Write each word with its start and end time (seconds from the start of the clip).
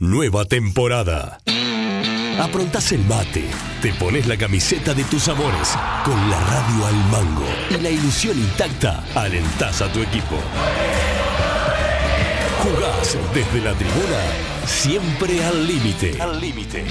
Nueva 0.00 0.44
temporada. 0.44 1.40
Aprontás 2.40 2.92
el 2.92 3.04
mate, 3.06 3.46
te 3.82 3.92
pones 3.94 4.28
la 4.28 4.36
camiseta 4.36 4.94
de 4.94 5.02
tus 5.02 5.26
amores, 5.26 5.76
con 6.04 6.30
la 6.30 6.38
radio 6.38 6.86
al 6.86 6.94
mango 7.10 7.46
y 7.68 7.82
la 7.82 7.90
ilusión 7.90 8.38
intacta, 8.38 9.02
alentás 9.16 9.82
a 9.82 9.92
tu 9.92 9.98
equipo. 9.98 10.36
Jugás 12.62 13.18
desde 13.34 13.60
la 13.60 13.74
tribuna, 13.74 14.22
siempre 14.66 15.44
al 15.44 15.66
límite. 15.66 16.22
Al 16.22 16.40
límite. 16.40 16.84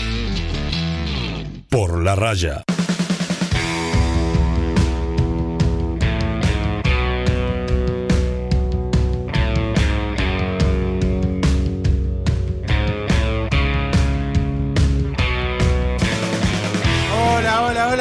Por 1.69 2.03
la 2.03 2.13
raya. 2.13 2.65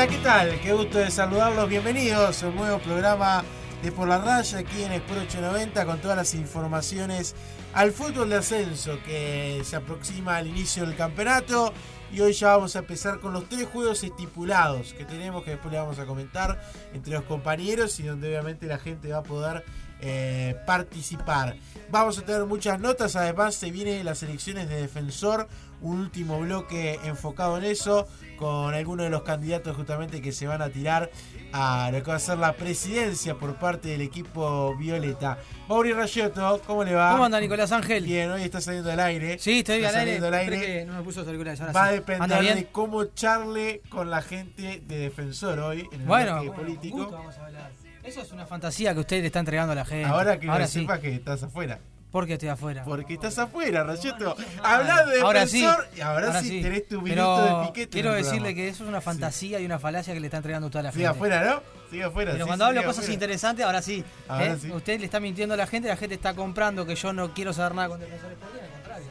¿Qué 0.09 0.19
tal? 0.19 0.61
Qué 0.61 0.73
gusto 0.73 0.99
de 0.99 1.11
saludarlos. 1.11 1.69
Bienvenidos 1.69 2.41
a 2.43 2.49
un 2.49 2.55
nuevo 2.55 2.79
programa 2.79 3.43
de 3.83 3.91
Por 3.91 4.07
la 4.07 4.19
Raya 4.19 4.59
aquí 4.59 4.85
en 4.85 4.93
Sport 4.93 5.23
890 5.23 5.85
con 5.85 5.99
todas 5.99 6.17
las 6.17 6.35
informaciones 6.35 7.35
al 7.75 7.91
fútbol 7.91 8.29
de 8.29 8.37
ascenso 8.37 9.01
que 9.05 9.63
se 9.65 9.75
aproxima 9.75 10.37
al 10.37 10.47
inicio 10.47 10.87
del 10.87 10.95
campeonato. 10.95 11.73
Y 12.13 12.21
hoy 12.21 12.35
ya 12.35 12.57
vamos 12.57 12.77
a 12.77 12.81
empezar 12.81 13.19
con 13.19 13.33
los 13.33 13.49
tres 13.49 13.67
juegos 13.67 14.05
estipulados 14.05 14.95
que 14.95 15.05
tenemos 15.05 15.43
que 15.43 15.51
después 15.53 15.73
le 15.73 15.81
vamos 15.81 15.99
a 15.99 16.07
comentar 16.07 16.61
entre 16.95 17.15
los 17.15 17.25
compañeros 17.25 17.99
y 17.99 18.05
donde 18.05 18.29
obviamente 18.29 18.67
la 18.67 18.79
gente 18.79 19.09
va 19.09 19.19
a 19.19 19.23
poder 19.25 19.65
eh, 20.01 20.55
participar. 20.67 21.57
Vamos 21.91 22.19
a 22.19 22.23
tener 22.23 22.45
muchas 22.45 22.79
notas, 22.79 23.17
además 23.17 23.55
se 23.55 23.71
vienen 23.71 24.05
las 24.05 24.23
elecciones 24.23 24.69
de 24.69 24.81
defensor, 24.81 25.49
un 25.81 25.99
último 26.01 26.41
bloque 26.41 26.99
enfocado 27.05 27.59
en 27.59 27.65
eso, 27.65 28.07
con 28.39 28.75
algunos 28.75 29.05
de 29.05 29.11
los 29.11 29.23
candidatos 29.23 29.77
justamente 29.77 30.21
que 30.21 30.33
se 30.33 30.47
van 30.47 30.61
a 30.63 30.69
tirar 30.69 31.11
a 31.53 31.91
lo 31.93 32.03
que 32.03 32.11
va 32.11 32.17
a 32.17 32.21
ser 32.21 32.39
la 32.39 32.53
presidencia 32.55 33.35
por 33.37 33.57
parte 33.57 33.89
del 33.89 34.03
equipo 34.03 34.75
Violeta. 34.77 35.39
Mauri 35.69 35.93
Rayotto, 35.93 36.61
¿cómo 36.67 36.85
le 36.85 36.95
va? 36.95 37.13
¿Cómo 37.13 37.25
anda 37.25 37.41
Nicolás 37.41 37.73
Ángel? 37.73 38.05
Bien, 38.05 38.31
hoy 38.31 38.43
está 38.43 38.61
saliendo 38.61 38.91
al 38.93 39.01
aire. 39.01 39.39
Sí, 39.39 39.59
estoy 39.61 39.77
Está 39.77 39.89
al 39.91 39.95
aire. 39.97 40.19
saliendo 40.21 40.27
al 40.29 40.35
aire. 40.35 40.85
No 40.85 40.95
me 40.95 41.03
puso 41.03 41.21
los 41.21 41.27
auriculares, 41.29 41.61
ahora 41.61 41.73
Va 41.73 41.85
a 41.87 41.93
depender 41.93 42.55
de 42.57 42.67
cómo 42.67 43.05
charle 43.07 43.81
con 43.89 44.11
la 44.11 44.23
gente 44.23 44.83
de 44.87 44.99
defensor 44.99 45.59
hoy 45.61 45.89
en 45.93 46.01
el 46.03 46.07
Bueno, 46.07 46.43
político. 46.53 46.97
justo 46.99 47.13
vamos 47.17 47.39
a 47.39 47.47
hablar. 47.47 47.71
Eso 48.03 48.21
es 48.21 48.31
una 48.33 48.47
fantasía 48.47 48.95
que 48.95 49.01
usted 49.01 49.21
le 49.21 49.27
está 49.27 49.41
entregando 49.41 49.73
a 49.73 49.77
la 49.77 49.85
gente. 49.85 50.05
Ahora 50.09 50.39
que 50.39 50.49
ahora 50.49 50.67
sí. 50.69 50.81
sepas 50.83 51.01
que 51.01 51.13
estás 51.15 51.43
afuera. 51.43 51.81
¿Por 52.17 52.27
qué 52.27 52.33
estoy 52.33 52.49
afuera? 52.49 52.83
Porque 52.83 53.13
estás 53.13 53.39
afuera, 53.39 53.85
Rayeto. 53.85 54.35
Habla 54.63 55.05
de 55.05 55.21
Ahora 55.21 55.47
sí. 55.47 55.61
defensor 55.61 55.89
y 55.95 56.01
ahora, 56.01 56.41
sí, 56.41 56.63
tenés 56.63 56.89
tu 56.89 57.03
minuto 57.03 57.37
Pero 57.45 57.61
de 57.61 57.67
piquete. 57.67 57.91
quiero 57.91 58.13
decirle 58.15 58.55
que 58.55 58.69
eso 58.69 58.85
es 58.85 58.89
una 58.89 59.03
fantasía 59.03 59.61
y 59.61 59.67
una 59.67 59.79
falacia 59.79 60.15
que 60.15 60.21
le 60.21 60.29
está 60.29 60.39
entregando 60.39 60.71
toda 60.71 60.85
la 60.85 60.93
Sigue 60.93 61.05
gente. 61.05 61.15
afuera, 61.15 61.45
¿no? 61.45 61.63
Sigue 61.91 62.05
afuera. 62.05 62.33
Pero 62.33 62.45
sí, 62.45 62.49
cuando 62.49 62.65
sí, 62.65 62.69
hablo 62.71 62.81
sigue 62.81 62.87
cosas 62.87 62.99
afuera. 63.05 63.13
interesantes, 63.15 63.67
ahora 63.67 63.83
sí. 63.83 64.03
Ahora 64.29 64.47
¿eh? 64.47 64.57
sí. 64.59 64.71
Usted 64.71 64.99
le 64.99 65.05
está 65.05 65.21
mintiendo 65.21 65.53
a 65.53 65.59
la 65.59 65.67
gente, 65.67 65.89
la 65.89 65.97
gente 65.99 66.15
está 66.15 66.33
comprando 66.33 66.87
que 66.87 66.95
yo 66.95 67.13
no 67.13 67.35
quiero 67.35 67.53
saber 67.53 67.75
nada 67.75 67.89
con 67.89 68.01
defensores 68.01 68.39
por 68.39 68.49
al 68.49 68.71
contrario. 68.71 69.07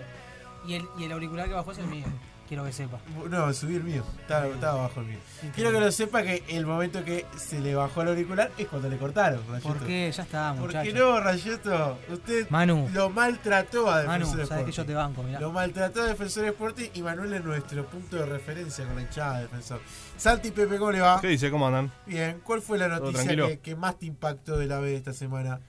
Y 0.67 0.73
el, 0.73 0.85
y 0.97 1.03
el 1.03 1.11
auricular 1.11 1.47
que 1.47 1.53
bajó 1.53 1.73
es 1.73 1.77
el 1.77 1.85
mío, 1.85 2.05
quiero 2.47 2.63
que 2.63 2.71
sepa. 2.71 2.99
No, 3.29 3.53
subí 3.53 3.75
el 3.75 3.83
mío. 3.83 4.03
Estaba, 4.21 4.47
estaba 4.47 4.83
bajo 4.83 4.99
el 5.01 5.07
mío. 5.07 5.17
Quiero 5.53 5.71
que 5.71 5.79
lo 5.79 5.91
sepa 5.91 6.23
que 6.23 6.43
el 6.49 6.65
momento 6.65 7.03
que 7.03 7.25
se 7.37 7.59
le 7.59 7.75
bajó 7.75 8.01
el 8.01 8.09
auricular 8.09 8.51
es 8.57 8.67
cuando 8.67 8.89
le 8.89 8.97
cortaron, 8.97 9.41
Rayeto. 9.47 9.67
¿Por 9.67 9.79
qué? 9.85 10.11
Ya 10.11 10.23
está, 10.23 10.53
¿Por 10.53 10.67
muchacho. 10.67 10.91
qué 10.91 10.99
no, 10.99 11.19
Rayeto? 11.19 11.97
Usted 12.09 12.49
Manu. 12.49 12.89
lo 12.93 13.09
maltrató 13.09 13.89
a 13.89 14.03
Manu, 14.03 14.25
Defensor 14.25 14.47
sabes 14.47 14.65
que 14.65 14.71
yo 14.71 14.85
te 14.85 14.93
banco, 14.93 15.23
mirá. 15.23 15.39
Lo 15.39 15.51
maltrató 15.51 16.01
a 16.01 16.05
Defensor 16.05 16.45
Sporting 16.45 16.89
y 16.93 17.01
Manuel 17.01 17.33
es 17.33 17.43
nuestro 17.43 17.85
punto 17.85 18.17
de 18.17 18.25
referencia 18.25 18.85
con 18.85 18.95
la 18.95 19.01
hinchada 19.01 19.37
de 19.37 19.41
Defensor. 19.43 19.81
Santi 20.17 20.51
Pepe, 20.51 20.77
¿cómo 20.77 20.91
le 20.91 21.01
va? 21.01 21.19
¿Qué 21.21 21.27
dice? 21.27 21.51
¿Cómo 21.51 21.67
andan? 21.67 21.91
Bien, 22.05 22.41
¿cuál 22.43 22.61
fue 22.61 22.77
la 22.77 22.87
¿Todo 22.97 23.11
noticia 23.11 23.57
que 23.57 23.75
más 23.75 23.99
te 23.99 24.05
impactó 24.05 24.57
de 24.57 24.67
la 24.67 24.79
B 24.79 24.95
esta 24.95 25.13
semana? 25.13 25.59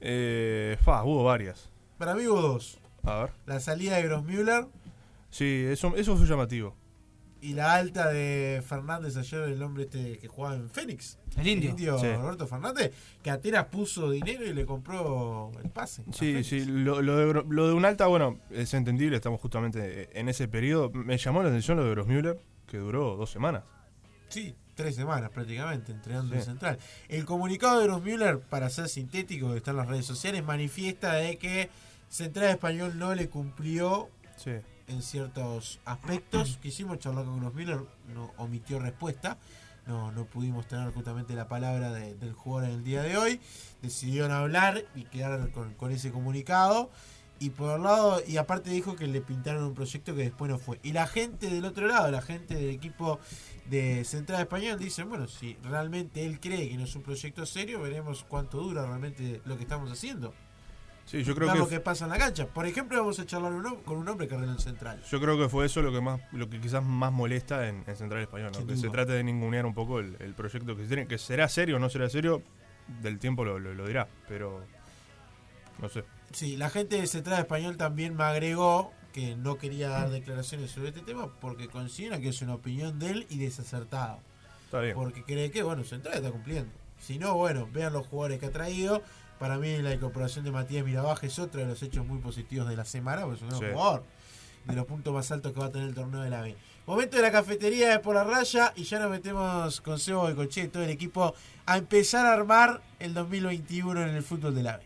Eh, 0.00 0.76
fa, 0.82 1.02
hubo 1.04 1.24
varias. 1.24 1.70
Para 1.98 2.14
mí 2.14 2.26
hubo 2.26 2.40
dos. 2.42 2.78
A 3.04 3.20
ver. 3.20 3.30
La 3.46 3.60
salida 3.60 3.96
de 3.96 4.02
Grossmüller 4.02 4.66
Sí, 5.34 5.64
eso, 5.68 5.96
eso 5.96 6.16
fue 6.16 6.26
llamativo. 6.26 6.76
y 7.40 7.52
la 7.54 7.74
alta 7.74 8.08
de 8.10 8.62
Fernández 8.66 9.16
ayer, 9.16 9.40
el 9.42 9.62
hombre 9.62 9.84
este 9.84 10.16
que 10.18 10.28
jugaba 10.28 10.54
en 10.54 10.70
Fénix. 10.70 11.18
El 11.36 11.46
indio. 11.48 11.98
Sí. 11.98 12.06
Roberto 12.14 12.46
Fernández, 12.46 12.92
que 13.22 13.30
apenas 13.30 13.64
puso 13.66 14.10
dinero 14.10 14.46
y 14.46 14.54
le 14.54 14.64
compró 14.64 15.50
el 15.62 15.68
pase. 15.70 16.02
a 16.08 16.12
Sí, 16.12 16.42
sí, 16.44 16.64
lo, 16.64 17.02
lo 17.02 17.16
de, 17.16 17.44
lo 17.48 17.66
de 17.66 17.74
un 17.74 17.84
alta, 17.84 18.06
bueno, 18.06 18.38
es 18.50 18.72
entendible, 18.74 19.16
estamos 19.16 19.40
justamente 19.40 20.08
en 20.18 20.28
ese 20.28 20.46
periodo. 20.48 20.90
Me 20.92 21.18
llamó 21.18 21.42
la 21.42 21.48
atención 21.48 21.76
lo 21.76 21.84
de 21.84 21.90
Grossmüller, 21.90 22.38
que 22.68 22.78
duró 22.78 23.16
dos 23.16 23.30
semanas. 23.30 23.64
Sí, 24.28 24.54
tres 24.76 24.94
semanas 24.94 25.30
prácticamente 25.30 25.90
entrenando 25.92 26.32
Sí. 26.32 26.38
en 26.38 26.44
Central. 26.44 26.78
El 27.08 27.24
comunicado 27.24 27.80
de 27.80 27.86
Grossmüller, 27.88 28.38
para 28.40 28.70
ser 28.70 28.88
sintético, 28.88 29.50
que 29.50 29.56
está 29.58 29.72
en 29.72 29.78
las 29.78 29.88
redes 29.88 30.06
sociales, 30.06 30.44
manifiesta 30.44 31.14
de 31.14 31.36
que 31.38 31.68
Central 32.08 32.50
Español 32.50 32.98
no 32.98 33.14
le 33.16 33.28
cumplió 33.28 34.08
Sí. 34.36 34.52
En 34.88 35.02
ciertos 35.02 35.80
aspectos. 35.84 36.58
Quisimos 36.62 36.98
charlar 36.98 37.24
con 37.24 37.40
Grossmüller, 37.40 37.80
no 38.14 38.32
omitió 38.36 38.78
respuesta. 38.78 39.38
No, 39.86 40.12
no 40.12 40.24
pudimos 40.24 40.66
tener 40.66 40.90
justamente 40.94 41.34
la 41.34 41.46
palabra 41.46 41.92
de- 41.92 42.14
del 42.14 42.32
jugador 42.32 42.70
en 42.70 42.76
el 42.76 42.84
día 42.84 43.02
de 43.02 43.16
hoy. 43.18 43.40
Decidieron 43.82 44.32
hablar 44.32 44.82
y 44.94 45.04
quedar 45.04 45.50
con, 45.52 45.74
con 45.74 45.90
ese 45.92 46.10
comunicado. 46.10 46.90
Y 47.40 47.50
por 47.50 47.74
el 47.76 47.82
lado, 47.82 48.22
y 48.26 48.36
aparte 48.38 48.70
dijo 48.70 48.94
que 48.96 49.06
le 49.08 49.20
pintaron 49.20 49.64
un 49.64 49.74
proyecto 49.74 50.14
que 50.14 50.22
después 50.22 50.50
no 50.50 50.58
fue. 50.58 50.78
Y 50.82 50.92
la 50.92 51.06
gente 51.06 51.50
del 51.50 51.64
otro 51.64 51.86
lado, 51.86 52.10
la 52.10 52.22
gente 52.22 52.54
del 52.54 52.70
equipo 52.70 53.18
de 53.68 54.04
Central 54.04 54.40
Español, 54.40 54.78
dicen, 54.78 55.08
bueno, 55.08 55.26
si 55.26 55.54
realmente 55.64 56.24
él 56.24 56.38
cree 56.40 56.68
que 56.68 56.76
no 56.78 56.84
es 56.84 56.94
un 56.94 57.02
proyecto 57.02 57.44
serio, 57.44 57.82
veremos 57.82 58.24
cuánto 58.26 58.58
dura 58.58 58.86
realmente 58.86 59.42
lo 59.44 59.56
que 59.56 59.64
estamos 59.64 59.90
haciendo. 59.90 60.32
Sí, 61.06 61.22
yo 61.22 61.34
creo 61.34 61.46
Veamos 61.48 61.68
que 61.68 61.80
pasa 61.80 62.04
en 62.06 62.10
la 62.10 62.18
cancha. 62.18 62.46
Por 62.46 62.66
ejemplo, 62.66 62.98
vamos 62.98 63.18
a 63.20 63.26
charlar 63.26 63.52
un 63.52 63.76
con 63.82 63.98
un 63.98 64.08
hombre 64.08 64.26
que 64.26 64.34
en 64.36 64.58
Central. 64.58 65.02
yo 65.10 65.20
creo 65.20 65.36
que 65.38 65.48
fue 65.48 65.66
eso 65.66 65.82
lo 65.82 65.92
que 65.92 66.00
más 66.00 66.20
lo 66.32 66.48
que 66.48 66.60
quizás 66.60 66.82
más 66.82 67.12
molesta 67.12 67.68
en, 67.68 67.84
en 67.86 67.96
Central 67.96 68.22
Español, 68.22 68.52
¿no? 68.58 68.66
Que 68.66 68.76
se 68.76 68.88
trate 68.88 69.12
de 69.12 69.22
ningunear 69.22 69.66
un 69.66 69.74
poco 69.74 70.00
el, 70.00 70.16
el 70.20 70.34
proyecto 70.34 70.74
que 70.74 70.82
se 70.82 70.88
tiene, 70.88 71.06
que 71.06 71.18
será 71.18 71.48
serio 71.48 71.76
o 71.76 71.78
no 71.78 71.90
será 71.90 72.08
serio, 72.08 72.42
del 73.02 73.18
tiempo 73.18 73.44
lo, 73.44 73.58
lo- 73.58 73.74
lo 73.74 73.86
dirá, 73.86 74.08
pero 74.28 74.64
no 75.80 75.88
sé. 75.88 76.04
Sí, 76.32 76.56
la 76.56 76.70
gente 76.70 76.96
de 77.00 77.06
Central 77.06 77.38
Español 77.40 77.76
también 77.76 78.16
me 78.16 78.24
agregó 78.24 78.92
que 79.12 79.36
no 79.36 79.58
quería 79.58 79.90
dar 79.90 80.10
declaraciones 80.10 80.70
sobre 80.72 80.88
este 80.88 81.02
tema 81.02 81.28
porque 81.40 81.68
considera 81.68 82.18
que 82.18 82.30
es 82.30 82.42
una 82.42 82.54
opinión 82.54 82.98
de 82.98 83.10
él 83.10 83.26
y 83.30 83.38
desacertada. 83.38 84.18
Está 84.64 84.80
bien. 84.80 84.94
Porque 84.96 85.22
cree 85.22 85.50
que, 85.50 85.62
bueno, 85.62 85.84
Central 85.84 86.14
está 86.16 86.30
cumpliendo. 86.32 86.72
Si 86.98 87.18
no, 87.18 87.34
bueno, 87.34 87.68
vean 87.72 87.92
los 87.92 88.06
jugadores 88.06 88.40
que 88.40 88.46
ha 88.46 88.50
traído. 88.50 89.02
Para 89.44 89.58
mí 89.58 89.76
la 89.82 89.92
incorporación 89.92 90.42
de 90.46 90.50
Matías 90.50 90.86
Mirabaja 90.86 91.26
es 91.26 91.38
otro 91.38 91.60
de 91.60 91.66
los 91.66 91.82
hechos 91.82 92.06
muy 92.06 92.16
positivos 92.16 92.66
de 92.66 92.76
la 92.76 92.86
semana, 92.86 93.26
porque 93.26 93.44
es 93.44 93.52
un 93.52 93.58
Sí. 93.58 93.66
jugador. 93.74 94.02
De 94.64 94.74
los 94.74 94.86
puntos 94.86 95.12
más 95.12 95.30
altos 95.30 95.52
que 95.52 95.60
va 95.60 95.66
a 95.66 95.70
tener 95.70 95.88
el 95.88 95.94
torneo 95.94 96.22
de 96.22 96.30
la 96.30 96.40
B. 96.40 96.56
Momento 96.86 97.16
de 97.18 97.22
la 97.22 97.30
cafetería 97.30 97.90
de 97.90 97.98
por 97.98 98.14
la 98.14 98.24
raya 98.24 98.72
y 98.74 98.84
ya 98.84 98.98
nos 99.00 99.10
metemos 99.10 99.82
con 99.82 99.98
Sebo 99.98 100.30
y 100.30 100.34
Coche 100.34 100.62
y 100.62 100.68
todo 100.68 100.82
el 100.82 100.88
equipo 100.88 101.34
a 101.66 101.76
empezar 101.76 102.24
a 102.24 102.32
armar 102.32 102.80
el 102.98 103.12
2021 103.12 104.00
en 104.04 104.14
el 104.16 104.22
fútbol 104.22 104.54
de 104.54 104.62
la 104.62 104.78
B. 104.78 104.84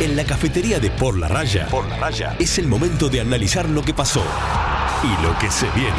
En 0.00 0.16
la 0.16 0.24
cafetería 0.24 0.78
de 0.78 0.90
Por 0.90 1.18
la 1.18 1.28
Raya, 1.28 1.66
Por 1.68 1.88
la 1.88 1.96
Raya, 1.96 2.36
es 2.38 2.58
el 2.58 2.66
momento 2.66 3.08
de 3.08 3.20
analizar 3.20 3.68
lo 3.68 3.82
que 3.82 3.94
pasó 3.94 4.22
y 5.06 5.22
lo 5.22 5.38
que 5.38 5.50
se 5.50 5.70
viene. 5.70 5.92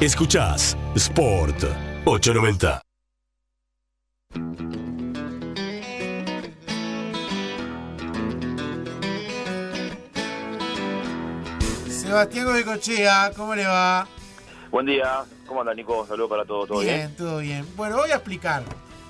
Escuchás 0.00 0.76
Sport 0.94 1.64
890. 2.04 2.82
Sebastián 11.88 12.44
Goicochea, 12.44 13.32
¿cómo 13.34 13.54
le 13.54 13.66
va? 13.66 14.06
Buen 14.70 14.84
día, 14.84 15.24
¿cómo 15.46 15.60
anda 15.60 15.72
Nico? 15.72 16.06
Saludos 16.06 16.28
para 16.28 16.44
todos, 16.44 16.68
¿todo 16.68 16.80
bien? 16.80 16.96
bien, 16.96 17.16
todo 17.16 17.38
bien. 17.38 17.66
Bueno, 17.76 17.96
voy 17.96 18.10
a 18.10 18.16
explicar. 18.16 18.62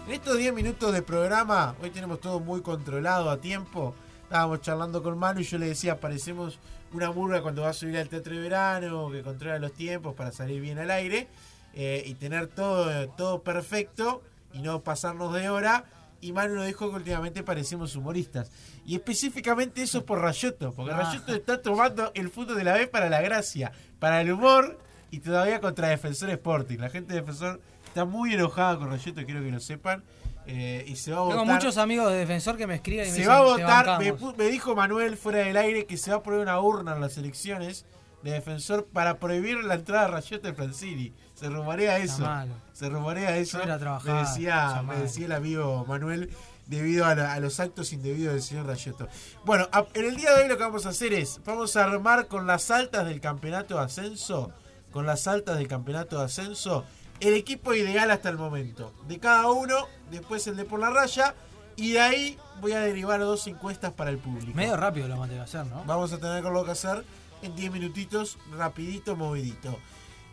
En 0.07 0.13
estos 0.13 0.39
10 0.39 0.55
minutos 0.55 0.93
de 0.93 1.03
programa, 1.03 1.75
hoy 1.83 1.91
tenemos 1.91 2.21
todo 2.21 2.39
muy 2.39 2.61
controlado 2.61 3.31
a 3.31 3.39
tiempo. 3.39 3.95
Estábamos 4.23 4.61
charlando 4.61 5.03
con 5.03 5.19
Manu 5.19 5.41
y 5.41 5.45
yo 5.45 5.59
le 5.59 5.67
decía, 5.67 5.99
parecemos 5.99 6.61
una 6.93 7.11
murga 7.13 7.43
cuando 7.43 7.63
va 7.63 7.71
a 7.71 7.73
subir 7.73 7.97
al 7.99 8.09
teatro 8.09 8.35
de 8.35 8.41
verano, 8.41 9.11
que 9.11 9.23
controla 9.23 9.59
los 9.59 9.73
tiempos 9.73 10.15
para 10.15 10.33
salir 10.33 10.61
bien 10.61 10.79
al 10.79 10.91
aire 10.91 11.29
eh, 11.75 12.03
y 12.07 12.15
tener 12.15 12.49
todo, 12.49 13.09
todo 13.11 13.43
perfecto 13.43 14.23
y 14.53 14.61
no 14.61 14.81
pasarnos 14.83 15.33
de 15.35 15.49
hora. 15.49 15.85
Y 16.21 16.33
Manu 16.33 16.55
nos 16.55 16.67
dijo 16.67 16.89
que 16.91 16.97
últimamente 16.97 17.43
parecemos 17.43 17.97
humoristas. 17.97 18.51
Y 18.87 18.95
específicamente 18.95 19.83
eso 19.83 19.99
es 19.99 20.05
por 20.05 20.21
Rayoto, 20.21 20.73
porque 20.73 20.93
Ah. 20.93 20.99
Rayoto 20.99 21.35
está 21.35 21.61
tomando 21.61 22.13
el 22.15 22.29
fútbol 22.31 22.57
de 22.57 22.65
la 22.65 22.75
B 22.75 22.87
para 22.87 23.09
la 23.11 23.21
gracia, 23.21 23.73
para 23.99 24.21
el 24.21 24.31
humor 24.33 24.79
y 25.11 25.19
todavía 25.21 25.61
contra 25.61 25.89
Defensor 25.89 26.31
Sporting. 26.31 26.79
La 26.79 26.91
gente 26.91 27.13
de 27.15 27.21
Defensor 27.21 27.61
está 27.87 28.05
muy 28.05 28.35
enojada 28.35 28.79
con 28.79 28.89
Rayoto, 28.89 29.25
quiero 29.25 29.43
que 29.43 29.51
lo 29.51 29.61
sepan. 29.61 30.05
Eh, 30.47 30.85
y 30.87 30.97
se 30.97 31.13
va 31.13 31.19
a 31.19 31.21
votar. 31.23 31.39
Tengo 31.41 31.53
muchos 31.55 31.77
amigos 31.79 32.11
de 32.11 32.19
defensor 32.19 32.57
que 32.57 32.67
me 32.67 32.75
escriben 32.77 33.07
y 33.07 33.09
me 33.09 33.15
se 33.15 33.19
dicen, 33.21 33.31
va 33.33 33.37
a 33.39 33.57
"Te 33.57 33.63
votar. 33.63 33.99
Me, 33.99 34.11
bancamos". 34.13 34.35
pu- 34.35 34.39
me 34.39 34.45
dijo 34.47 34.75
Manuel 34.75 35.17
fuera 35.17 35.39
del 35.41 35.57
aire 35.57 35.87
que 35.87 35.97
se 35.97 36.11
va 36.11 36.19
a 36.19 36.23
poner 36.23 36.41
una 36.41 36.61
urna 36.61 36.95
en 36.95 37.01
las 37.01 37.17
elecciones 37.17 37.85
de 38.23 38.31
defensor 38.33 38.87
para 38.93 39.19
prohibir 39.19 39.63
la 39.65 39.75
entrada 39.75 40.07
de 40.07 40.13
Rayote 40.13 40.49
de 40.49 40.55
Francini. 40.55 41.13
Se 41.35 41.49
rumorea 41.49 41.99
eso. 41.99 42.25
Se 42.73 42.89
rumorea 42.89 43.37
eso. 43.37 43.59
Me, 44.05 44.13
decía, 44.21 44.83
me 44.87 44.97
decía 44.97 45.27
el 45.27 45.33
amigo 45.33 45.85
Manuel 45.89 46.31
debido 46.67 47.05
a, 47.05 47.15
la- 47.17 47.33
a 47.35 47.41
los 47.41 47.59
actos 47.59 47.93
indebidos 47.93 48.35
del 48.35 48.43
señor 48.43 48.67
Rayoto. 48.67 49.09
Bueno, 49.45 49.69
a- 49.73 49.87
en 49.95 50.05
el 50.05 50.17
día 50.17 50.33
de 50.35 50.43
hoy 50.43 50.49
lo 50.49 50.57
que 50.57 50.63
vamos 50.63 50.87
a 50.87 50.91
hacer 50.91 51.13
es, 51.13 51.41
vamos 51.45 51.75
a 51.77 51.85
armar 51.85 52.29
con 52.29 52.47
las 52.47 52.71
altas 52.71 53.05
del 53.07 53.21
campeonato 53.21 53.75
de 53.77 53.81
ascenso, 53.85 54.53
con 54.93 55.05
las 55.05 55.27
altas 55.27 55.59
del 55.59 55.67
campeonato 55.67 56.19
de 56.19 56.25
ascenso, 56.27 56.85
el 57.23 57.35
equipo 57.35 57.73
ideal 57.73 58.11
hasta 58.11 58.29
el 58.29 58.37
momento. 58.37 58.93
De 59.07 59.19
cada 59.19 59.51
uno, 59.51 59.87
después 60.11 60.47
el 60.49 60.57
de 60.57 60.65
por 60.65 60.81
la 60.81 60.91
raya, 60.91 61.35
y 61.77 61.93
de 61.93 62.01
ahí 62.01 62.39
voy 62.61 62.73
a 62.73 62.81
derivar 62.81 63.21
dos 63.21 63.47
encuestas 63.47 63.93
para 63.93 64.11
el 64.11 64.19
público. 64.19 64.53
Medio 64.55 64.77
rápido 64.77 65.07
lo 65.07 65.15
vamos 65.15 65.27
a 65.27 65.29
tener 65.29 65.45
que 65.45 65.51
hacer, 65.51 65.67
¿no? 65.67 65.85
Vamos 65.85 66.13
a 66.13 66.19
tener 66.19 66.43
lo 66.43 66.65
que 66.65 66.73
hacer 66.73 67.05
en 67.43 67.55
10 67.55 67.73
minutitos, 67.73 68.39
rapidito, 68.57 69.17
movidito. 69.17 69.79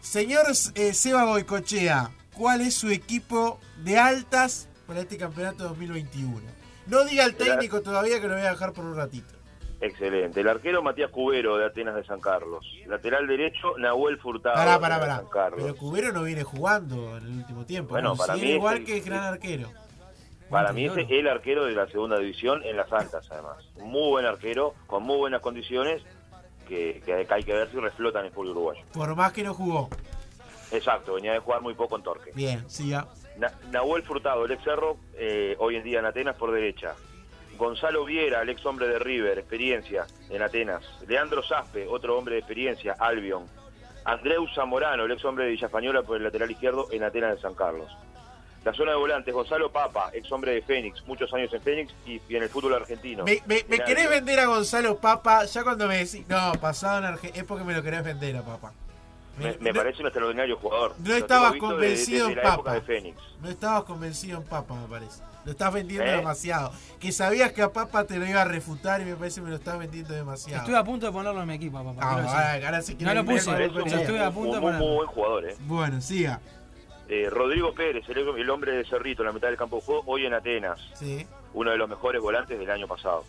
Señor 0.02 0.46
eh, 0.76 0.94
Seba 0.94 1.26
Boicochea, 1.26 2.12
¿cuál 2.34 2.62
es 2.62 2.74
su 2.74 2.90
equipo 2.90 3.60
de 3.84 4.00
altas 4.00 4.68
para 4.88 5.02
este 5.02 5.18
campeonato 5.18 5.66
2021? 5.66 6.42
No 6.88 7.06
diga 7.06 7.24
el 7.24 7.36
técnico 7.36 7.82
todavía 7.82 8.20
que 8.20 8.28
lo 8.28 8.34
voy 8.34 8.46
a 8.46 8.52
dejar 8.52 8.74
por 8.74 8.86
un 8.86 8.96
ratito. 8.96 9.39
Excelente. 9.82 10.42
El 10.42 10.50
arquero 10.50 10.82
Matías 10.84 11.10
Cubero 11.10 11.58
de 11.58 11.66
Atenas 11.66 11.96
de 11.96 12.04
San 12.04 12.20
Carlos. 12.20 12.66
Lateral 12.86 13.28
derecho 13.28 13.78
Nahuel 13.78 14.18
Furtado 14.20 14.56
Pará, 14.56 14.74
de 14.74 14.80
pará, 14.80 14.96
Atenas 14.96 15.00
de 15.00 15.08
pará. 15.08 15.16
San 15.22 15.30
Carlos. 15.30 15.60
Pero 15.64 15.76
Cubero 15.78 16.12
no 16.12 16.24
viene 16.24 16.44
jugando 16.44 17.18
en 17.18 17.24
el 17.26 17.38
último 17.38 17.66
tiempo. 17.66 17.92
Bueno, 17.92 18.10
¿no? 18.10 18.16
para 18.18 18.34
mí 18.36 18.42
es 18.42 18.56
igual 18.56 18.78
el- 18.78 18.86
que 18.86 18.98
es 18.98 19.06
gran 19.06 19.24
arquero. 19.24 19.72
Para 20.50 20.74
mí 20.74 20.86
es 20.86 20.94
el 20.98 21.28
arquero 21.28 21.66
de 21.66 21.74
la 21.74 21.88
segunda 21.88 22.18
división 22.18 22.64
en 22.64 22.76
las 22.76 22.92
altas, 22.92 23.26
además. 23.32 23.58
Muy 23.78 24.10
buen 24.10 24.26
arquero, 24.26 24.74
con 24.88 25.04
muy 25.04 25.18
buenas 25.18 25.42
condiciones, 25.42 26.02
que, 26.68 27.02
que 27.06 27.14
hay 27.30 27.44
que 27.44 27.54
ver 27.54 27.70
si 27.72 27.78
reflotan 27.78 28.22
en 28.22 28.28
el 28.28 28.34
fútbol 28.34 28.50
uruguayo. 28.50 28.82
Por 28.94 29.16
más 29.16 29.32
que 29.32 29.44
no 29.44 29.54
jugó. 29.54 29.90
Exacto, 30.72 31.14
venía 31.16 31.34
de 31.34 31.40
jugar 31.40 31.62
muy 31.62 31.74
poco 31.76 31.96
en 31.98 32.04
Torque. 32.04 32.32
Bien, 32.36 32.68
siga. 32.70 33.08
Na- 33.38 33.54
Nahuel 33.72 34.04
Furtado, 34.04 34.46
el 34.46 34.52
ex 34.52 34.64
Cerro, 34.64 34.98
eh, 35.16 35.56
hoy 35.60 35.76
en 35.78 35.84
día 35.84 36.00
en 36.00 36.06
Atenas 36.06 36.36
por 36.36 36.52
derecha. 36.52 36.96
Gonzalo 37.60 38.06
Viera, 38.06 38.42
el 38.42 38.50
ex 38.50 38.66
hombre 38.66 38.88
de 38.88 38.98
River, 38.98 39.38
experiencia 39.38 40.08
en 40.30 40.42
Atenas. 40.42 40.82
Leandro 41.08 41.44
Zaspe, 41.44 41.86
otro 41.88 42.18
hombre 42.18 42.36
de 42.36 42.40
experiencia, 42.40 42.96
Albion. 42.98 43.46
Andreu 44.06 44.48
Zamorano, 44.56 45.04
el 45.04 45.12
ex 45.12 45.24
hombre 45.26 45.44
de 45.46 45.52
Villa 45.52 45.68
Española 45.68 46.02
por 46.02 46.16
el 46.18 46.24
lateral 46.24 46.50
izquierdo 46.50 46.88
en 46.92 47.04
Atenas 47.04 47.36
de 47.36 47.42
San 47.42 47.54
Carlos. 47.54 47.92
La 48.64 48.74
zona 48.74 48.92
de 48.92 48.98
volantes, 48.98 49.34
Gonzalo 49.34 49.72
Papa, 49.72 50.10
ex 50.14 50.32
hombre 50.32 50.54
de 50.54 50.62
Fénix, 50.62 51.06
muchos 51.06 51.34
años 51.34 51.54
en 51.54 51.62
Fénix 51.62 51.94
y, 52.06 52.22
y 52.30 52.36
en 52.38 52.44
el 52.44 52.50
fútbol 52.50 52.74
argentino. 52.76 53.24
Me, 53.26 53.42
me- 53.46 53.66
me 53.68 53.76
En 53.78 53.84
querés 53.86 54.10
vender 54.10 54.40
a 54.40 54.46
Gonzalo 54.48 54.98
Papa, 54.98 55.44
ya 55.46 55.64
cuando 55.64 55.88
me 55.88 55.98
decís, 55.98 56.26
no, 56.28 56.54
pasado 56.62 57.00
en 57.00 57.06
Argentina, 57.06 57.42
es 57.42 57.48
porque 57.48 57.64
me 57.66 57.74
lo 57.74 57.84
querés 57.84 58.04
vender 58.04 58.38
a 58.38 58.42
Papa. 58.42 58.72
Me, 59.38 59.58
me 59.60 59.72
no- 59.72 59.80
parece 59.80 60.02
un 60.02 60.08
extraordinario 60.08 60.58
jugador. 60.58 60.96
no 61.00 61.14
estabas 61.16 61.56
convencido 61.56 62.28
desde 62.28 62.42
en 62.42 62.48
la 62.48 62.54
época 62.54 62.74
Papa. 62.74 62.86
de. 62.94 63.14
No 63.42 63.50
estabas 63.50 63.84
convencido 63.84 64.38
en 64.40 64.44
Papa, 64.44 64.76
me 64.76 64.88
parece. 64.88 65.22
Lo 65.50 65.54
estás 65.54 65.74
vendiendo 65.74 66.06
¿Eh? 66.06 66.16
demasiado. 66.18 66.72
Que 67.00 67.12
sabías 67.12 67.52
que 67.54 67.64
a 67.64 67.74
Papa 67.74 68.04
te 68.04 68.18
lo 68.20 68.28
iba 68.28 68.44
a 68.44 68.46
refutar 68.46 69.02
y 69.02 69.06
me 69.06 69.16
parece 69.16 69.38
que 69.42 69.46
me 69.46 69.50
lo 69.50 69.56
estás 69.56 69.80
vendiendo 69.80 70.14
demasiado. 70.14 70.60
Estuve 70.62 70.78
a 70.78 70.84
punto 70.84 71.08
de 71.08 71.12
ponerlo 71.12 71.42
en 71.42 71.48
mi 71.48 71.56
equipo, 71.56 71.84
papá. 71.84 72.00
Ah, 72.04 72.12
ahora, 72.12 72.66
ahora 72.68 72.82
sí 72.84 72.94
que 72.96 73.04
No 73.04 73.16
lo 73.16 73.26
puse, 73.26 73.52
pero 73.52 73.84
estuve 73.84 74.24
a 74.24 74.30
un- 74.30 74.36
punto 74.36 74.54
de 74.58 74.62
ponerlo. 74.62 74.86
muy 74.86 74.96
buen 74.98 75.08
jugador, 75.08 75.46
¿eh? 75.50 75.56
Bueno, 75.62 76.02
siga. 76.02 76.40
Eh, 77.08 77.28
Rodrigo 77.32 77.74
Pérez, 77.74 78.08
el, 78.10 78.20
el 78.20 78.50
hombre 78.52 78.74
de 78.74 78.86
Cerrito, 78.86 79.24
en 79.24 79.28
la 79.30 79.34
mitad 79.34 79.48
del 79.48 79.58
campo 79.58 79.78
de 79.78 79.82
juego, 79.82 80.04
hoy 80.06 80.28
en 80.28 80.36
Atenas. 80.36 80.80
Sí. 80.94 81.26
uno 81.56 81.72
de 81.72 81.78
los 81.78 81.90
mejores 81.90 82.22
volantes 82.22 82.60
del 82.60 82.70
año 82.70 82.88
pasado. 82.88 83.24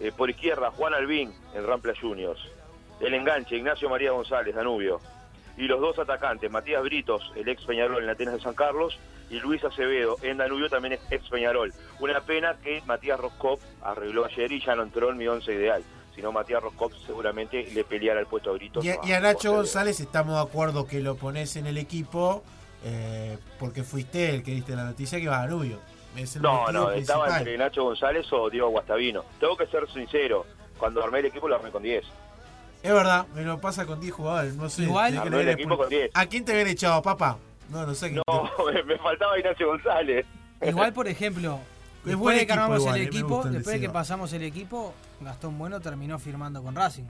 Eh, 0.00 0.10
por 0.16 0.30
izquierda, 0.30 0.70
Juan 0.70 0.94
Albín, 0.94 1.34
en 1.54 1.66
Rampla 1.66 1.92
Juniors. 2.00 2.40
El 2.98 3.12
enganche, 3.12 3.56
Ignacio 3.56 3.90
María 3.90 4.12
González, 4.12 4.54
Danubio. 4.54 5.02
Y 5.60 5.66
los 5.68 5.78
dos 5.80 5.98
atacantes, 5.98 6.50
Matías 6.50 6.82
Britos, 6.82 7.30
el 7.36 7.46
ex 7.48 7.62
Peñarol 7.64 8.02
en 8.02 8.08
Atenas 8.08 8.34
de 8.34 8.40
San 8.40 8.54
Carlos, 8.54 8.98
y 9.28 9.38
Luis 9.40 9.62
Acevedo, 9.62 10.16
en 10.22 10.38
Danubio, 10.38 10.70
también 10.70 10.94
es 10.94 11.00
ex 11.10 11.28
Peñarol. 11.28 11.72
Una 12.00 12.20
pena 12.20 12.56
que 12.62 12.80
Matías 12.86 13.20
Roscov 13.20 13.58
arregló 13.82 14.24
ayer 14.24 14.50
y 14.52 14.64
ya 14.64 14.74
no 14.74 14.82
entró 14.84 15.10
en 15.10 15.18
mi 15.18 15.26
once 15.28 15.52
ideal. 15.52 15.82
Si 16.14 16.22
no, 16.22 16.32
Matías 16.32 16.62
Roscov 16.62 16.92
seguramente 17.06 17.62
le 17.74 17.84
peleara 17.84 18.20
el 18.20 18.26
puesto 18.26 18.50
a 18.50 18.54
Britos. 18.54 18.82
Y 18.84 18.90
a, 18.90 18.94
a- 18.94 19.06
y 19.06 19.12
a 19.12 19.20
Nacho. 19.20 19.52
González 19.52 20.00
estamos 20.00 20.34
de 20.34 20.40
acuerdo 20.40 20.86
que 20.86 21.00
lo 21.00 21.16
pones 21.16 21.54
en 21.56 21.66
el 21.66 21.76
equipo 21.76 22.42
eh, 22.84 23.36
porque 23.58 23.82
fuiste 23.84 24.30
el 24.34 24.42
que 24.42 24.52
diste 24.52 24.74
la 24.74 24.84
noticia 24.84 25.20
que 25.20 25.28
va 25.28 25.40
a 25.40 25.46
Danubio. 25.46 25.78
Es 26.16 26.36
el 26.36 26.42
No, 26.42 26.72
no, 26.72 26.90
estaba 26.90 27.38
entre 27.38 27.56
Nacho 27.58 27.84
González 27.84 28.26
o 28.32 28.48
Diego 28.48 28.70
Guastavino. 28.70 29.24
Tengo 29.38 29.56
que 29.58 29.66
ser 29.66 29.86
sincero, 29.92 30.46
cuando 30.78 31.04
armé 31.04 31.18
el 31.20 31.26
equipo 31.26 31.46
lo 31.48 31.56
armé 31.56 31.70
con 31.70 31.82
10. 31.82 32.04
Es 32.82 32.92
verdad, 32.92 33.26
me 33.34 33.42
lo 33.42 33.60
pasa 33.60 33.84
con 33.86 34.00
10 34.00 34.12
jugadores. 34.14 34.54
No 34.54 34.68
sé. 34.70 34.82
Igual- 34.84 35.16
Armé 35.18 35.40
el 35.42 35.48
equipo 35.50 35.76
con 35.76 35.88
10. 35.88 36.10
¿A 36.14 36.26
quién 36.26 36.44
te 36.44 36.52
habían 36.52 36.68
echado, 36.68 37.02
papá? 37.02 37.36
No, 37.68 37.86
no 37.86 37.94
sé. 37.94 38.10
No, 38.10 38.22
me, 38.72 38.82
me 38.84 38.98
faltaba 38.98 39.38
Ignacio 39.38 39.66
González. 39.68 40.26
Igual, 40.62 40.92
por 40.92 41.06
ejemplo, 41.08 41.58
Es 42.00 42.04
después 42.06 42.18
buen 42.18 42.34
de 42.36 42.38
que 42.38 42.44
equipo 42.44 42.60
armamos 42.62 42.78
igual, 42.80 42.96
el 42.96 43.02
eh, 43.02 43.06
equipo, 43.06 43.44
después 43.44 43.74
de 43.74 43.80
que 43.80 43.90
pasamos 43.90 44.32
el 44.32 44.42
equipo, 44.42 44.94
Gastón 45.20 45.58
Bueno 45.58 45.80
terminó 45.80 46.18
firmando 46.18 46.62
con 46.62 46.74
Racing. 46.74 47.04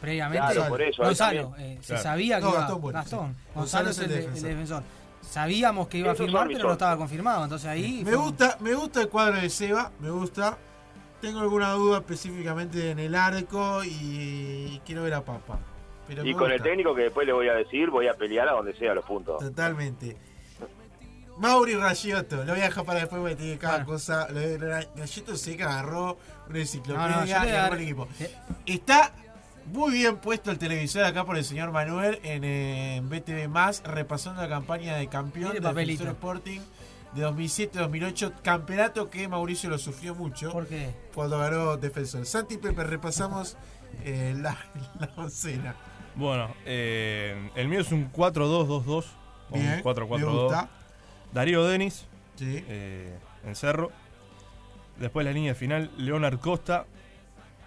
Previamente, 0.00 0.52
Claro, 0.52 0.68
por 0.68 0.82
eso. 0.82 1.02
ahí 1.02 1.08
Gonzalo, 1.08 1.54
eh, 1.58 1.78
se 1.80 1.86
Claro. 1.88 2.02
sabía 2.02 2.36
que 2.36 2.42
No, 2.42 2.50
iba 2.50 2.60
Gastón 2.60 2.80
Bueno, 2.80 2.98
Gastón. 2.98 3.34
sí. 3.34 3.40
Gonzalo 3.54 3.84
Gonzalo 3.86 3.90
es 3.90 3.98
el, 3.98 4.08
de- 4.08 4.14
el 4.14 4.20
defensor. 4.24 4.48
defensor. 4.48 4.82
Sabíamos 5.22 5.88
que 5.88 5.98
iba 5.98 6.12
a 6.12 6.14
firmar, 6.14 6.46
pero 6.48 6.66
no 6.66 6.72
estaba 6.72 6.96
confirmado. 6.96 7.44
Entonces 7.44 7.68
ahí. 7.68 8.02
Me 8.04 8.12
fue- 8.12 8.20
gusta, 8.20 8.56
me 8.60 8.74
gusta 8.74 9.00
el 9.00 9.08
cuadro 9.08 9.40
de 9.40 9.48
Seba, 9.48 9.90
me 10.00 10.10
gusta. 10.10 10.58
Tengo 11.20 11.40
alguna 11.40 11.70
duda 11.72 11.98
específicamente 11.98 12.90
en 12.90 12.98
el 12.98 13.14
arco 13.14 13.82
y 13.84 14.80
quiero 14.84 15.04
ver 15.04 15.14
a 15.14 15.24
Papa. 15.24 15.58
Pero 16.06 16.24
Y 16.24 16.34
con 16.34 16.52
el 16.52 16.60
técnico 16.62 16.94
que 16.94 17.02
después 17.04 17.26
le 17.26 17.32
voy 17.32 17.48
a 17.48 17.54
decir, 17.54 17.88
voy 17.90 18.08
a 18.08 18.14
pelear 18.14 18.48
a 18.48 18.52
donde 18.52 18.74
sea 18.74 18.94
los 18.94 19.04
puntos. 19.06 19.38
Totalmente. 19.40 20.16
Mauri 21.38 21.74
Ragiotto, 21.74 22.44
lo 22.44 22.52
voy 22.52 22.60
a 22.60 22.64
dejar 22.66 22.84
para 22.84 23.00
después 23.00 23.20
porque 23.20 23.36
tiene 23.36 23.58
cada 23.58 23.78
Bueno. 23.78 23.86
cosa. 23.86 24.28
Lo 24.30 24.38
de 24.38 24.58
Ra- 24.58 24.86
Ragiotto 24.96 25.34
sé 25.36 25.56
que 25.56 25.64
agarró 25.64 26.18
una 26.48 26.58
enciclopedia 26.58 27.08
No, 27.08 27.20
no, 27.22 27.26
y 27.26 27.32
a 27.32 27.40
armó 27.40 27.52
dar- 27.52 27.72
el 27.74 27.80
equipo. 27.80 28.08
eh, 28.20 28.30
Está 28.66 29.12
muy 29.72 29.92
bien 29.92 30.18
puesto 30.18 30.50
el 30.50 30.58
televisor 30.58 31.04
acá 31.04 31.24
por 31.24 31.36
el 31.38 31.44
señor 31.44 31.72
Manuel 31.72 32.20
en, 32.22 32.44
eh, 32.44 32.96
en 32.96 33.08
BTV 33.08 33.48
Más, 33.48 33.82
repasando 33.84 34.42
la 34.42 34.48
campaña 34.48 34.94
de 34.96 35.08
campeón 35.08 35.54
de 35.54 35.92
Sporting 35.94 36.60
de 37.14 37.24
2007-2008, 37.26 38.32
campeonato 38.42 39.08
que 39.10 39.28
Mauricio 39.28 39.70
lo 39.70 39.78
sufrió 39.78 40.14
mucho 40.14 40.50
¿Por 40.50 40.66
qué? 40.66 40.90
cuando 41.14 41.38
ganó 41.38 41.76
Defensor. 41.76 42.26
Santi 42.26 42.54
y 42.54 42.58
Pepe, 42.58 42.82
repasamos 42.84 43.56
eh, 44.04 44.34
la, 44.36 44.56
la 44.98 45.10
oncena. 45.16 45.74
Bueno, 46.16 46.54
eh, 46.64 47.50
el 47.56 47.68
mío 47.68 47.80
es 47.80 47.90
un 47.92 48.10
4-2-2-2. 48.12 48.86
o 49.50 49.54
Bien, 49.54 49.66
Un 49.66 49.76
me 49.76 49.82
4-4-2. 49.84 50.42
gusta. 50.42 50.68
Darío 51.32 51.64
Denis, 51.66 52.06
Sí. 52.36 52.64
eh, 52.68 53.16
en 53.44 53.54
Cerro. 53.56 53.90
Después 54.98 55.24
la 55.26 55.32
línea 55.32 55.54
final, 55.54 55.90
Leonard 55.96 56.38
Costa, 56.38 56.86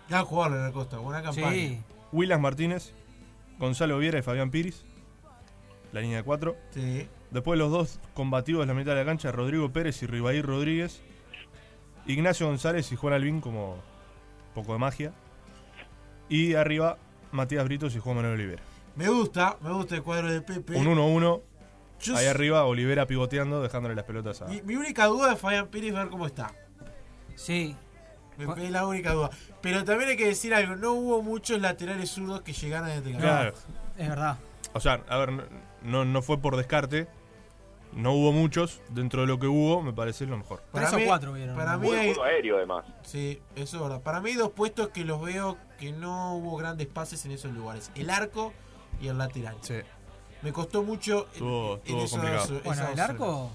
Gran 0.10 0.24
jugador 0.24 0.58
la 0.58 0.72
costa, 0.72 0.98
buena 1.00 1.22
campaña. 1.22 1.52
Sí. 1.52 1.82
Willas 2.14 2.40
Martínez, 2.40 2.94
Gonzalo 3.60 3.98
Viera 3.98 4.18
y 4.18 4.22
Fabián 4.22 4.50
Piris. 4.52 4.86
La 5.92 6.00
línea 6.00 6.18
de 6.20 6.24
4. 6.24 6.56
Sí. 6.74 7.10
Después 7.32 7.60
los 7.60 7.72
dos 7.72 8.00
combativos 8.14 8.62
en 8.64 8.70
la 8.70 8.74
mitad 8.74 8.92
de 8.94 9.00
la 9.00 9.06
cancha, 9.06 9.32
Rodrigo 9.32 9.72
Pérez 9.72 10.02
y 10.04 10.08
Ribaí 10.08 10.42
Rodríguez. 10.42 11.02
Ignacio 12.06 12.48
González 12.48 12.92
y 12.92 12.96
Juan 12.96 13.14
Albín 13.14 13.42
como 13.42 13.78
poco 14.56 14.74
de 14.74 14.80
magia. 14.80 15.12
Y 16.30 16.54
arriba, 16.56 16.98
Matías 17.32 17.66
Britos 17.66 17.96
y 17.96 18.00
Juan 18.00 18.16
Manuel 18.18 18.36
Olivera. 18.36 18.64
Me 18.96 19.10
gusta, 19.10 19.58
me 19.62 19.72
gusta 19.72 19.96
el 19.96 20.04
cuadro 20.04 20.32
de 20.32 20.42
Pepe. 20.42 20.76
Un 20.78 20.88
1-1. 20.88 21.42
Yo 22.02 22.16
Ahí 22.16 22.26
s- 22.26 22.30
arriba, 22.30 22.64
Olivera 22.66 23.06
pivoteando, 23.08 23.62
dejándole 23.62 23.96
las 23.96 24.06
pelotas 24.06 24.42
a. 24.42 24.46
mi, 24.48 24.62
mi 24.62 24.76
única 24.76 25.06
duda 25.08 25.30
de 25.32 25.36
Fabián 25.36 25.68
Pérez 25.68 25.90
es 25.90 25.96
ver 25.96 26.10
cómo 26.10 26.26
está. 26.28 26.52
Sí. 27.36 27.76
Me- 28.38 28.46
Cu- 28.46 28.54
Es 28.54 28.70
la 28.72 28.86
única 28.86 29.14
duda. 29.14 29.32
Pero 29.62 29.84
también 29.84 30.12
hay 30.12 30.18
que 30.18 30.28
decir 30.28 30.54
algo, 30.54 30.76
no 30.76 30.94
hubo 30.94 31.22
muchos 31.24 31.60
laterales 31.60 32.10
zurdos 32.12 32.42
que 32.42 32.54
llegaran 32.54 32.90
a 32.90 32.96
este 32.96 33.12
Claro. 33.16 33.54
Es 33.98 34.08
verdad. 34.10 34.38
O 34.74 34.80
sea, 34.80 35.02
a 35.10 35.18
ver, 35.18 35.50
no, 35.84 36.06
no 36.06 36.22
fue 36.22 36.38
por 36.40 36.56
descarte. 36.56 37.08
No 37.98 38.14
hubo 38.14 38.32
muchos. 38.32 38.82
Dentro 38.90 39.22
de 39.22 39.28
lo 39.28 39.40
que 39.40 39.48
hubo, 39.48 39.82
me 39.82 39.92
parece 39.94 40.26
lo 40.26 40.38
mejor. 40.38 40.62
Tres 40.72 40.94
o 40.94 40.98
cuatro 41.06 41.34
vieron, 41.34 41.56
Para 41.56 41.78
mí 41.78 41.90
hay, 41.92 42.14
juego 42.14 42.24
aéreo, 42.24 42.58
además. 42.58 42.86
sí, 43.04 43.42
eso 43.56 43.78
es 43.78 43.84
verdad. 43.84 44.02
Para 44.02 44.22
mí 44.22 44.30
hay 44.32 44.36
dos 44.36 44.52
puestos 44.52 44.90
que 44.90 45.04
los 45.04 45.22
veo 45.22 45.58
que 45.80 45.92
no 45.92 46.36
hubo 46.36 46.56
grandes 46.58 46.88
pases 46.88 47.26
en 47.26 47.32
esos 47.32 47.52
lugares. 47.54 47.92
El 47.96 48.10
arco 48.10 48.54
y 49.02 49.08
el 49.08 49.18
lateral. 49.18 49.56
Sí. 49.62 49.76
Me 50.42 50.54
costó 50.54 50.84
mucho 50.84 51.22
en- 51.22 51.34
Estuvo- 51.34 51.74
en, 51.86 51.98
estuvo 51.98 52.24
esos 52.28 52.64
Bueno, 52.64 52.88
el 52.94 53.00
arco, 53.00 53.52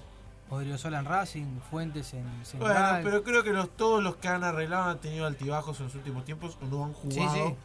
Odriozola 0.49 0.99
en 0.99 1.05
Racing, 1.05 1.59
Fuentes 1.71 2.13
en 2.13 2.25
Bueno, 2.59 2.99
pero 3.03 3.23
creo 3.23 3.43
que 3.43 3.51
los, 3.51 3.69
todos 3.75 4.03
los 4.03 4.17
que 4.17 4.27
han 4.27 4.43
arreglado 4.43 4.83
han 4.91 4.99
tenido 4.99 5.25
altibajos 5.25 5.79
en 5.79 5.85
los 5.85 5.95
últimos 5.95 6.25
tiempos 6.25 6.57
o 6.61 6.65
no 6.65 6.83
han 6.85 6.93
Sí, 7.09 7.17
jugado 7.19 7.47
sí. 7.47 7.55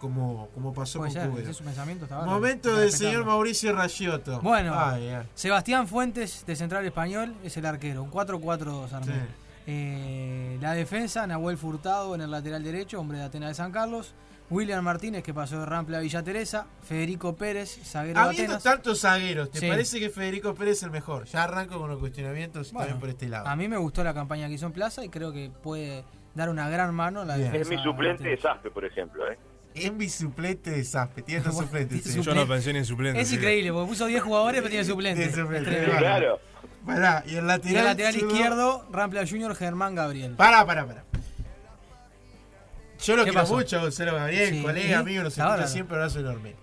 Como, 0.00 0.48
como 0.54 0.72
pasó 0.72 0.98
con 0.98 1.08
es 1.08 1.56
su 1.56 1.64
pensamiento. 1.64 2.06
Momento 2.24 2.76
del 2.76 2.92
señor 2.92 3.24
Mauricio 3.24 3.74
Ragiotto. 3.74 4.40
Bueno, 4.40 4.74
ay. 4.78 5.16
Sebastián 5.34 5.88
Fuentes, 5.88 6.44
de 6.46 6.56
Central 6.56 6.84
Español, 6.84 7.34
es 7.42 7.56
el 7.56 7.66
arquero. 7.66 8.02
Un 8.02 8.10
4-4-2 8.10 8.92
armó. 8.92 9.06
Sí. 9.06 9.12
Eh, 9.68 10.58
la 10.60 10.74
defensa, 10.74 11.26
Nahuel 11.26 11.56
Furtado 11.58 12.14
en 12.14 12.20
el 12.20 12.30
lateral 12.30 12.62
derecho, 12.62 13.00
hombre 13.00 13.18
de 13.18 13.24
Atenas 13.24 13.48
de 13.50 13.54
San 13.54 13.72
Carlos. 13.72 14.14
William 14.48 14.84
Martínez, 14.84 15.24
que 15.24 15.34
pasó 15.34 15.58
de 15.58 15.66
Rampla 15.66 15.98
a 15.98 16.00
Villa 16.00 16.22
Teresa. 16.22 16.66
Federico 16.84 17.34
Pérez, 17.34 17.80
zaguero 17.82 18.20
de 18.20 18.26
Habiendo 18.26 18.54
Atenas. 18.54 18.62
tantos 18.62 19.00
zagueros, 19.00 19.50
¿te 19.50 19.58
Sí. 19.58 19.68
parece 19.68 19.98
que 19.98 20.08
Federico 20.08 20.54
Pérez 20.54 20.76
es 20.78 20.82
el 20.84 20.92
mejor? 20.92 21.24
Ya 21.24 21.42
arranco 21.42 21.78
con 21.80 21.90
los 21.90 21.98
cuestionamientos 21.98 22.70
Bueno, 22.72 22.86
también 22.86 23.00
por 23.00 23.08
este 23.08 23.28
lado. 23.28 23.48
A 23.48 23.56
mí 23.56 23.66
me 23.66 23.76
gustó 23.76 24.04
la 24.04 24.14
campaña 24.14 24.46
que 24.46 24.54
hizo 24.54 24.66
en 24.66 24.72
Plaza 24.72 25.04
y 25.04 25.08
creo 25.08 25.32
que 25.32 25.50
puede 25.50 26.04
dar 26.36 26.48
una 26.48 26.68
gran 26.68 26.94
mano 26.94 27.22
a 27.22 27.24
la 27.24 27.36
defensa. 27.36 27.58
Es 27.62 27.68
mi 27.68 27.82
suplente 27.82 28.28
de. 28.28 28.36
Zaspe, 28.36 28.70
por 28.70 28.84
ejemplo. 28.84 29.28
¿eh? 29.28 29.36
Mi 29.94 30.08
suplente 30.08 30.70
de 30.70 30.84
Zaspe, 30.84 31.22
tiene 31.22 31.42
dos 31.42 31.54
suplentes. 31.58 32.02
sí. 32.04 32.20
Yo 32.22 32.34
no 32.34 32.46
pensé 32.48 32.72
ni 32.72 32.78
en 32.80 32.84
suplente. 32.84 33.20
Es 33.20 33.32
increíble, 33.32 33.72
porque 33.72 33.88
puso 33.88 34.06
10 34.06 34.22
jugadores 34.22 34.60
pero 34.60 34.70
tiene 34.70 34.84
suplente. 34.84 35.26
Tiene 35.28 35.42
suplente. 35.42 35.84
Sí. 35.84 35.90
Claro. 35.98 36.40
Pará, 36.86 37.24
y 37.26 37.34
el 37.34 37.44
Y 37.44 37.46
lateral, 37.46 37.76
el 37.78 37.84
lateral 37.84 38.16
izquierdo, 38.16 38.86
Rampla 38.92 39.26
Junior, 39.28 39.54
Germán 39.56 39.94
Gabriel. 39.96 40.32
Pará, 40.36 40.64
pará, 40.64 40.86
pará. 40.86 41.02
Yo 43.04 43.14
lo 43.16 43.24
¿Qué 43.24 43.30
quiero 43.30 43.42
pasó? 43.44 43.54
mucho 43.54 43.76
a 43.78 43.80
Gonzalo 43.82 44.14
Gabriel, 44.14 44.50
Sí. 44.54 44.62
colega, 44.62 44.98
amigo, 45.00 45.22
nos 45.22 45.32
escucha 45.34 45.48
bárbaro. 45.48 45.68
siempre, 45.68 45.96
abrazo 45.96 46.20
enorme. 46.20 46.54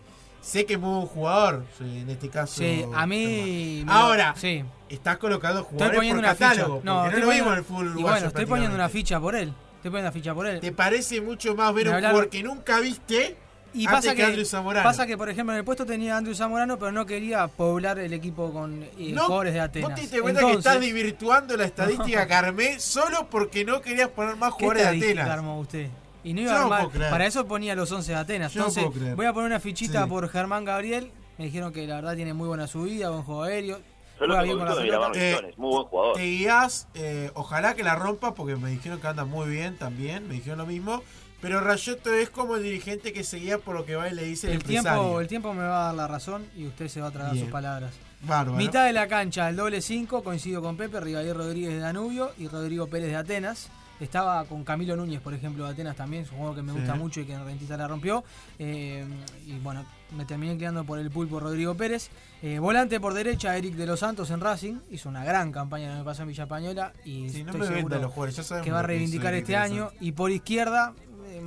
Sé 0.41 0.65
que 0.65 0.73
es 0.73 0.79
muy 0.79 0.95
buen 0.95 1.07
jugador, 1.07 1.65
sí, 1.77 1.99
en 1.99 2.09
este 2.09 2.27
caso. 2.29 2.55
Sí, 2.55 2.83
a 2.93 3.05
mí. 3.07 3.83
me 3.85 3.91
lo- 3.91 3.97
Ahora, 3.97 4.33
Sí. 4.35 4.63
estás 4.89 5.17
colocando 5.17 5.59
Estoy 5.61 5.71
jugadores 5.71 5.97
poniendo 5.97 6.21
por 6.21 6.25
una 6.25 6.35
ficha. 6.35 6.49
catálogo, 6.49 6.81
No, 6.83 6.95
porque 6.95 7.07
estoy 7.07 7.19
no 7.21 7.25
lo 7.25 7.25
poniendo, 7.27 7.31
vimos 7.31 7.53
en 7.53 7.57
el 7.59 7.63
fútbol 7.65 7.99
y 7.99 8.01
bueno, 8.03 8.27
estoy 8.27 8.45
poniendo 8.45 8.75
una 8.75 8.89
ficha 8.89 9.19
por 9.19 9.35
él. 9.35 9.53
Estoy 9.83 9.91
poniendo 9.91 10.07
una 10.07 10.11
ficha 10.13 10.33
por 10.33 10.47
él. 10.47 10.61
¿Te 10.61 10.71
parece 10.71 11.19
mucho 11.19 11.55
más 11.55 11.73
ver 11.73 11.89
un 11.89 11.95
jugador 11.95 12.29
que 12.29 12.41
nunca 12.41 12.79
viste 12.79 13.35
Y 13.73 13.85
antes 13.85 13.91
pasa 14.05 14.15
que, 14.15 14.23
Andrew 14.23 14.45
Zamorano? 14.45 14.87
pasa 14.87 15.05
que, 15.05 15.17
por 15.17 15.29
ejemplo, 15.29 15.51
en 15.51 15.57
el 15.59 15.65
puesto 15.65 15.85
tenía 15.85 16.13
a 16.15 16.17
Andrew 16.19 16.33
Zamorano, 16.33 16.79
pero 16.79 16.93
no 16.93 17.05
quería 17.05 17.45
poblar 17.49 17.99
el 17.99 18.13
equipo 18.13 18.53
con 18.53 18.81
eh, 18.81 19.11
No, 19.13 19.23
jugadores 19.25 19.53
de 19.53 19.59
Atenas. 19.59 19.89
¿Vos 19.89 19.95
te 19.95 20.01
diste 20.03 20.21
cuenta 20.21 20.39
que 20.39 20.51
estás 20.53 20.79
desvirtuando 20.79 21.57
la 21.57 21.65
estadística 21.65 22.25
que 22.27 22.33
armé 22.33 22.79
solo 22.79 23.27
porque 23.29 23.65
no 23.65 23.81
querías 23.81 24.07
poner 24.07 24.37
más 24.37 24.53
¿qué 24.53 24.65
jugadores 24.67 25.01
de 25.01 25.05
Atenas? 25.11 25.29
armó 25.29 25.59
usted? 25.59 25.89
Y 26.23 26.33
no 26.33 26.39
Yo 26.43 26.47
iba 26.47 26.55
a 26.55 26.59
no 26.69 26.73
armar. 26.73 27.09
Para 27.09 27.25
eso 27.25 27.45
ponía 27.45 27.75
los 27.75 27.91
11 27.91 28.09
de 28.13 28.17
Atenas. 28.17 28.53
Yo 28.53 28.61
no 28.61 28.67
Entonces, 28.69 28.97
creer. 28.97 29.15
voy 29.17 29.25
a 29.25 29.33
poner 29.33 29.47
una 29.47 29.59
fichita 29.59 30.03
Sí. 30.03 30.09
por 30.09 30.29
Germán 30.29 30.63
Gabriel. 30.63 31.11
Me 31.37 31.43
dijeron 31.45 31.73
que 31.73 31.85
la 31.85 31.95
verdad 31.95 32.15
tiene 32.15 32.33
muy 32.33 32.47
buena 32.47 32.67
subida, 32.67 33.09
buen 33.09 33.23
juego 33.23 33.43
aéreo. 33.43 33.81
Yo 34.19 34.27
lo 34.27 34.35
Juega 34.35 34.41
tengo 34.43 34.55
bien 34.55 34.57
con 34.57 34.67
la 34.67 34.75
pelota. 34.75 35.19
Eh, 35.19 35.53
muy 35.57 35.71
buen 35.71 35.85
jugador. 35.85 36.15
Te 36.15 36.23
guías, 36.23 36.87
eh, 36.93 37.31
ojalá 37.33 37.73
que 37.75 37.83
la 37.83 37.95
rompa 37.95 38.33
porque 38.33 38.55
me 38.55 38.69
dijeron 38.69 38.99
que 39.01 39.07
anda 39.07 39.25
muy 39.25 39.49
bien 39.49 39.77
también, 39.77 40.27
me 40.27 40.35
dijeron 40.35 40.59
lo 40.59 40.65
mismo. 40.65 41.03
Pero 41.41 41.59
Rayoto 41.59 42.13
es 42.13 42.29
como 42.29 42.55
el 42.55 42.63
dirigente 42.63 43.11
que 43.11 43.25
se 43.25 43.37
guía 43.37 43.57
por 43.57 43.75
lo 43.75 43.85
que 43.85 43.95
va 43.97 44.07
y 44.07 44.13
le 44.13 44.23
dice 44.23 44.47
el, 44.47 44.53
El 44.53 44.63
tiempo, 44.63 44.87
empresario. 44.89 45.19
el 45.19 45.27
tiempo 45.27 45.53
me 45.53 45.63
va 45.63 45.81
a 45.81 45.85
dar 45.87 45.95
la 45.95 46.07
razón 46.07 46.45
y 46.55 46.65
usted 46.67 46.87
se 46.87 47.01
va 47.01 47.07
a 47.07 47.11
tragar 47.11 47.33
Bien. 47.33 47.43
sus 47.45 47.51
palabras. 47.51 47.91
Bárbaro. 48.21 48.57
Mitad 48.57 48.85
de 48.85 48.93
la 48.93 49.07
cancha, 49.09 49.49
el 49.49 49.57
doble 49.57 49.81
5, 49.81 50.23
coincido 50.23 50.61
con 50.61 50.77
Pepe, 50.77 51.01
Rivalier 51.01 51.35
Rodríguez 51.35 51.73
de 51.73 51.79
Danubio 51.79 52.31
y 52.37 52.47
Rodrigo 52.47 52.87
Pérez 52.87 53.09
de 53.09 53.17
Atenas. 53.17 53.69
Estaba 54.03 54.43
con 54.45 54.63
Camilo 54.63 54.95
Núñez, 54.95 55.21
por 55.21 55.33
ejemplo, 55.33 55.65
de 55.65 55.71
Atenas 55.71 55.95
también, 55.95 56.23
es 56.23 56.31
un 56.31 56.37
juego 56.37 56.55
que 56.55 56.61
me 56.61 56.71
Sí. 56.73 56.79
gusta 56.79 56.95
mucho 56.95 57.21
y 57.21 57.25
que 57.25 57.33
en 57.33 57.45
Rentista 57.45 57.77
la 57.77 57.87
rompió. 57.87 58.23
Eh, 58.59 59.05
y 59.47 59.57
bueno, 59.59 59.85
me 60.15 60.25
terminé 60.25 60.53
inclinando 60.53 60.83
por 60.83 60.99
el 60.99 61.09
pulpo 61.09 61.39
Rodrigo 61.39 61.75
Pérez. 61.75 62.09
Eh, 62.41 62.59
volante 62.59 62.99
por 62.99 63.13
derecha, 63.13 63.55
Eric 63.57 63.75
de 63.75 63.85
los 63.85 63.99
Santos 63.99 64.29
en 64.31 64.41
Racing. 64.41 64.75
Hizo 64.91 65.09
una 65.09 65.23
gran 65.23 65.51
campaña 65.51 65.85
el 65.85 65.91
año 65.93 66.03
pasado 66.03 66.23
en 66.23 66.29
Villa 66.29 66.43
Española 66.43 66.93
y 67.05 67.29
Sí, 67.29 67.43
no 67.43 67.51
estoy 67.51 67.67
me 67.69 67.75
seguro 67.75 67.99
los 67.99 68.11
jugadores, 68.11 68.49
ya 68.49 68.61
que 68.61 68.71
va 68.71 68.79
a 68.79 68.83
reivindicar 68.83 69.33
este 69.33 69.55
año. 69.55 69.91
Y 69.99 70.11
por 70.11 70.31
izquierda, 70.31 70.93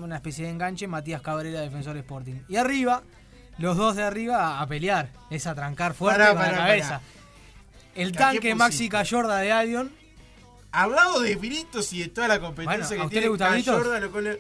una 0.03 0.17
especie 0.17 0.47
de 0.47 0.51
enganche, 0.51 0.87
Matías 0.89 1.21
Cabrera, 1.23 1.61
defensor 1.61 1.97
Sporting. 1.97 2.41
Y 2.49 2.57
arriba, 2.57 3.03
los 3.59 3.77
dos 3.77 3.97
de 3.97 4.03
arriba 4.03 4.61
a, 4.61 4.67
pelear, 4.67 5.11
es 5.31 5.47
a 5.47 5.55
trancar 5.55 5.95
fuerte 5.95 6.27
con 6.29 6.39
la 6.39 6.53
cabeza. 6.57 7.01
El 7.95 8.09
¿A 8.09 8.13
qué 8.13 8.19
tanque 8.19 8.55
Maxi? 8.55 8.89
Cayorda 8.89 9.39
de 9.39 9.53
Albion. 9.53 9.91
Hablado 10.73 11.21
de 11.21 11.37
Britos 11.37 11.93
y 11.93 12.01
de 12.01 12.09
toda 12.09 12.29
la 12.29 12.41
competencia 12.41 12.87
Bueno, 12.89 13.05
¿a 13.05 13.09
que 13.09 13.21
tiene? 13.21 13.37
Cayorda 13.39 13.99
lo, 14.01 14.11
colo- 14.13 14.37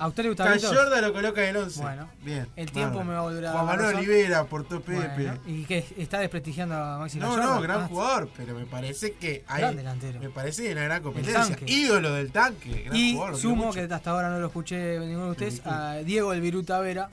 lo 1.00 1.12
coloca 1.12 1.42
en 1.44 1.50
el 1.50 1.56
11. 1.62 1.80
Bueno, 1.82 2.08
bien. 2.22 2.46
el 2.56 2.70
tiempo 2.70 3.02
me 3.04 3.14
va 3.14 3.20
a 3.20 3.48
a 3.48 3.52
Juan 3.52 3.66
Manuel. 3.66 3.96
Olivera, 3.96 4.40
aportó 4.40 4.80
Pepe. 4.80 5.08
Bueno, 5.14 5.38
y 5.46 5.64
que 5.64 5.84
está 5.96 6.18
desprestigiando 6.20 6.74
a 6.74 6.98
Maxi 6.98 7.18
No, 7.18 7.30
Cayorda. 7.30 7.54
no, 7.54 7.60
gran 7.62 7.88
jugador, 7.88 8.28
pero 8.36 8.54
me 8.54 8.66
parece 8.66 9.12
que 9.12 9.44
hay, 9.48 9.62
Gran 9.62 9.76
delantero. 9.76 10.20
me 10.20 10.28
parece 10.30 10.62
que 10.62 10.68
hay 10.68 10.74
una 10.74 10.84
gran 10.84 11.02
competencia. 11.02 11.56
Ídolo 11.66 12.12
del 12.12 12.30
tanque, 12.32 12.82
gran 12.84 12.96
Y 12.96 13.14
jugador, 13.14 13.36
sumo, 13.38 13.72
que 13.72 13.80
hasta 13.82 14.10
ahora 14.10 14.28
no 14.30 14.38
lo 14.38 14.46
escuché 14.48 14.98
ninguno 15.00 15.26
de 15.26 15.30
ustedes, 15.32 15.62
a 15.64 15.94
Diego 16.04 16.32
El 16.32 16.40
Viruta 16.40 16.78
Vera. 16.80 17.08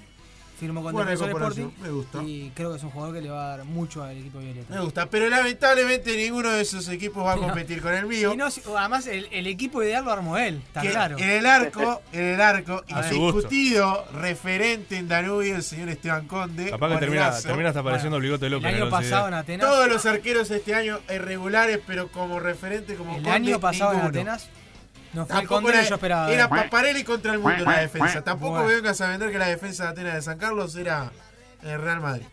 Firmó 0.64 0.82
con 0.82 0.94
Buena 0.94 1.12
Defensor 1.12 1.42
Sporting. 1.42 1.70
me 1.82 1.90
gusta. 1.90 2.24
Y 2.24 2.52
creo 2.56 2.72
que 2.72 2.78
es 2.78 2.84
un 2.84 2.90
jugador 2.92 3.16
que 3.16 3.22
le 3.22 3.30
va 3.30 3.46
a 3.54 3.58
dar 3.58 3.66
mucho 3.66 4.02
al 4.04 4.18
equipo 4.18 4.40
violeta. 4.40 4.74
Me 4.74 4.80
gusta, 4.82 5.06
pero 5.10 5.30
lamentablemente 5.30 6.16
ninguno 6.16 6.50
de 6.52 6.62
esos 6.62 6.88
equipos 6.88 7.26
va 7.26 7.34
a 7.34 7.36
no. 7.38 7.42
competir 7.44 7.82
con 7.82 7.94
el 7.94 8.06
mío. 8.06 8.34
Y 8.34 8.38
no, 8.38 8.50
si- 8.50 8.62
además, 8.78 9.08
el, 9.08 9.28
el 9.32 9.48
equipo 9.48 9.84
ideal 9.84 10.06
lo 10.06 10.12
armó 10.12 10.38
él, 10.38 10.62
está 10.66 10.82
que 10.82 10.90
claro. 10.92 11.18
En 11.18 11.30
el 11.30 11.46
arco, 11.46 12.02
en 12.14 12.24
el 12.24 12.42
arco, 12.42 12.84
indiscutido 12.88 14.06
referente 14.14 14.98
en 14.98 15.08
Danubio, 15.08 15.56
el 15.56 15.64
señor 15.64 15.90
Esteban 15.90 16.28
Conde. 16.28 16.70
Capaz 16.70 16.90
que 16.94 16.98
termina, 16.98 17.32
termina 17.42 17.70
hasta 17.70 17.82
apareciendo 17.82 18.16
Bueno, 18.18 18.18
el 18.18 18.22
bigote 18.24 18.46
El 18.46 18.52
López. 18.54 18.70
en 18.70 18.76
año 18.76 18.86
el 18.88 18.94
once 18.94 19.10
pasado 19.10 19.28
en 19.28 19.34
ideal. 19.34 19.42
Atenas. 19.44 19.68
Todos 19.70 19.88
los 19.90 20.06
arqueros 20.06 20.52
este 20.52 20.76
año 20.76 21.00
irregulares, 21.14 21.80
pero 21.86 22.08
como 22.10 22.40
referente, 22.40 22.96
como 22.96 23.12
el 23.18 23.24
Conde, 23.24 23.32
año 23.32 23.60
pasado 23.60 23.94
en. 23.94 24.00
Atenas 24.00 24.50
no 25.14 25.26
fue 25.26 25.36
Tampoco 25.36 25.70
era, 25.70 25.84
yo 25.84 25.96
esperaba. 25.96 26.32
era. 26.32 26.50
Paparelli 26.50 27.04
contra 27.04 27.34
el 27.34 27.40
mundo 27.40 27.58
en 27.60 27.66
la 27.66 27.80
defensa. 27.82 28.22
Tampoco 28.24 28.54
Bueno. 28.54 28.68
me 28.68 28.76
vengas 28.76 29.00
a 29.02 29.08
vender 29.10 29.32
que 29.32 29.38
la 29.40 29.48
defensa 29.48 29.84
de 29.84 29.90
Atenas 29.90 30.14
de 30.16 30.22
San 30.22 30.38
Carlos 30.38 30.76
era 30.76 31.12
el 31.62 31.80
Real 31.82 32.02
Madrid. 32.02 32.26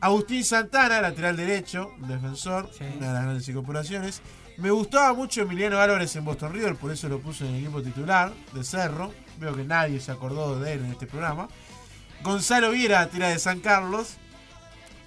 Agustín 0.00 0.44
Santana, 0.44 1.00
lateral 1.00 1.36
derecho, 1.36 1.92
un 2.00 2.08
defensor, 2.08 2.70
Sí. 2.76 2.84
una 2.98 3.08
de 3.08 3.12
las 3.14 3.22
grandes 3.22 3.48
incorporaciones. 3.48 4.20
Me 4.58 4.70
gustaba 4.70 5.14
mucho 5.14 5.42
Emiliano 5.42 5.80
Álvarez 5.80 6.14
en 6.16 6.24
Boston 6.24 6.52
River, 6.52 6.76
por 6.76 6.92
eso 6.92 7.08
lo 7.08 7.20
puse 7.20 7.46
en 7.46 7.54
el 7.54 7.60
equipo 7.62 7.82
titular 7.82 8.32
de 8.52 8.62
Cerro. 8.64 9.12
Veo 9.38 9.54
que 9.56 9.64
nadie 9.64 9.98
se 10.00 10.12
acordó 10.12 10.60
de 10.60 10.74
él 10.74 10.84
en 10.84 10.92
este 10.92 11.06
programa. 11.06 11.48
Gonzalo 12.22 12.70
Viera, 12.70 13.00
lateral 13.00 13.32
de 13.32 13.38
San 13.38 13.60
Carlos. 13.60 14.16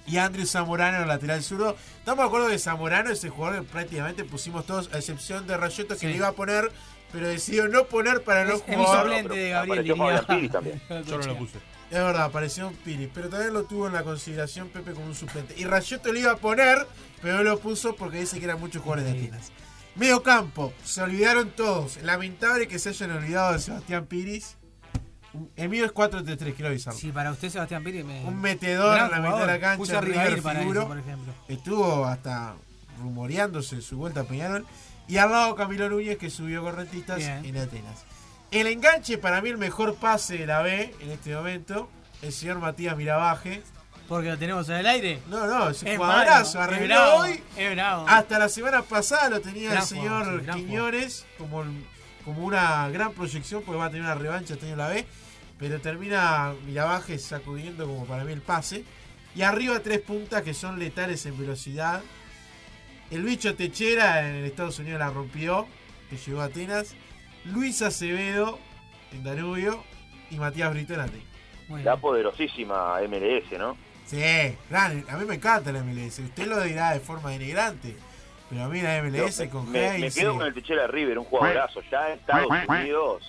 Y 0.08 0.16
Andrew 0.18 0.46
Zamorano, 0.46 1.04
lateral 1.04 1.42
zurdo. 1.42 1.76
Estamos 1.98 2.24
de 2.24 2.26
acuerdo 2.28 2.48
que 2.48 2.58
Zamorano 2.58 3.10
es 3.10 3.22
el 3.24 3.30
jugador 3.30 3.60
que 3.64 3.70
prácticamente 3.70 4.24
pusimos 4.24 4.64
todos, 4.66 4.88
a 4.92 4.98
excepción 4.98 5.46
de 5.46 5.56
Rayoto, 5.56 5.94
que 5.94 6.00
Sí. 6.00 6.06
le 6.06 6.16
iba 6.16 6.28
a 6.28 6.32
poner, 6.32 6.72
pero 7.12 7.28
decidió 7.28 7.68
no 7.68 7.84
poner 7.84 8.22
para 8.24 8.44
no 8.44 8.54
Es- 8.54 8.62
jugar. 8.62 9.02
suplente 9.02 9.34
de 9.36 9.50
Gabriel, 9.50 9.84
diría. 9.84 10.50
También. 10.50 10.80
Yo 11.06 11.18
no 11.18 11.26
lo 11.26 11.36
puse. 11.38 11.58
Es 11.90 11.96
verdad, 11.98 12.24
apareció 12.24 12.68
un 12.68 12.74
Piri, 12.74 13.06
pero 13.12 13.30
también 13.30 13.54
lo 13.54 13.64
tuvo 13.64 13.86
en 13.86 13.94
la 13.94 14.02
consideración 14.02 14.68
Pepe 14.68 14.92
como 14.92 15.06
un 15.06 15.14
suplente. 15.14 15.54
Y 15.56 15.64
Rayoto 15.64 16.12
le 16.12 16.20
iba 16.20 16.32
a 16.32 16.36
poner, 16.36 16.86
pero 17.22 17.36
no 17.38 17.44
lo 17.44 17.58
puso 17.58 17.96
porque 17.96 18.18
dice 18.20 18.38
que 18.38 18.44
eran 18.44 18.60
muchos 18.60 18.82
jugadores 18.82 19.10
de. 19.10 19.18
Atenas. 19.18 19.52
Medio 19.94 20.22
campo, 20.22 20.72
se 20.84 21.00
olvidaron 21.02 21.50
todos. 21.50 21.96
Lamentable 22.02 22.68
que 22.68 22.78
se 22.78 22.90
hayan 22.90 23.10
olvidado 23.12 23.54
de 23.54 23.58
Sebastián 23.58 24.04
Piris. 24.04 24.57
El 25.56 25.68
mío 25.68 25.84
es 25.84 25.92
4-3-3, 25.92 26.54
quiero 26.54 26.68
avisarlo. 26.68 26.98
Sí, 26.98 27.12
para 27.12 27.30
usted, 27.30 27.50
Sebastián 27.50 27.84
Piri, 27.84 28.02
me. 28.02 28.24
Un 28.24 28.40
metedor 28.40 28.98
en 28.98 29.10
la 29.10 29.18
mitad 29.20 29.40
de 29.40 29.46
la 29.46 29.60
cancha, 29.60 29.76
Puso 29.76 30.00
River 30.00 30.42
para 30.42 30.60
figuró. 30.60 30.80
eso, 30.80 30.88
por 30.88 30.98
ejemplo. 30.98 31.32
Estuvo 31.48 32.04
hasta 32.06 32.54
rumoreándose 33.00 33.80
su 33.82 33.98
vuelta 33.98 34.20
a 34.20 34.24
Peñarol. 34.24 34.66
Y 35.06 35.16
al 35.18 35.30
lado 35.30 35.54
Camilo 35.54 35.88
Núñez 35.88 36.18
que 36.18 36.28
subió 36.30 36.62
con 36.62 36.76
rentistas 36.76 37.18
Bien. 37.18 37.44
en 37.44 37.56
Atenas. 37.56 38.04
El 38.50 38.66
enganche, 38.66 39.18
para 39.18 39.40
mí, 39.40 39.48
el 39.50 39.58
mejor 39.58 39.94
pase 39.96 40.38
de 40.38 40.46
la 40.46 40.60
B 40.62 40.94
en 41.00 41.10
este 41.10 41.34
momento. 41.34 41.88
El 42.22 42.32
señor 42.32 42.58
Matías 42.58 42.96
Miravaje. 42.96 43.62
Porque 44.08 44.30
lo 44.30 44.38
tenemos 44.38 44.68
en 44.70 44.76
el 44.76 44.86
aire. 44.86 45.22
No, 45.28 45.46
no, 45.46 45.68
es 45.68 45.82
un 45.82 45.88
es 45.88 46.56
Arregló 46.56 47.16
hoy. 47.18 47.42
Bravo. 47.72 48.06
Hasta 48.08 48.38
la 48.38 48.48
semana 48.48 48.82
pasada 48.82 49.28
lo 49.28 49.40
tenía 49.40 49.74
el 49.74 49.82
señor 49.82 50.42
sí, 50.44 50.50
Quiñones 50.52 51.26
como, 51.36 51.62
el- 51.62 51.86
como 52.28 52.44
una 52.44 52.90
gran 52.90 53.14
proyección 53.14 53.62
porque 53.62 53.78
va 53.78 53.86
a 53.86 53.90
tener 53.90 54.04
una 54.04 54.14
revancha 54.14 54.52
este 54.52 54.66
año 54.66 54.74
en 54.74 54.78
la 54.78 54.88
B. 54.88 55.06
Pero 55.58 55.80
termina 55.80 56.52
Miravaje 56.66 57.18
sacudiendo 57.18 57.86
como 57.86 58.04
para 58.04 58.22
mí 58.24 58.32
el 58.32 58.42
pase. 58.42 58.84
Y 59.34 59.40
arriba 59.40 59.80
tres 59.80 60.00
puntas 60.00 60.42
que 60.42 60.52
son 60.52 60.78
letales 60.78 61.24
en 61.24 61.38
velocidad. 61.38 62.02
El 63.10 63.22
bicho 63.22 63.54
Techera 63.54 64.28
en 64.28 64.44
Estados 64.44 64.78
Unidos 64.78 64.98
la 64.98 65.08
rompió, 65.08 65.66
que 66.10 66.18
llegó 66.18 66.42
a 66.42 66.44
Atenas. 66.44 66.94
Luis 67.46 67.80
Acevedo 67.80 68.58
en 69.12 69.24
Danubio 69.24 69.82
y 70.30 70.36
Matías 70.36 70.70
Brito 70.70 70.92
en 70.92 71.00
Atenas. 71.00 71.24
La 71.82 71.96
poderosísima 71.96 72.98
MLS, 73.08 73.58
¿no? 73.58 73.76
Sí, 74.04 74.18
gran, 74.68 75.02
a 75.08 75.16
mí 75.16 75.24
me 75.24 75.36
encanta 75.36 75.72
la 75.72 75.82
MLS. 75.82 76.18
Usted 76.18 76.46
lo 76.46 76.62
dirá 76.62 76.92
de 76.92 77.00
forma 77.00 77.30
denigrante. 77.30 77.96
Pero 78.50 78.64
a 78.64 78.68
mí 78.68 78.80
la 78.80 79.02
MLS 79.02 79.38
me, 79.40 79.48
con 79.50 79.70
me- 79.70 79.98
me 79.98 80.10
quedo 80.10 80.36
con 80.36 80.46
el 80.46 80.54
Techera 80.54 80.86
River, 80.86 81.18
un 81.18 81.24
jugadorazo. 81.26 81.80
Ya 81.90 82.08
en 82.12 82.18
Estados 82.18 82.48
Unidos. 82.68 83.22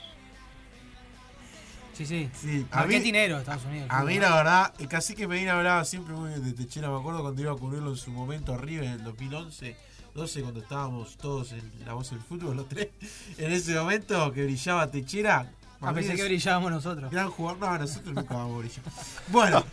Sí, 1.93 2.05
sí. 2.05 2.29
Sí, 2.33 2.65
a 2.71 2.77
mí, 2.85 2.93
Marketinero, 2.93 3.39
Estados 3.39 3.65
Unidos. 3.65 3.87
a 3.91 4.03
mí 4.05 4.17
la 4.19 4.33
verdad, 4.35 4.73
el 4.79 4.87
cacique 4.87 5.27
Medina 5.27 5.57
hablaba 5.57 5.83
siempre 5.83 6.13
muy 6.13 6.29
bien 6.29 6.43
de 6.45 6.53
Techera. 6.53 6.89
Me 6.89 6.97
acuerdo 6.97 7.21
cuando 7.21 7.41
iba 7.41 7.51
a 7.51 7.55
cubrirlo 7.55 7.89
en 7.89 7.97
su 7.97 8.11
momento 8.11 8.53
arriba 8.53 8.85
en 8.85 8.91
el 8.91 9.03
2011, 9.03 9.75
12, 10.15 10.41
cuando 10.41 10.61
estábamos 10.61 11.17
todos 11.17 11.51
en 11.51 11.69
la 11.85 11.93
voz 11.93 12.09
del 12.11 12.21
fútbol, 12.21 12.55
los 12.55 12.69
tres. 12.69 12.87
En 13.37 13.51
ese 13.51 13.75
momento 13.75 14.31
que 14.31 14.43
brillaba 14.45 14.89
Techera, 14.89 15.51
Ah, 15.81 15.93
pensé 15.93 16.13
que 16.15 16.23
brillábamos 16.25 16.71
nosotros. 16.71 17.09
Gran 17.09 17.29
jugador. 17.31 17.59
No, 17.59 17.77
nosotros 17.77 18.13
nunca 18.13 18.33
vamos 18.35 18.55
a 18.55 18.59
brillar. 18.59 18.83
Bueno, 19.27 19.63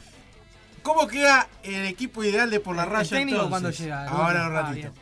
¿cómo 0.82 1.06
queda 1.08 1.48
el 1.64 1.86
equipo 1.86 2.22
ideal 2.24 2.48
de 2.50 2.58
por 2.60 2.74
la 2.76 2.84
El 2.84 2.90
raya 2.90 3.10
técnico 3.18 3.42
entonces? 3.44 3.50
cuando 3.50 3.70
llega, 3.70 4.02
el 4.04 4.08
Ahora 4.08 4.48
un 4.48 4.56
Ah, 4.56 4.62
ratito. 4.62 4.92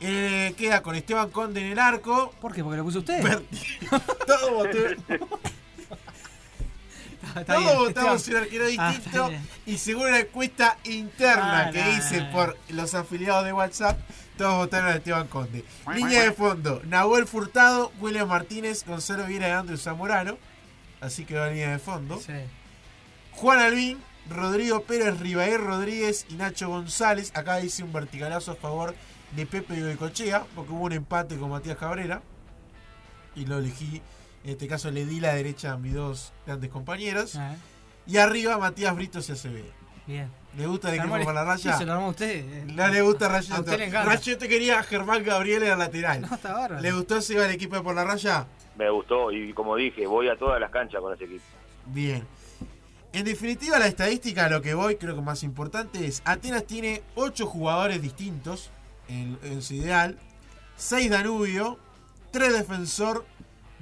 Eh, 0.00 0.54
queda 0.56 0.82
con 0.82 0.94
Esteban 0.96 1.30
Conde 1.30 1.60
en 1.60 1.72
el 1.72 1.78
arco. 1.78 2.32
¿Por 2.40 2.54
qué? 2.54 2.62
Porque 2.64 2.78
lo 2.78 2.84
puso 2.84 3.00
usted. 3.00 3.22
Votamos, 3.90 4.66
Está 7.36 7.44
todos 7.44 7.64
bien, 7.64 7.76
votamos 7.78 8.28
un 8.28 8.36
arquero 8.36 8.64
Ah, 8.78 8.90
distinto. 8.92 9.30
y 9.66 9.78
según 9.78 10.06
una 10.08 10.18
encuesta 10.20 10.78
interna 10.84 11.66
Ah, 11.66 11.70
que 11.70 11.82
no, 11.82 11.90
hice 11.92 12.16
no, 12.18 12.24
no. 12.24 12.32
por 12.32 12.56
los 12.70 12.94
afiliados 12.94 13.44
de 13.44 13.52
WhatsApp, 13.52 14.00
todos 14.36 14.54
votaron 14.56 14.88
a 14.88 14.94
Esteban 14.96 15.28
Conde. 15.28 15.64
Línea 15.94 16.22
de 16.24 16.32
fondo: 16.32 16.80
Nahuel 16.86 17.26
Furtado, 17.26 17.92
William 18.00 18.26
Martínez, 18.26 18.84
Gonzalo 18.86 19.26
Viera 19.26 19.48
y 19.48 19.52
Andrew 19.52 19.76
Zamorano. 19.78 20.38
Así 21.00 21.24
que 21.24 21.34
va 21.34 21.46
la 21.46 21.52
línea 21.52 21.70
de 21.72 21.78
fondo. 21.78 22.18
Sí. 22.20 22.32
Juan 23.32 23.58
Albín, 23.60 23.98
Rodrigo 24.28 24.82
Pérez, 24.82 25.20
Ribaer 25.20 25.60
Rodríguez 25.60 26.26
y 26.30 26.34
Nacho 26.34 26.68
González. 26.68 27.30
Acá 27.34 27.60
hice 27.60 27.84
un 27.84 27.92
verticalazo 27.92 28.52
a 28.52 28.56
favor 28.56 28.94
de 29.36 29.46
Pepe 29.46 29.74
y 29.92 29.96
Cochea, 29.96 30.44
porque 30.54 30.72
hubo 30.72 30.84
un 30.84 30.92
empate 30.92 31.36
con 31.36 31.50
Matías 31.50 31.76
Cabrera. 31.76 32.22
Y 33.36 33.46
lo 33.46 33.58
elegí. 33.58 34.02
En 34.44 34.50
este 34.50 34.66
caso 34.66 34.90
le 34.90 35.04
di 35.06 35.20
la 35.20 35.34
derecha 35.34 35.72
a 35.72 35.76
mis 35.76 35.94
dos 35.94 36.32
grandes 36.46 36.70
compañeros. 36.70 37.36
Ah, 37.36 37.54
Y 38.06 38.16
arriba 38.16 38.58
Matías 38.58 38.94
Britos 38.94 39.28
y 39.28 39.32
Acevedo. 39.32 39.70
bien. 40.06 40.28
¿Le 40.56 40.66
gusta 40.66 40.88
el 40.88 40.94
Se 40.94 40.96
equipo 41.00 41.14
armó 41.14 41.16
el- 41.18 41.24
por 41.24 41.34
la 41.34 41.44
raya? 41.44 41.78
Se 41.78 41.86
lo 41.86 41.92
armó 41.92 42.08
usted. 42.08 42.44
eh. 42.44 42.64
No 42.66 42.88
le 42.88 43.02
gusta 43.02 43.28
le 43.30 43.84
encanta. 43.84 44.04
Rayeto 44.04 44.48
quería 44.48 44.80
a 44.80 44.82
Germán 44.82 45.22
Gabriel 45.22 45.62
en 45.62 45.72
el 45.72 45.78
lateral. 45.78 46.20
No, 46.28 46.34
está 46.34 46.52
bárbaro. 46.54 46.80
¿Le 46.82 46.90
gustó 46.90 47.20
si 47.22 47.34
iba 47.34 47.44
el 47.44 47.52
equipo 47.52 47.76
de 47.76 47.82
por 47.82 47.94
la 47.94 48.02
raya? 48.02 48.46
Me 48.76 48.90
gustó 48.90 49.30
y 49.30 49.52
como 49.52 49.76
dije, 49.76 50.06
voy 50.08 50.28
a 50.28 50.36
todas 50.36 50.58
las 50.58 50.70
canchas 50.72 51.00
con 51.00 51.14
ese 51.14 51.24
equipo. 51.24 51.44
Bien. 51.86 52.26
En 53.12 53.24
definitiva, 53.24 53.78
la 53.78 53.86
estadística 53.86 54.46
a 54.46 54.48
lo 54.48 54.60
que 54.62 54.74
voy, 54.74 54.96
creo 54.96 55.14
que 55.14 55.20
más 55.20 55.42
importante 55.44 56.04
es, 56.06 56.20
Atenas 56.24 56.64
tiene 56.64 57.02
8 57.14 57.46
jugadores 57.46 58.00
distintos 58.02 58.70
en, 59.10 59.38
en 59.42 59.62
su 59.62 59.74
ideal, 59.74 60.18
6 60.76 61.10
Danubio, 61.10 61.78
3 62.30 62.52
Defensor, 62.52 63.24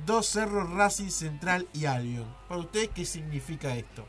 2 0.06 0.26
Cerro, 0.26 0.64
Racing 0.76 1.10
Central 1.10 1.66
y 1.74 1.84
Albion. 1.86 2.26
Para 2.48 2.60
ustedes, 2.60 2.88
¿qué 2.88 3.04
significa 3.04 3.74
esto? 3.76 4.04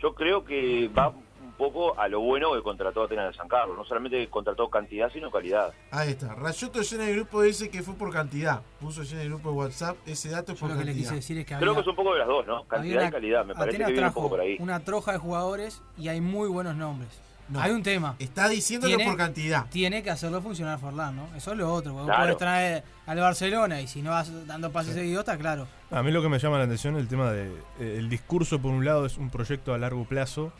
Yo 0.00 0.14
creo 0.14 0.44
que 0.44 0.88
va 0.88 1.08
un 1.08 1.52
poco 1.56 1.98
a 1.98 2.06
lo 2.08 2.20
bueno 2.20 2.52
que 2.54 2.62
contrató 2.62 3.04
Atenas 3.04 3.30
de 3.32 3.36
San 3.38 3.48
Carlos. 3.48 3.76
No 3.78 3.84
solamente 3.84 4.28
contrató 4.28 4.68
cantidad, 4.68 5.10
sino 5.10 5.30
calidad. 5.30 5.72
Ahí 5.90 6.10
está. 6.10 6.34
Rayoto 6.34 6.82
llena 6.82 7.08
el 7.08 7.16
grupo 7.16 7.40
dice 7.42 7.70
que 7.70 7.82
fue 7.82 7.94
por 7.94 8.12
cantidad. 8.12 8.60
Puso 8.80 9.02
llena 9.04 9.22
el 9.22 9.28
grupo 9.28 9.50
de 9.50 9.56
WhatsApp. 9.56 9.96
Ese 10.06 10.28
dato 10.28 10.52
es 10.52 10.58
por 10.60 10.70
lo 10.70 10.76
que 10.78 10.84
le 10.84 10.92
quise 10.94 11.14
decir 11.14 11.38
es 11.38 11.46
que 11.46 11.56
Creo 11.56 11.74
que 11.74 11.80
es 11.80 11.86
un 11.86 11.96
poco 11.96 12.12
de 12.12 12.18
las 12.18 12.28
dos, 12.28 12.46
¿no? 12.46 12.64
Cantidad 12.64 12.98
una- 12.98 13.08
y 13.08 13.10
calidad. 13.12 13.44
Me 13.46 13.54
parece 13.54 13.76
Atenas 13.76 13.86
que 13.88 13.92
viene 13.92 14.06
un 14.06 14.12
trajo 14.12 14.14
poco 14.22 14.28
por 14.30 14.40
ahí. 14.40 14.56
una 14.60 14.80
troja 14.84 15.12
de 15.12 15.18
jugadores 15.18 15.82
y 15.96 16.08
hay 16.08 16.20
muy 16.20 16.48
buenos 16.48 16.76
nombres. 16.76 17.22
No. 17.48 17.60
Hay 17.60 17.70
un 17.70 17.82
tema. 17.82 18.16
Está 18.18 18.48
Tiene- 18.48 19.04
por 19.04 19.16
cantidad. 19.16 19.66
Tiene 19.70 20.02
que 20.02 20.10
hacerlo 20.10 20.42
funcionar 20.42 20.78
Forlán, 20.80 21.14
¿no? 21.14 21.28
Eso 21.36 21.52
es 21.52 21.58
lo 21.58 21.72
otro. 21.72 21.92
porque 21.92 22.06
vos 22.06 22.06
Claro. 22.06 22.22
podés 22.24 22.38
traer 22.38 22.84
al 23.06 23.18
Barcelona 23.20 23.80
y 23.80 23.86
si 23.86 24.02
no 24.02 24.10
vas 24.10 24.46
dando 24.48 24.72
pases 24.72 24.94
seguidos, 24.94 25.20
está 25.20 25.36
claro. 25.38 25.68
A 25.92 26.02
mí 26.02 26.10
lo 26.10 26.22
que 26.22 26.28
me 26.28 26.38
llama 26.40 26.58
la 26.58 26.64
atención 26.64 26.96
es 26.96 27.02
el 27.02 27.08
tema 27.08 27.30
de. 27.30 27.46
eh, 27.78 27.96
el 27.98 28.08
discurso, 28.08 28.60
por 28.60 28.72
un 28.72 28.84
lado, 28.84 29.06
es 29.06 29.16
un 29.16 29.30
proyecto 29.30 29.74
a 29.74 29.78
largo 29.78 30.04
plazo. 30.06 30.52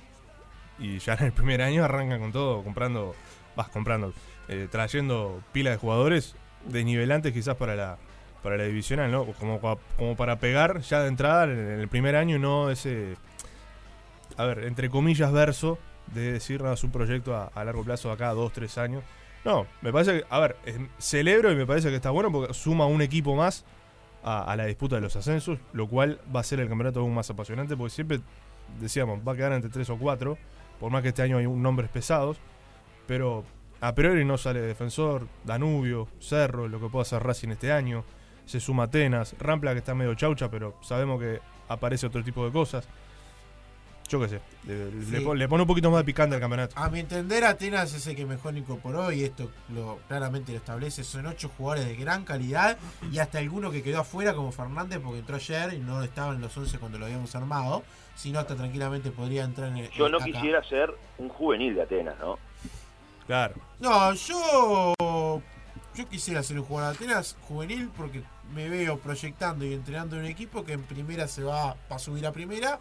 Y 0.78 0.98
ya 0.98 1.14
en 1.14 1.24
el 1.26 1.32
primer 1.32 1.62
año 1.62 1.82
arrancan 1.84 2.20
con 2.20 2.32
todo, 2.32 2.62
comprando. 2.62 3.14
Vas 3.56 3.68
comprando. 3.68 4.12
eh, 4.48 4.68
trayendo 4.70 5.42
pila 5.52 5.70
de 5.70 5.76
jugadores 5.76 6.36
desnivelantes 6.66 7.32
quizás 7.32 7.56
para 7.56 7.74
la. 7.74 7.98
Para 8.44 8.56
la 8.58 8.62
divisional, 8.62 9.10
¿no? 9.10 9.24
Como, 9.24 9.60
como 9.96 10.14
para 10.14 10.38
pegar 10.38 10.80
ya 10.82 11.00
de 11.00 11.08
entrada 11.08 11.44
en 11.46 11.80
el 11.80 11.88
primer 11.88 12.14
año 12.14 12.36
y 12.36 12.38
no 12.38 12.70
ese. 12.70 13.16
A 14.36 14.44
ver, 14.44 14.60
entre 14.64 14.88
comillas, 14.88 15.32
verso 15.32 15.78
de 16.14 16.32
decir, 16.32 16.62
no, 16.62 16.72
es 16.72 16.84
un 16.84 16.90
proyecto 16.90 17.34
a, 17.34 17.50
a 17.54 17.64
largo 17.64 17.84
plazo, 17.84 18.10
acá 18.10 18.30
dos, 18.30 18.52
tres 18.52 18.78
años. 18.78 19.02
No, 19.44 19.66
me 19.80 19.92
parece 19.92 20.20
que, 20.20 20.26
a 20.28 20.40
ver, 20.40 20.56
celebro 20.98 21.52
y 21.52 21.56
me 21.56 21.66
parece 21.66 21.88
que 21.88 21.96
está 21.96 22.10
bueno 22.10 22.32
porque 22.32 22.52
suma 22.52 22.86
un 22.86 23.00
equipo 23.00 23.36
más 23.36 23.64
a, 24.24 24.50
a 24.50 24.56
la 24.56 24.66
disputa 24.66 24.96
de 24.96 25.02
los 25.02 25.14
ascensos, 25.14 25.58
lo 25.72 25.86
cual 25.88 26.20
va 26.34 26.40
a 26.40 26.42
ser 26.44 26.60
el 26.60 26.68
campeonato 26.68 27.00
aún 27.00 27.14
más 27.14 27.30
apasionante 27.30 27.76
porque 27.76 27.94
siempre 27.94 28.20
decíamos, 28.80 29.20
va 29.26 29.32
a 29.32 29.36
quedar 29.36 29.52
entre 29.52 29.70
tres 29.70 29.88
o 29.90 29.96
cuatro, 29.96 30.36
por 30.80 30.90
más 30.90 31.02
que 31.02 31.08
este 31.08 31.22
año 31.22 31.38
hay 31.38 31.46
un 31.46 31.62
nombres 31.62 31.88
pesados, 31.90 32.38
pero 33.06 33.44
a 33.80 33.94
priori 33.94 34.24
no 34.24 34.36
sale 34.38 34.60
defensor, 34.60 35.28
Danubio, 35.44 36.08
Cerro, 36.18 36.68
lo 36.68 36.80
que 36.80 36.88
pueda 36.88 37.02
hacer 37.02 37.22
Racing 37.22 37.50
este 37.50 37.72
año, 37.72 38.04
se 38.46 38.60
suma 38.60 38.84
Atenas, 38.84 39.34
Rampla 39.38 39.72
que 39.72 39.78
está 39.78 39.94
medio 39.94 40.14
chaucha, 40.14 40.50
pero 40.50 40.78
sabemos 40.82 41.20
que 41.20 41.40
aparece 41.68 42.06
otro 42.06 42.22
tipo 42.24 42.44
de 42.44 42.52
cosas. 42.52 42.88
Yo 44.08 44.20
qué 44.20 44.28
sé, 44.28 44.40
le, 44.66 45.18
Sí. 45.18 45.24
pone 45.48 45.62
un 45.62 45.66
poquito 45.66 45.90
más 45.90 46.00
de 46.00 46.04
picante 46.04 46.34
al 46.36 46.40
campeonato. 46.40 46.74
A 46.78 46.88
mi 46.90 47.00
entender, 47.00 47.44
Atenas 47.44 47.92
es 47.92 48.06
el 48.06 48.14
que 48.14 48.24
mejor 48.24 48.56
incorporó 48.56 49.10
y 49.10 49.24
esto 49.24 49.50
lo 49.74 49.98
claramente 50.06 50.52
lo 50.52 50.58
establece. 50.58 51.02
Son 51.02 51.26
ocho 51.26 51.50
jugadores 51.56 51.86
de 51.86 51.96
gran 51.96 52.24
calidad 52.24 52.78
y 53.10 53.18
hasta 53.18 53.38
alguno 53.38 53.70
que 53.70 53.82
quedó 53.82 54.00
afuera 54.00 54.34
como 54.34 54.52
Fernández 54.52 55.00
porque 55.02 55.18
entró 55.20 55.36
ayer 55.36 55.74
y 55.74 55.78
no 55.78 56.02
estaba 56.02 56.34
en 56.34 56.40
los 56.40 56.56
11 56.56 56.78
cuando 56.78 56.98
lo 56.98 57.06
habíamos 57.06 57.34
armado. 57.34 57.82
Si 58.14 58.30
no, 58.30 58.38
hasta 58.38 58.54
tranquilamente 58.54 59.10
podría 59.10 59.44
entrar 59.44 59.68
en 59.68 59.78
el. 59.78 59.90
Yo 59.90 60.08
no 60.08 60.18
acá. 60.18 60.26
quisiera 60.26 60.62
ser 60.64 60.94
un 61.18 61.28
juvenil 61.28 61.74
de 61.74 61.82
Atenas, 61.82 62.14
¿no? 62.20 62.38
Claro. 63.26 63.54
No, 63.80 64.12
yo. 64.14 64.94
Yo 65.94 66.06
quisiera 66.08 66.42
ser 66.42 66.58
un 66.58 66.64
jugador 66.66 66.96
de 66.96 67.04
Atenas 67.04 67.36
juvenil 67.42 67.90
porque 67.96 68.22
me 68.54 68.68
veo 68.68 68.98
proyectando 68.98 69.64
y 69.64 69.72
entrenando 69.74 70.16
en 70.16 70.22
un 70.22 70.28
equipo 70.28 70.64
que 70.64 70.74
en 70.74 70.82
primera 70.82 71.26
se 71.26 71.42
va 71.42 71.74
a 71.88 71.98
subir 71.98 72.26
a 72.26 72.32
primera 72.32 72.78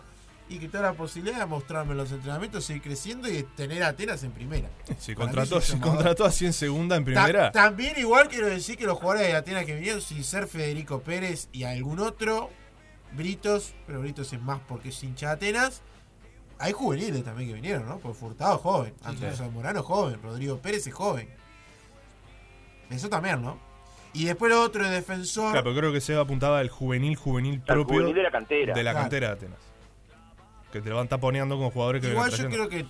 y 0.48 0.60
que 0.60 0.68
toda 0.70 0.84
la 0.84 0.94
posibilidad 0.94 1.40
de 1.40 1.46
mostrarme 1.48 1.94
en 1.94 1.98
los 1.98 2.12
entrenamientos, 2.12 2.66
seguir 2.66 2.84
creciendo 2.84 3.28
y 3.28 3.44
tener 3.56 3.82
a 3.84 3.88
Atenas 3.90 4.24
en 4.24 4.32
primera. 4.32 4.70
Si 5.00 5.16
contrató, 5.16 5.60
si 5.60 5.78
contrató 5.80 6.24
así 6.26 6.46
en 6.46 6.54
segunda, 6.54 6.96
en 6.98 7.04
Ta- 7.06 7.24
primera. 7.26 7.52
también 7.52 7.94
igual 7.98 8.28
quiero 8.28 8.48
decir 8.48 8.78
que 8.78 8.86
los 8.86 8.98
jugadores 9.00 9.28
de 9.28 9.34
Atenas 9.36 9.66
que 9.66 9.74
vinieron, 9.76 10.02
sin 10.02 10.24
ser 10.24 10.48
Federico 10.48 11.02
Pérez 11.02 11.50
y 11.52 11.64
algún 11.64 12.00
otro, 12.00 12.52
Britos, 13.14 13.74
pero 13.88 14.02
Britos 14.02 14.32
es 14.34 14.42
más 14.42 14.60
porque 14.68 14.90
es 14.90 15.04
hincha 15.04 15.28
de 15.30 15.34
Atenas. 15.34 15.82
Hay 16.60 16.72
juveniles 16.74 17.24
también 17.24 17.50
que 17.50 17.56
vinieron, 17.56 17.86
¿no? 17.88 17.98
Porque 18.00 18.18
Furtado 18.18 18.56
es 18.56 18.62
joven, 18.62 18.94
Antonio 19.04 19.36
Zamorano 19.36 19.80
es 19.80 19.86
joven, 19.86 20.22
Rodrigo 20.22 20.58
Pérez 20.60 20.86
es 20.88 20.94
joven. 20.94 21.28
Eso 22.90 23.10
también, 23.10 23.42
¿no? 23.42 23.58
Y 24.14 24.26
después 24.26 24.50
lo 24.52 24.62
otro 24.62 24.84
de 24.86 24.92
defensor. 24.92 25.52
Claro, 25.52 25.64
pero 25.66 25.76
creo 25.78 25.92
que 25.92 26.00
Seba 26.00 26.22
apuntaba 26.22 26.60
al 26.60 26.70
juvenil, 26.70 27.16
juvenil 27.18 27.56
El 27.56 27.62
propio 27.62 27.96
juvenil 27.98 28.16
de 28.16 28.24
la 28.24 28.32
cantera. 28.32 28.74
de 28.74 28.84
la 28.84 28.92
Claro. 28.92 29.04
cantera 29.04 29.28
de 29.28 29.34
Atenas. 29.34 29.60
Que 30.76 30.82
te 30.82 30.90
lo 30.90 30.98
van 30.98 31.08
taponeando 31.08 31.58
con 31.58 31.70
jugadores 31.70 32.02
que 32.02 32.10
Igual 32.10 32.30
yo 32.32 32.50
creo 32.50 32.68
que 32.68 32.86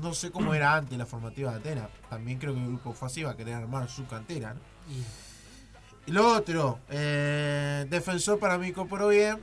no 0.00 0.14
sé 0.14 0.30
cómo 0.30 0.54
era 0.54 0.74
antes 0.76 0.96
la 0.96 1.04
formativa 1.04 1.50
de 1.50 1.58
Atenas. 1.58 1.90
También 2.08 2.38
creo 2.38 2.54
que 2.54 2.60
el 2.60 2.68
grupo 2.68 2.94
fue 2.94 3.06
así, 3.08 3.22
va 3.22 3.32
a 3.32 3.36
querer 3.36 3.52
armar 3.52 3.86
su 3.90 4.06
cantera, 4.06 4.54
¿no? 4.54 4.60
Y 4.90 6.10
Y 6.10 6.12
lo 6.14 6.26
otro, 6.34 6.78
eh, 6.88 7.84
defensor 7.90 8.38
para 8.38 8.56
mí 8.56 8.68
incorporó 8.68 9.08
bien, 9.08 9.36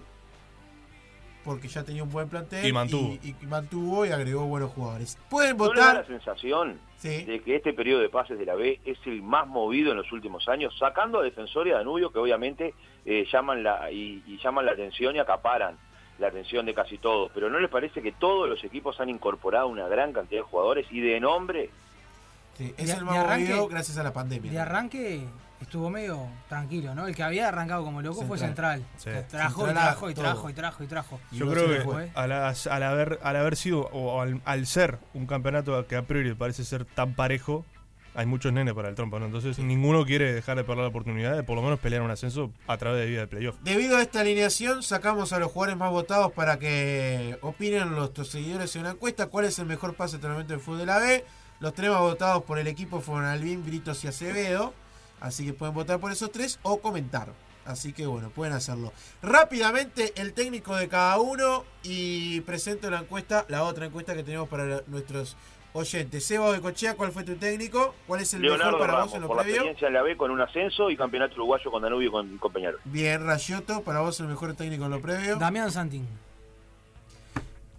porque 1.45 1.67
ya 1.67 1.83
tenía 1.83 2.01
un 2.01 2.09
buen 2.09 2.27
plantel. 2.27 2.65
Y 2.65 2.73
mantuvo. 2.73 3.13
Y, 3.21 3.35
y 3.39 3.45
mantuvo 3.45 4.03
y 4.05 4.09
agregó 4.09 4.45
buenos 4.45 4.71
jugadores. 4.71 5.15
Pueden 5.29 5.55
¿No 5.55 5.71
le 5.71 5.79
da 5.79 5.85
la 5.93 5.99
votar. 5.99 6.07
sensación 6.07 6.79
Sí. 6.97 7.23
de 7.25 7.39
que 7.43 7.57
este 7.57 7.73
periodo 7.73 7.99
de 8.01 8.09
pases 8.09 8.39
de 8.39 8.45
la 8.47 8.55
B 8.55 8.79
es 8.85 8.97
el 9.05 9.21
más 9.21 9.45
movido 9.45 9.91
en 9.91 9.97
los 9.97 10.11
últimos 10.11 10.47
años, 10.47 10.73
sacando 10.79 11.19
a 11.19 11.23
Defensor 11.23 11.67
y 11.67 11.71
a 11.71 11.75
Danubio, 11.75 12.11
que 12.11 12.17
obviamente 12.17 12.73
eh, 13.05 13.27
llaman 13.31 13.61
la 13.61 13.91
y, 13.91 14.23
y 14.25 14.39
llaman 14.41 14.65
la 14.65 14.71
atención 14.71 15.15
y 15.15 15.19
acaparan 15.19 15.77
la 16.19 16.27
atención 16.27 16.65
de 16.65 16.73
casi 16.73 16.97
todos. 16.97 17.31
Pero 17.33 17.49
¿no 17.49 17.59
les 17.59 17.69
parece 17.69 18.01
que 18.01 18.11
todos 18.11 18.47
los 18.49 18.63
equipos 18.63 18.99
han 18.99 19.09
incorporado 19.09 19.67
una 19.67 19.87
gran 19.87 20.13
cantidad 20.13 20.41
de 20.41 20.47
jugadores 20.47 20.85
y 20.91 21.01
de 21.01 21.19
nombre? 21.19 21.69
sí, 22.57 22.73
es 22.77 22.85
De- 22.87 22.93
el 22.93 22.99
de 22.99 23.05
más 23.05 23.17
arranque- 23.17 23.47
movido 23.49 23.67
gracias 23.67 23.97
a 23.97 24.03
la 24.03 24.13
pandemia. 24.13 24.51
de 24.51 24.59
arranque 24.59 25.25
estuvo 25.59 25.89
medio 25.89 26.27
tranquilo, 26.49 26.93
¿no? 26.93 27.07
El 27.07 27.15
que 27.15 27.23
había 27.23 27.47
arrancado 27.47 27.83
como 27.85 28.01
loco 28.01 28.23
fue 28.25 28.37
Central. 28.37 28.83
Sí. 28.97 29.09
Que 29.09 29.21
Trajo 29.23 29.67
y 29.69 29.73
trajo 29.73 30.09
y 30.09 30.13
trajo 30.13 30.49
y 30.49 30.53
trajo 30.53 30.83
y 30.83 30.87
trajo. 30.87 31.19
Y 31.31 31.37
Yo 31.37 31.49
creo 31.49 31.67
que 31.67 31.73
le 31.73 31.81
fue. 31.81 32.11
al, 32.13 32.31
al 32.33 32.83
haber, 32.83 33.19
al 33.23 33.35
haber 33.37 33.55
sido, 33.55 33.81
o 33.93 34.21
al, 34.21 34.41
al 34.45 34.65
ser 34.67 34.99
un 35.13 35.25
campeonato 35.25 35.87
que 35.87 35.95
a 35.95 36.01
priori 36.03 36.33
parece 36.35 36.63
ser 36.65 36.85
tan 36.85 37.15
parejo, 37.15 37.65
hay 38.15 38.25
muchos 38.25 38.53
nenes 38.53 38.73
para 38.73 38.89
el 38.89 38.95
trompo, 38.95 39.19
¿no? 39.19 39.25
Entonces 39.25 39.57
ninguno 39.59 40.05
quiere 40.05 40.33
dejar 40.33 40.57
de 40.57 40.63
perder 40.63 40.83
la 40.83 40.89
oportunidad 40.89 41.35
de 41.35 41.43
por 41.43 41.55
lo 41.55 41.61
menos 41.61 41.79
pelear 41.79 42.01
un 42.01 42.11
ascenso 42.11 42.51
a 42.67 42.77
través 42.77 43.01
de 43.01 43.07
vida 43.07 43.21
de 43.21 43.27
playoff. 43.27 43.55
Debido 43.61 43.97
a 43.97 44.01
esta 44.01 44.21
alineación, 44.21 44.83
sacamos 44.83 45.33
a 45.33 45.39
los 45.39 45.51
jugadores 45.51 45.77
más 45.77 45.91
votados 45.91 46.31
para 46.31 46.59
que 46.59 47.37
opinen 47.41 47.91
nuestros 47.91 48.29
seguidores 48.29 48.75
en 48.75 48.81
una 48.81 48.91
encuesta 48.91 49.27
cuál 49.27 49.45
es 49.45 49.57
el 49.59 49.65
mejor 49.65 49.95
pase 49.95 50.13
de 50.13 50.17
entrenamiento 50.17 50.53
del 50.53 50.61
fútbol 50.61 50.79
de 50.79 50.85
la 50.85 50.99
B. 50.99 51.25
Los 51.59 51.73
tres 51.73 51.89
más 51.89 52.01
votados 52.01 52.43
por 52.43 52.59
el 52.59 52.67
equipo 52.67 53.01
fueron 53.01 53.25
Albín, 53.25 53.65
Britos 53.65 54.03
y 54.03 54.07
Acevedo. 54.07 54.73
Así 55.19 55.45
que 55.45 55.53
pueden 55.53 55.73
votar 55.73 55.99
por 55.99 56.11
esos 56.11 56.31
tres 56.31 56.59
o 56.63 56.81
comentar. 56.81 57.29
Así 57.65 57.93
que 57.93 58.05
bueno, 58.05 58.29
pueden 58.29 58.53
hacerlo. 58.53 58.91
Rápidamente 59.21 60.13
el 60.17 60.33
técnico 60.33 60.75
de 60.75 60.89
cada 60.89 61.17
uno 61.19 61.63
y 61.81 62.41
presento 62.41 62.89
la 62.89 62.99
encuesta, 62.99 63.45
la 63.47 63.63
otra 63.63 63.85
encuesta 63.85 64.15
que 64.15 64.23
tenemos 64.23 64.49
para 64.49 64.81
nuestros 64.87 65.37
oyente. 65.73 66.19
Seba 66.21 66.51
de 66.51 66.61
Cochea, 66.61 66.95
¿cuál 66.95 67.11
fue 67.11 67.23
tu 67.23 67.35
técnico? 67.35 67.95
¿Cuál 68.07 68.21
es 68.21 68.33
el 68.33 68.41
Leonardo 68.41 68.73
mejor 68.73 68.79
para 68.79 68.93
Ramos, 68.93 69.07
vos 69.07 69.15
en 69.15 69.21
lo 69.21 69.27
por 69.27 69.37
la 69.37 69.43
previo? 69.43 69.57
experiencia 69.61 69.87
en 69.87 69.93
la 69.93 70.01
B 70.03 70.17
con 70.17 70.31
un 70.31 70.41
ascenso 70.41 70.89
y 70.89 70.97
campeonato 70.97 71.35
uruguayo 71.35 71.71
con 71.71 71.81
Danubio 71.81 72.07
y 72.07 72.11
con, 72.11 72.37
con 72.37 72.53
Peñarol. 72.53 72.79
Bien, 72.85 73.25
Rayoto, 73.25 73.81
para 73.83 73.99
vos 74.01 74.19
el 74.19 74.27
mejor 74.27 74.55
técnico 74.55 74.85
en 74.85 74.91
lo 74.91 75.01
previo. 75.01 75.35
Damián 75.37 75.71
Santín. 75.71 76.07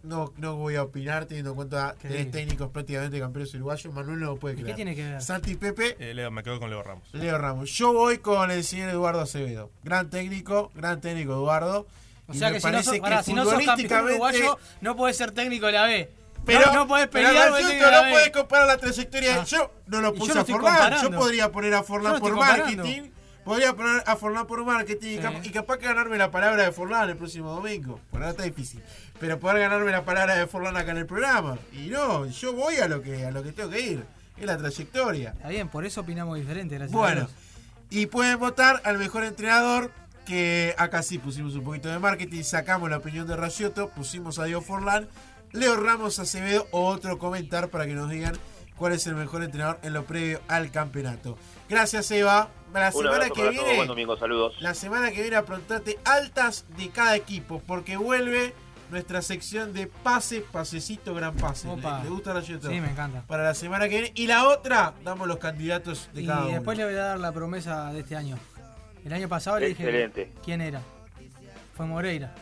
No, 0.02 0.34
no 0.36 0.56
voy 0.56 0.74
a 0.76 0.82
opinar 0.82 1.24
teniendo 1.24 1.50
en 1.52 1.56
cuenta 1.56 1.94
tres 1.98 2.12
lindo. 2.12 2.30
técnicos 2.32 2.70
prácticamente 2.70 3.18
campeones 3.18 3.54
uruguayos. 3.54 3.94
Manuel 3.94 4.20
no 4.20 4.26
lo 4.26 4.36
puede 4.36 4.52
¿Y 4.54 4.56
creer. 4.58 4.70
qué 4.72 4.76
tiene 4.76 4.94
que 4.94 5.02
ver? 5.02 5.22
Santi 5.22 5.52
y 5.52 5.54
Pepe, 5.54 5.96
Eh, 5.98 6.12
Leo, 6.12 6.30
me 6.30 6.42
quedo 6.42 6.58
con 6.60 6.68
Leo 6.68 6.82
Ramos. 6.82 7.08
Leo 7.14 7.38
Ramos. 7.38 7.70
Yo 7.70 7.94
voy 7.94 8.18
con 8.18 8.50
el 8.50 8.64
señor 8.64 8.90
Eduardo 8.90 9.22
Acevedo. 9.22 9.70
Gran 9.82 10.10
técnico, 10.10 10.70
gran 10.74 11.00
técnico 11.00 11.32
Eduardo. 11.32 11.86
O 12.26 12.34
Y 12.34 12.38
sea 12.38 12.52
que 12.52 12.60
si 12.60 12.66
no, 12.70 12.82
sos, 12.82 12.92
que 12.94 13.00
pará, 13.00 13.22
si 13.22 13.32
no 13.32 13.44
sos 13.44 13.64
campeón 13.64 14.04
uruguayo, 14.04 14.58
no 14.82 14.94
podés 14.94 15.16
ser 15.16 15.30
técnico 15.32 15.66
de 15.66 15.72
la 15.72 15.84
B. 15.84 16.10
Pero 16.46 16.66
no, 16.66 16.74
no 16.74 16.86
podés 16.86 17.08
pero 17.08 17.28
pelear 17.28 17.50
la 17.50 18.02
no 18.02 18.10
puede 18.10 18.32
comparar 18.32 18.66
la 18.66 18.76
trayectoria. 18.78 19.40
Ah. 19.40 19.44
Yo 19.44 19.70
no 19.86 20.00
lo 20.00 20.14
puse 20.14 20.28
yo 20.28 20.34
no 20.34 20.40
a 20.40 20.44
Forlán. 20.44 21.02
Yo 21.02 21.10
podría 21.10 21.50
poner 21.52 21.74
a 21.74 21.82
Forlán 21.82 22.20
por 22.20 22.34
marketing. 22.36 23.10
Podría 23.44 23.74
poner 23.74 24.02
a 24.06 24.16
Forlán 24.16 24.46
por 24.46 24.64
marketing 24.64 25.06
y 25.08 25.16
Sí. 25.16 25.22
cap- 25.22 25.34
y 25.44 25.50
capaz 25.50 25.76
que 25.78 25.84
ganarme 25.86 26.16
la 26.16 26.30
palabra 26.30 26.62
de 26.64 26.72
Forlán 26.72 27.10
el 27.10 27.16
próximo 27.16 27.52
domingo. 27.52 28.00
Por 28.10 28.20
ahora 28.20 28.30
está 28.30 28.42
difícil. 28.44 28.82
Pero 29.20 29.38
poder 29.38 29.58
ganarme 29.58 29.90
la 29.92 30.02
palabra 30.04 30.34
de 30.34 30.46
Forlán 30.46 30.76
acá 30.76 30.92
en 30.92 30.98
el 30.98 31.06
programa. 31.06 31.58
Y 31.72 31.88
no, 31.88 32.26
yo 32.26 32.52
voy 32.54 32.76
a 32.76 32.88
lo 32.88 33.02
que 33.02 33.26
a 33.26 33.30
lo 33.30 33.42
que 33.42 33.52
tengo 33.52 33.68
que 33.70 33.80
ir. 33.80 34.04
Es 34.38 34.46
la 34.46 34.56
trayectoria. 34.56 35.30
Está 35.36 35.48
bien, 35.48 35.68
por 35.68 35.84
eso 35.84 36.00
opinamos 36.00 36.36
diferente, 36.38 36.74
gracias 36.76 36.92
Bueno, 36.92 37.28
y 37.90 38.06
pueden 38.06 38.38
votar 38.38 38.80
al 38.84 38.98
mejor 38.98 39.24
entrenador. 39.24 39.90
Que 40.24 40.74
acá 40.78 41.02
sí 41.02 41.18
pusimos 41.18 41.54
un 41.54 41.64
poquito 41.64 41.90
de 41.90 41.98
marketing, 41.98 42.44
sacamos 42.44 42.88
la 42.88 42.96
opinión 42.96 43.26
de 43.26 43.36
Rayoto, 43.36 43.90
pusimos 43.90 44.38
a 44.38 44.44
Diego 44.44 44.62
Forlán, 44.62 45.06
Leo 45.54 45.76
Ramos 45.76 46.18
Acevedo 46.18 46.66
o 46.72 46.84
otro 46.86 47.18
comentar 47.18 47.68
para 47.70 47.86
que 47.86 47.94
nos 47.94 48.10
digan 48.10 48.36
cuál 48.76 48.92
es 48.92 49.06
el 49.06 49.14
mejor 49.14 49.42
entrenador 49.42 49.78
en 49.82 49.92
lo 49.94 50.04
previo 50.04 50.40
al 50.48 50.70
campeonato. 50.70 51.38
Gracias, 51.68 52.10
Eva. 52.10 52.50
La 52.72 52.90
semana 52.92 53.30
que 53.30 53.40
para 53.40 53.50
todos, 53.50 53.54
buen 53.54 53.64
viene, 53.66 53.86
domingo, 53.86 54.16
saludos. 54.18 54.56
la 54.60 54.74
semana 54.74 55.12
que 55.12 55.22
viene 55.22 55.36
aprontate 55.36 55.98
altas 56.04 56.64
de 56.76 56.88
cada 56.90 57.14
equipo, 57.14 57.62
porque 57.66 57.96
vuelve 57.96 58.52
nuestra 58.90 59.22
sección 59.22 59.72
de 59.72 59.86
pase, 59.86 60.40
pasecito, 60.52 61.14
gran 61.14 61.34
pase. 61.36 61.68
¿Le, 61.68 61.74
Opa. 61.74 62.02
le 62.02 62.10
gusta 62.10 62.32
Rayoto? 62.32 62.68
Sí, 62.68 62.80
me 62.80 62.90
encanta. 62.90 63.22
Para 63.28 63.44
la 63.44 63.54
semana 63.54 63.88
que 63.88 63.94
viene. 64.00 64.12
Y 64.16 64.26
la 64.26 64.48
otra, 64.48 64.92
damos 65.04 65.28
los 65.28 65.38
candidatos 65.38 66.10
de 66.12 66.22
Y 66.22 66.26
cada 66.26 66.42
uno. 66.46 66.50
después 66.52 66.76
le 66.76 66.84
voy 66.84 66.94
a 66.94 67.04
dar 67.04 67.20
la 67.20 67.30
promesa 67.32 67.92
de 67.92 68.00
este 68.00 68.16
año. 68.16 68.36
El 69.04 69.12
año 69.12 69.28
pasado 69.28 69.60
le 69.60 69.68
dije 69.68 69.84
Excelente. 69.84 70.32
quién 70.44 70.60
era. 70.60 70.82
Fue 71.76 71.86
Moreira. 71.86 72.34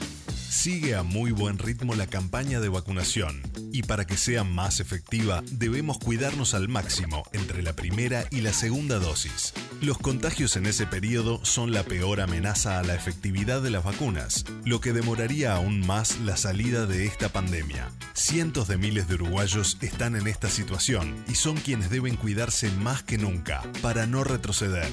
Sigue 0.51 0.95
a 0.95 1.03
muy 1.03 1.31
buen 1.31 1.57
ritmo 1.57 1.95
la 1.95 2.07
campaña 2.07 2.59
de 2.59 2.67
vacunación 2.67 3.41
y 3.71 3.83
para 3.83 4.05
que 4.05 4.17
sea 4.17 4.43
más 4.43 4.81
efectiva 4.81 5.41
debemos 5.49 5.97
cuidarnos 5.97 6.53
al 6.53 6.67
máximo 6.67 7.23
entre 7.31 7.63
la 7.63 7.73
primera 7.73 8.25
y 8.31 8.41
la 8.41 8.51
segunda 8.51 8.99
dosis. 8.99 9.53
Los 9.79 9.97
contagios 9.97 10.57
en 10.57 10.65
ese 10.65 10.85
periodo 10.85 11.43
son 11.45 11.71
la 11.71 11.83
peor 11.83 12.19
amenaza 12.19 12.79
a 12.79 12.83
la 12.83 12.95
efectividad 12.95 13.61
de 13.61 13.69
las 13.69 13.85
vacunas, 13.85 14.43
lo 14.65 14.81
que 14.81 14.91
demoraría 14.91 15.55
aún 15.55 15.87
más 15.87 16.19
la 16.19 16.35
salida 16.35 16.85
de 16.85 17.05
esta 17.05 17.29
pandemia. 17.29 17.89
Cientos 18.13 18.67
de 18.67 18.77
miles 18.77 19.07
de 19.07 19.15
uruguayos 19.15 19.77
están 19.79 20.17
en 20.17 20.27
esta 20.27 20.49
situación 20.49 21.23
y 21.29 21.35
son 21.35 21.55
quienes 21.55 21.89
deben 21.89 22.17
cuidarse 22.17 22.69
más 22.71 23.03
que 23.03 23.17
nunca 23.17 23.63
para 23.81 24.05
no 24.05 24.25
retroceder. 24.25 24.89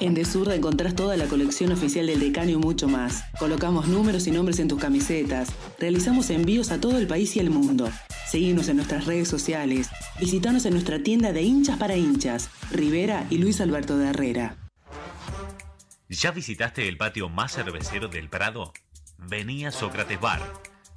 En 0.00 0.14
Desurda 0.14 0.54
encontrás 0.54 0.94
toda 0.94 1.18
la 1.18 1.26
colección 1.26 1.70
oficial 1.70 2.06
del 2.06 2.20
Decano 2.20 2.52
y 2.52 2.56
mucho 2.56 2.88
más. 2.88 3.24
Colocamos 3.38 3.88
números 3.88 4.26
y 4.26 4.30
nombres 4.30 4.58
en 4.58 4.68
tus 4.68 4.80
camisetas. 4.80 5.50
Realizamos 5.78 6.30
envíos 6.30 6.70
a 6.70 6.80
todo 6.80 6.96
el 6.96 7.06
país 7.06 7.36
y 7.36 7.40
el 7.40 7.50
mundo. 7.50 7.90
Seguimos 8.26 8.70
en 8.70 8.76
nuestras 8.76 9.04
redes 9.04 9.28
sociales. 9.28 9.90
Visítanos 10.18 10.64
en 10.64 10.72
nuestra 10.72 11.02
tienda 11.02 11.34
de 11.34 11.42
hinchas 11.42 11.76
para 11.76 11.94
hinchas, 11.94 12.48
Rivera 12.70 13.26
y 13.28 13.36
Luis 13.36 13.60
Alberto 13.60 13.98
de 13.98 14.08
Herrera. 14.08 14.63
¿Ya 16.14 16.30
visitaste 16.30 16.86
el 16.88 16.96
patio 16.96 17.28
más 17.28 17.52
cervecero 17.54 18.06
del 18.06 18.28
Prado? 18.28 18.72
Vení 19.18 19.66
a 19.66 19.72
Sócrates 19.72 20.20
Bar. 20.20 20.40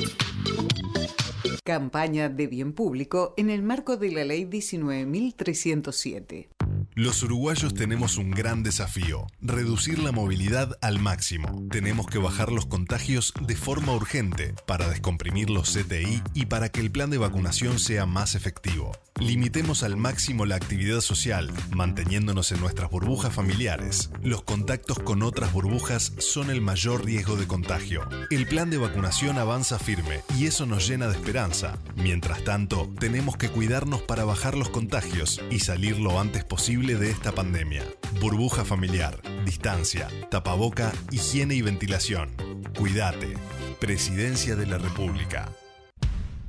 Campaña 1.63 2.29
de 2.29 2.47
bien 2.47 2.73
público 2.73 3.33
en 3.37 3.49
el 3.49 3.63
marco 3.63 3.97
de 3.97 4.11
la 4.11 4.23
Ley 4.23 4.45
19.307. 4.45 6.56
Los 6.97 7.21
uruguayos 7.21 7.75
tenemos 7.75 8.17
un 8.17 8.31
gran 8.31 8.63
desafío, 8.63 9.27
reducir 9.39 9.99
la 9.99 10.11
movilidad 10.11 10.79
al 10.81 10.97
máximo. 10.97 11.67
Tenemos 11.69 12.07
que 12.07 12.17
bajar 12.17 12.51
los 12.51 12.65
contagios 12.65 13.35
de 13.39 13.55
forma 13.55 13.93
urgente 13.93 14.55
para 14.65 14.89
descomprimir 14.89 15.51
los 15.51 15.77
CTI 15.77 16.23
y 16.33 16.47
para 16.47 16.69
que 16.69 16.79
el 16.79 16.89
plan 16.89 17.11
de 17.11 17.19
vacunación 17.19 17.77
sea 17.77 18.07
más 18.07 18.33
efectivo. 18.33 18.93
Limitemos 19.19 19.83
al 19.83 19.95
máximo 19.95 20.45
la 20.45 20.55
actividad 20.55 21.01
social, 21.01 21.51
manteniéndonos 21.75 22.51
en 22.51 22.59
nuestras 22.61 22.89
burbujas 22.89 23.33
familiares. 23.33 24.09
Los 24.23 24.43
contactos 24.43 24.97
con 24.99 25.21
otras 25.21 25.53
burbujas 25.53 26.13
son 26.17 26.49
el 26.49 26.61
mayor 26.61 27.05
riesgo 27.05 27.35
de 27.35 27.47
contagio. 27.47 28.07
El 28.31 28.47
plan 28.47 28.71
de 28.71 28.77
vacunación 28.77 29.37
avanza 29.37 29.77
firme 29.77 30.21
y 30.37 30.45
eso 30.47 30.65
nos 30.65 30.87
llena 30.87 31.07
de 31.07 31.13
esperanza. 31.13 31.77
Mientras 31.95 32.43
tanto, 32.43 32.91
tenemos 32.99 33.37
que 33.37 33.49
cuidarnos 33.49 34.01
para 34.01 34.23
bajar 34.23 34.55
los 34.55 34.69
contagios 34.69 35.41
y 35.51 35.59
salir 35.59 35.99
lo 35.99 36.19
antes 36.19 36.43
posible 36.43 36.86
de 36.95 37.11
esta 37.11 37.33
pandemia. 37.33 37.83
Burbuja 38.21 38.63
familiar, 38.63 39.21
distancia, 39.43 40.07
tapaboca, 40.29 40.93
higiene 41.11 41.55
y 41.55 41.61
ventilación. 41.61 42.35
Cuídate. 42.77 43.33
Presidencia 43.79 44.55
de 44.55 44.65
la 44.65 44.77
República. 44.77 45.49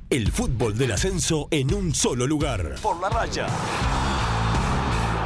El 0.09 0.31
fútbol 0.31 0.77
del 0.77 0.93
ascenso 0.93 1.47
en 1.51 1.73
un 1.73 1.93
solo 1.93 2.25
lugar. 2.25 2.75
Por 2.81 2.99
la 3.01 3.09
raya. 3.09 3.47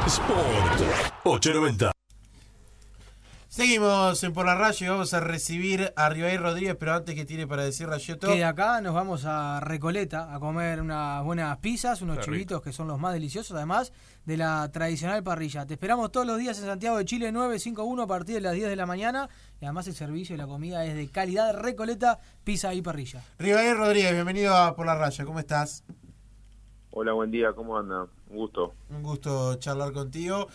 Sport 0.06 0.82
890. 1.24 1.93
Seguimos 3.54 4.24
en 4.24 4.32
Por 4.32 4.46
la 4.46 4.56
Radio 4.56 4.84
y 4.84 4.90
vamos 4.90 5.14
a 5.14 5.20
recibir 5.20 5.92
a 5.94 6.08
Ribair 6.08 6.40
Rodríguez, 6.40 6.74
pero 6.74 6.92
antes 6.92 7.14
que 7.14 7.24
tiene 7.24 7.46
para 7.46 7.62
decir 7.62 7.86
Rayoto. 7.86 8.26
Que 8.26 8.38
de 8.38 8.44
acá 8.44 8.80
nos 8.80 8.94
vamos 8.94 9.26
a 9.26 9.60
Recoleta 9.60 10.34
a 10.34 10.40
comer 10.40 10.80
unas 10.80 11.22
buenas 11.22 11.56
pizzas, 11.58 12.02
unos 12.02 12.18
chivitos 12.18 12.60
que 12.60 12.72
son 12.72 12.88
los 12.88 12.98
más 12.98 13.12
deliciosos, 13.12 13.56
además 13.56 13.92
de 14.24 14.38
la 14.38 14.68
tradicional 14.72 15.22
parrilla. 15.22 15.66
Te 15.66 15.74
esperamos 15.74 16.10
todos 16.10 16.26
los 16.26 16.36
días 16.36 16.58
en 16.58 16.64
Santiago 16.64 16.96
de 16.96 17.04
Chile 17.04 17.30
951 17.30 18.02
a 18.02 18.06
partir 18.08 18.34
de 18.34 18.40
las 18.40 18.54
10 18.54 18.70
de 18.70 18.74
la 18.74 18.86
mañana 18.86 19.28
y 19.60 19.66
además 19.66 19.86
el 19.86 19.94
servicio 19.94 20.34
y 20.34 20.38
la 20.38 20.48
comida 20.48 20.84
es 20.84 20.96
de 20.96 21.06
calidad 21.06 21.56
Recoleta, 21.56 22.18
pizza 22.42 22.74
y 22.74 22.82
parrilla. 22.82 23.22
Ribair 23.38 23.76
Rodríguez, 23.76 24.14
bienvenido 24.14 24.52
a 24.52 24.74
Por 24.74 24.86
la 24.86 24.96
Raya, 24.96 25.24
¿cómo 25.24 25.38
estás? 25.38 25.84
Hola, 26.90 27.12
buen 27.12 27.30
día, 27.30 27.52
¿cómo 27.52 27.78
anda? 27.78 28.08
Un 28.30 28.36
gusto. 28.36 28.74
Un 28.90 29.04
gusto 29.04 29.54
charlar 29.60 29.92
contigo. 29.92 30.48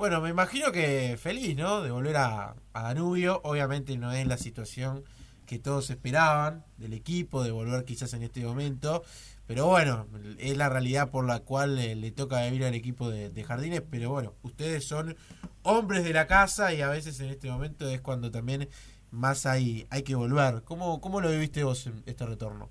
Bueno, 0.00 0.22
me 0.22 0.30
imagino 0.30 0.72
que 0.72 1.18
feliz, 1.18 1.54
¿no? 1.54 1.82
De 1.82 1.90
volver 1.90 2.16
a, 2.16 2.54
a 2.72 2.82
Danubio. 2.84 3.42
Obviamente 3.44 3.98
no 3.98 4.10
es 4.12 4.26
la 4.26 4.38
situación 4.38 5.04
que 5.44 5.58
todos 5.58 5.90
esperaban 5.90 6.64
del 6.78 6.94
equipo, 6.94 7.44
de 7.44 7.50
volver 7.50 7.84
quizás 7.84 8.14
en 8.14 8.22
este 8.22 8.42
momento. 8.42 9.02
Pero 9.46 9.66
bueno, 9.66 10.06
es 10.38 10.56
la 10.56 10.70
realidad 10.70 11.10
por 11.10 11.26
la 11.26 11.40
cual 11.40 11.76
le 11.76 12.10
toca 12.12 12.42
vivir 12.46 12.64
al 12.64 12.72
equipo 12.72 13.10
de, 13.10 13.28
de 13.28 13.44
Jardines. 13.44 13.82
Pero 13.90 14.08
bueno, 14.08 14.32
ustedes 14.42 14.88
son 14.88 15.16
hombres 15.64 16.02
de 16.02 16.14
la 16.14 16.26
casa 16.26 16.72
y 16.72 16.80
a 16.80 16.88
veces 16.88 17.20
en 17.20 17.28
este 17.28 17.50
momento 17.50 17.86
es 17.86 18.00
cuando 18.00 18.30
también 18.30 18.70
más 19.10 19.44
hay, 19.44 19.86
hay 19.90 20.02
que 20.02 20.14
volver. 20.14 20.62
¿Cómo, 20.64 21.02
¿Cómo 21.02 21.20
lo 21.20 21.30
viviste 21.30 21.62
vos 21.62 21.86
en 21.86 22.02
este 22.06 22.24
retorno? 22.24 22.70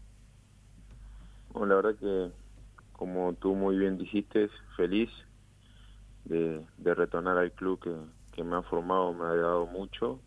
Bueno, 1.54 1.68
la 1.68 1.76
verdad 1.76 2.00
que, 2.00 2.32
como 2.94 3.34
tú 3.34 3.54
muy 3.54 3.78
bien 3.78 4.00
dijiste, 4.00 4.50
feliz 4.76 5.12
de, 6.30 6.64
de 6.78 6.96
retornar 6.96 7.38
al 7.38 7.52
club 7.52 7.80
que, 7.80 7.94
que 8.32 8.44
me 8.44 8.56
ha 8.56 8.62
formado, 8.62 9.14
me 9.14 9.26
ha 9.26 9.36
dado 9.36 9.66
mucho. 9.66 10.22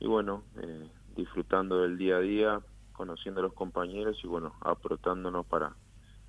Y 0.00 0.06
bueno, 0.06 0.42
eh, 0.60 0.88
disfrutando 1.16 1.82
del 1.82 1.96
día 1.96 2.16
a 2.16 2.20
día, 2.20 2.60
conociendo 2.92 3.40
a 3.40 3.44
los 3.44 3.52
compañeros 3.52 4.18
y 4.24 4.26
bueno, 4.26 4.54
aprotándonos 4.60 5.46
para, 5.46 5.76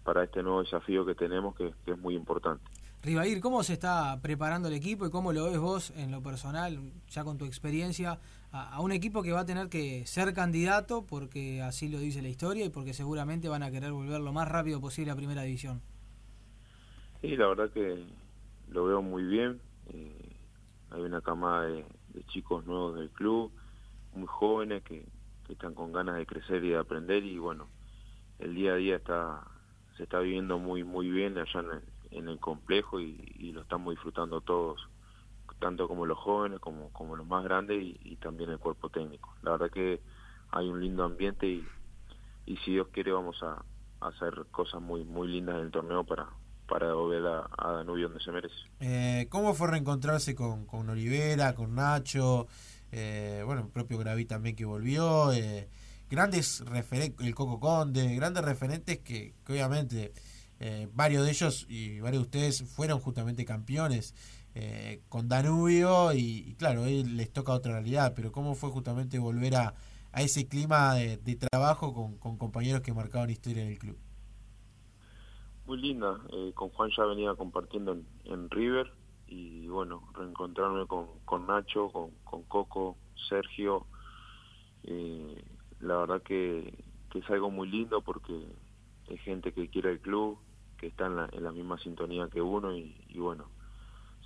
para 0.04 0.24
este 0.24 0.44
nuevo 0.44 0.62
desafío 0.62 1.06
que 1.06 1.16
tenemos 1.16 1.56
que, 1.56 1.74
que 1.84 1.92
es 1.92 1.98
muy 1.98 2.16
importante. 2.16 2.64
Ribair, 3.02 3.40
¿cómo 3.40 3.64
se 3.64 3.74
está 3.74 4.20
preparando 4.22 4.68
el 4.68 4.74
equipo 4.74 5.06
y 5.06 5.12
cómo 5.12 5.32
lo 5.32 5.46
ves 5.46 5.60
vos 5.60 5.94
en 5.96 6.12
lo 6.12 6.24
personal, 6.24 6.80
ya 7.08 7.24
con 7.24 7.38
tu 7.38 7.46
experiencia, 7.46 8.20
a, 8.52 8.76
a 8.76 8.82
un 8.82 8.92
equipo 8.92 9.22
que 9.22 9.32
va 9.32 9.42
a 9.42 9.46
tener 9.46 9.70
que 9.70 10.06
ser 10.08 10.34
candidato 10.34 11.06
porque 11.06 11.62
así 11.62 11.88
lo 11.88 12.00
dice 12.00 12.24
la 12.24 12.30
historia 12.30 12.66
y 12.66 12.70
porque 12.70 12.94
seguramente 12.94 13.48
van 13.48 13.62
a 13.62 13.70
querer 13.70 13.92
volver 13.92 14.22
lo 14.22 14.34
más 14.34 14.48
rápido 14.48 14.82
posible 14.82 15.12
a 15.12 15.16
Primera 15.16 15.44
División? 15.44 15.82
Sí, 17.22 17.36
la 17.36 17.48
verdad 17.48 17.70
que 17.70 18.04
lo 18.70 18.86
veo 18.86 19.02
muy 19.02 19.24
bien. 19.24 19.62
Eh, 19.88 20.36
hay 20.92 21.02
una 21.02 21.22
camada 21.22 21.64
de, 21.64 21.86
chicos 22.28 22.66
nuevos 22.66 22.96
del 22.96 23.10
club, 23.10 23.52
muy 24.14 24.28
jóvenes 24.28 24.84
que, 24.84 25.06
están 25.50 25.76
con 25.76 25.92
ganas 25.92 26.16
de 26.16 26.26
crecer 26.26 26.64
y 26.64 26.70
de 26.70 26.78
aprender 26.78 27.24
y 27.24 27.38
bueno, 27.38 27.68
el 28.40 28.56
día 28.56 28.74
a 28.74 28.78
día 28.78 28.96
está 28.96 29.44
se 29.96 30.04
está 30.04 30.20
viviendo 30.20 30.58
muy 30.58 30.84
muy 30.84 31.12
bien 31.12 31.38
allá 31.38 31.60
en 31.60 31.70
el, 31.70 31.82
en 32.10 32.30
el 32.30 32.40
complejo 32.40 33.00
y, 33.00 33.52
lo 33.52 33.62
estamos 33.62 33.94
disfrutando 33.94 34.42
todos, 34.42 34.90
tanto 35.60 35.88
como 35.88 36.08
los 36.08 36.18
jóvenes 36.18 36.60
como, 36.60 36.92
como 36.94 37.16
los 37.16 37.28
más 37.28 37.44
grandes 37.44 37.78
y, 37.80 38.16
también 38.16 38.50
el 38.50 38.58
cuerpo 38.58 38.90
técnico. 38.90 39.36
La 39.44 39.52
verdad 39.52 39.70
que 39.70 40.02
hay 40.50 40.68
un 40.68 40.82
lindo 40.82 41.04
ambiente 41.04 41.46
y, 41.46 41.64
y 42.48 42.58
si 42.58 42.72
Dios 42.72 42.88
quiere 42.88 43.12
vamos 43.12 43.42
a, 43.44 43.64
a 44.02 44.08
hacer 44.08 44.48
cosas 44.50 44.82
muy 44.82 45.04
muy 45.04 45.28
lindas 45.28 45.58
en 45.58 45.66
el 45.66 45.72
torneo 45.72 46.04
para 46.04 46.28
para 46.68 46.94
volver 46.94 47.26
a, 47.26 47.50
a 47.58 47.72
Danubio 47.74 48.10
donde 48.10 48.24
se 48.24 48.32
merece. 48.32 48.56
Eh, 48.80 49.28
¿Cómo 49.30 49.54
fue 49.54 49.70
reencontrarse 49.70 50.36
con, 50.36 50.68
Olivera, 50.72 51.54
con 51.54 51.76
Nacho? 51.76 52.48
Eh, 52.92 53.44
bueno, 53.46 53.62
el 53.62 53.68
propio 53.70 53.98
Graví 53.98 54.26
también 54.26 54.56
que 54.56 54.66
volvió. 54.66 55.32
Eh, 55.34 55.70
grandes 56.10 56.64
referentes, 56.66 57.26
el 57.26 57.36
Coco 57.36 57.60
Conde, 57.60 58.16
grandes 58.16 58.44
referentes 58.44 59.00
que, 59.00 59.34
obviamente 59.48 60.14
eh, 60.60 60.88
varios 60.94 61.26
de 61.26 61.32
ellos 61.32 61.66
y 61.68 62.00
varios 62.00 62.24
de 62.24 62.26
ustedes 62.26 62.64
fueron 62.64 63.00
justamente 63.00 63.44
campeones 63.44 64.14
eh, 64.54 65.02
con 65.10 65.28
Danubio 65.28 66.14
y, 66.14 66.56
claro, 66.58 66.84
hoy 66.84 67.04
les 67.04 67.32
toca 67.32 67.52
otra 67.52 67.74
realidad, 67.74 68.14
pero 68.16 68.32
¿cómo 68.32 68.56
fue 68.56 68.70
justamente 68.70 69.20
volver 69.20 69.56
a, 69.56 69.74
a 70.14 70.22
ese 70.22 70.48
clima 70.48 70.96
de, 70.96 71.36
trabajo 71.36 71.94
con, 71.94 72.18
con 72.18 72.38
compañeros 72.38 72.82
que 72.82 72.94
marcaban 72.94 73.30
historia 73.30 73.64
en 73.64 73.70
el 73.70 73.78
club? 73.78 73.98
Muy 75.66 75.78
linda, 75.78 76.22
eh, 76.32 76.52
con 76.54 76.70
Juan 76.70 76.92
ya 76.96 77.06
venía 77.06 77.34
compartiendo 77.34 77.94
en, 77.94 78.06
en 78.26 78.50
River 78.52 78.92
y 79.26 79.68
bueno, 79.68 80.08
reencontrarme 80.14 80.86
con, 80.86 81.08
con 81.26 81.48
Nacho, 81.48 81.90
con, 81.90 82.12
con 82.24 82.44
Coco, 82.44 82.98
Sergio, 83.28 83.88
eh, 84.84 85.44
la 85.80 85.98
verdad 85.98 86.22
que, 86.22 86.84
es 87.16 87.30
algo 87.30 87.50
muy 87.50 87.70
lindo 87.70 88.02
porque 88.02 88.46
es 89.08 89.22
gente 89.22 89.54
que 89.54 89.70
quiere 89.70 89.94
el 89.94 90.02
club, 90.02 90.38
que 90.78 90.88
está 90.88 91.06
en 91.06 91.16
la, 91.16 91.30
en 91.32 91.44
la 91.46 91.54
misma 91.54 91.80
sintonía 91.80 92.28
que 92.28 92.42
uno 92.42 92.76
y, 92.76 92.94
y 93.08 93.20
bueno, 93.20 93.46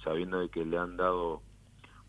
sabiendo 0.03 0.39
de 0.39 0.49
que 0.49 0.65
le 0.65 0.77
han 0.77 0.97
dado 0.97 1.43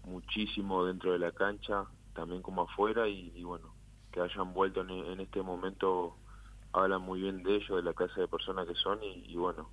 muchísimo 0.05 0.87
dentro 0.87 1.13
de 1.13 1.19
la 1.19 1.33
cancha, 1.33 1.85
también 2.15 2.41
como 2.41 2.63
afuera 2.63 3.07
y, 3.09 3.31
y 3.37 3.45
bueno, 3.45 3.75
que 4.11 4.23
hayan 4.23 4.55
vuelto 4.55 4.81
en, 4.81 4.91
en 4.91 5.21
este 5.21 5.43
momento 5.43 6.17
hablan 6.73 7.03
muy 7.03 7.21
bien 7.21 7.43
de 7.43 7.57
ellos, 7.57 7.77
de 7.77 7.83
la 7.83 7.95
clase 7.95 8.21
de 8.21 8.29
personas 8.29 8.67
que 8.67 8.75
son 8.75 9.03
y, 9.03 9.25
y 9.27 9.37
bueno, 9.37 9.71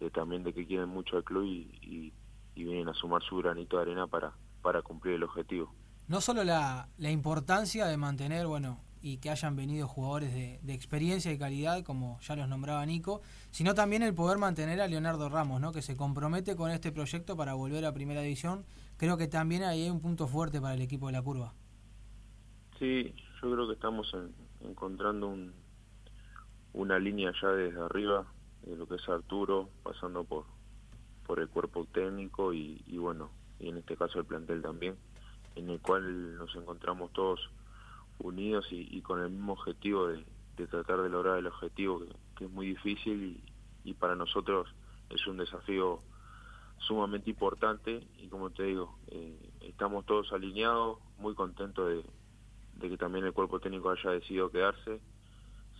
eh, 0.00 0.10
también 0.10 0.42
de 0.42 0.52
que 0.52 0.66
quieren 0.66 0.88
mucho 0.88 1.16
al 1.16 1.24
club 1.24 1.44
y, 1.44 1.78
y, 1.82 2.12
y 2.54 2.64
vienen 2.64 2.88
a 2.88 2.94
sumar 2.94 3.22
su 3.22 3.36
granito 3.36 3.76
de 3.76 3.82
arena 3.82 4.06
para, 4.06 4.32
para 4.60 4.82
cumplir 4.82 5.14
el 5.14 5.22
objetivo. 5.22 5.72
No 6.08 6.20
solo 6.20 6.44
la, 6.44 6.88
la 6.98 7.10
importancia 7.10 7.86
de 7.86 7.96
mantener, 7.96 8.46
bueno, 8.46 8.80
y 9.00 9.18
que 9.18 9.30
hayan 9.30 9.56
venido 9.56 9.88
jugadores 9.88 10.32
de, 10.32 10.60
de, 10.62 10.74
experiencia 10.74 11.32
y 11.32 11.38
calidad, 11.38 11.82
como 11.82 12.18
ya 12.20 12.36
los 12.36 12.48
nombraba 12.48 12.84
Nico, 12.86 13.22
sino 13.50 13.74
también 13.74 14.02
el 14.02 14.14
poder 14.14 14.38
mantener 14.38 14.80
a 14.80 14.86
Leonardo 14.86 15.28
Ramos, 15.28 15.60
¿no? 15.60 15.72
que 15.72 15.82
se 15.82 15.96
compromete 15.96 16.54
con 16.54 16.70
este 16.70 16.92
proyecto 16.92 17.36
para 17.36 17.54
volver 17.54 17.84
a 17.84 17.92
Primera 17.92 18.22
División. 18.22 18.64
Creo 18.96 19.16
que 19.16 19.26
también 19.26 19.64
ahí 19.64 19.82
hay 19.82 19.90
un 19.90 20.00
punto 20.00 20.28
fuerte 20.28 20.60
para 20.60 20.74
el 20.74 20.82
equipo 20.82 21.06
de 21.06 21.12
la 21.12 21.22
curva. 21.22 21.52
Sí, 22.78 23.12
yo 23.42 23.52
creo 23.52 23.66
que 23.66 23.74
estamos 23.74 24.12
en, 24.14 24.32
encontrando 24.68 25.28
un, 25.28 25.52
una 26.72 26.98
línea 26.98 27.32
ya 27.40 27.48
desde 27.48 27.80
arriba, 27.80 28.26
de 28.62 28.76
lo 28.76 28.86
que 28.86 28.96
es 28.96 29.08
Arturo, 29.08 29.68
pasando 29.82 30.24
por, 30.24 30.44
por 31.26 31.40
el 31.40 31.48
cuerpo 31.48 31.86
técnico 31.92 32.52
y, 32.52 32.82
bueno, 32.98 33.30
y 33.58 33.68
en 33.68 33.78
este 33.78 33.96
caso 33.96 34.18
el 34.18 34.24
plantel 34.24 34.62
también, 34.62 34.96
en 35.56 35.70
el 35.70 35.80
cual 35.80 36.36
nos 36.36 36.54
encontramos 36.56 37.12
todos 37.12 37.50
unidos 38.18 38.66
y, 38.70 39.00
con 39.02 39.20
el 39.20 39.30
mismo 39.30 39.52
objetivo 39.54 40.08
de, 40.08 40.24
de, 40.56 40.66
tratar 40.66 41.02
de 41.02 41.10
lograr 41.10 41.38
el 41.38 41.46
objetivo, 41.46 42.02
que, 42.36 42.44
es 42.44 42.50
muy 42.50 42.66
difícil 42.68 43.42
y, 43.84 43.94
para 43.94 44.16
nosotros 44.16 44.68
es 45.10 45.26
un 45.26 45.36
desafío 45.36 45.98
sumamente 46.78 47.30
importante 47.30 48.06
y 48.18 48.28
como 48.28 48.50
te 48.50 48.64
digo, 48.64 48.98
eh, 49.08 49.38
estamos 49.60 50.04
todos 50.06 50.32
alineados, 50.32 50.98
muy 51.18 51.34
contentos 51.34 51.88
de, 51.88 52.88
que 52.88 52.96
también 52.96 53.24
el 53.24 53.32
cuerpo 53.32 53.60
técnico 53.60 53.90
haya 53.90 54.10
decidido 54.10 54.50
quedarse, 54.50 55.00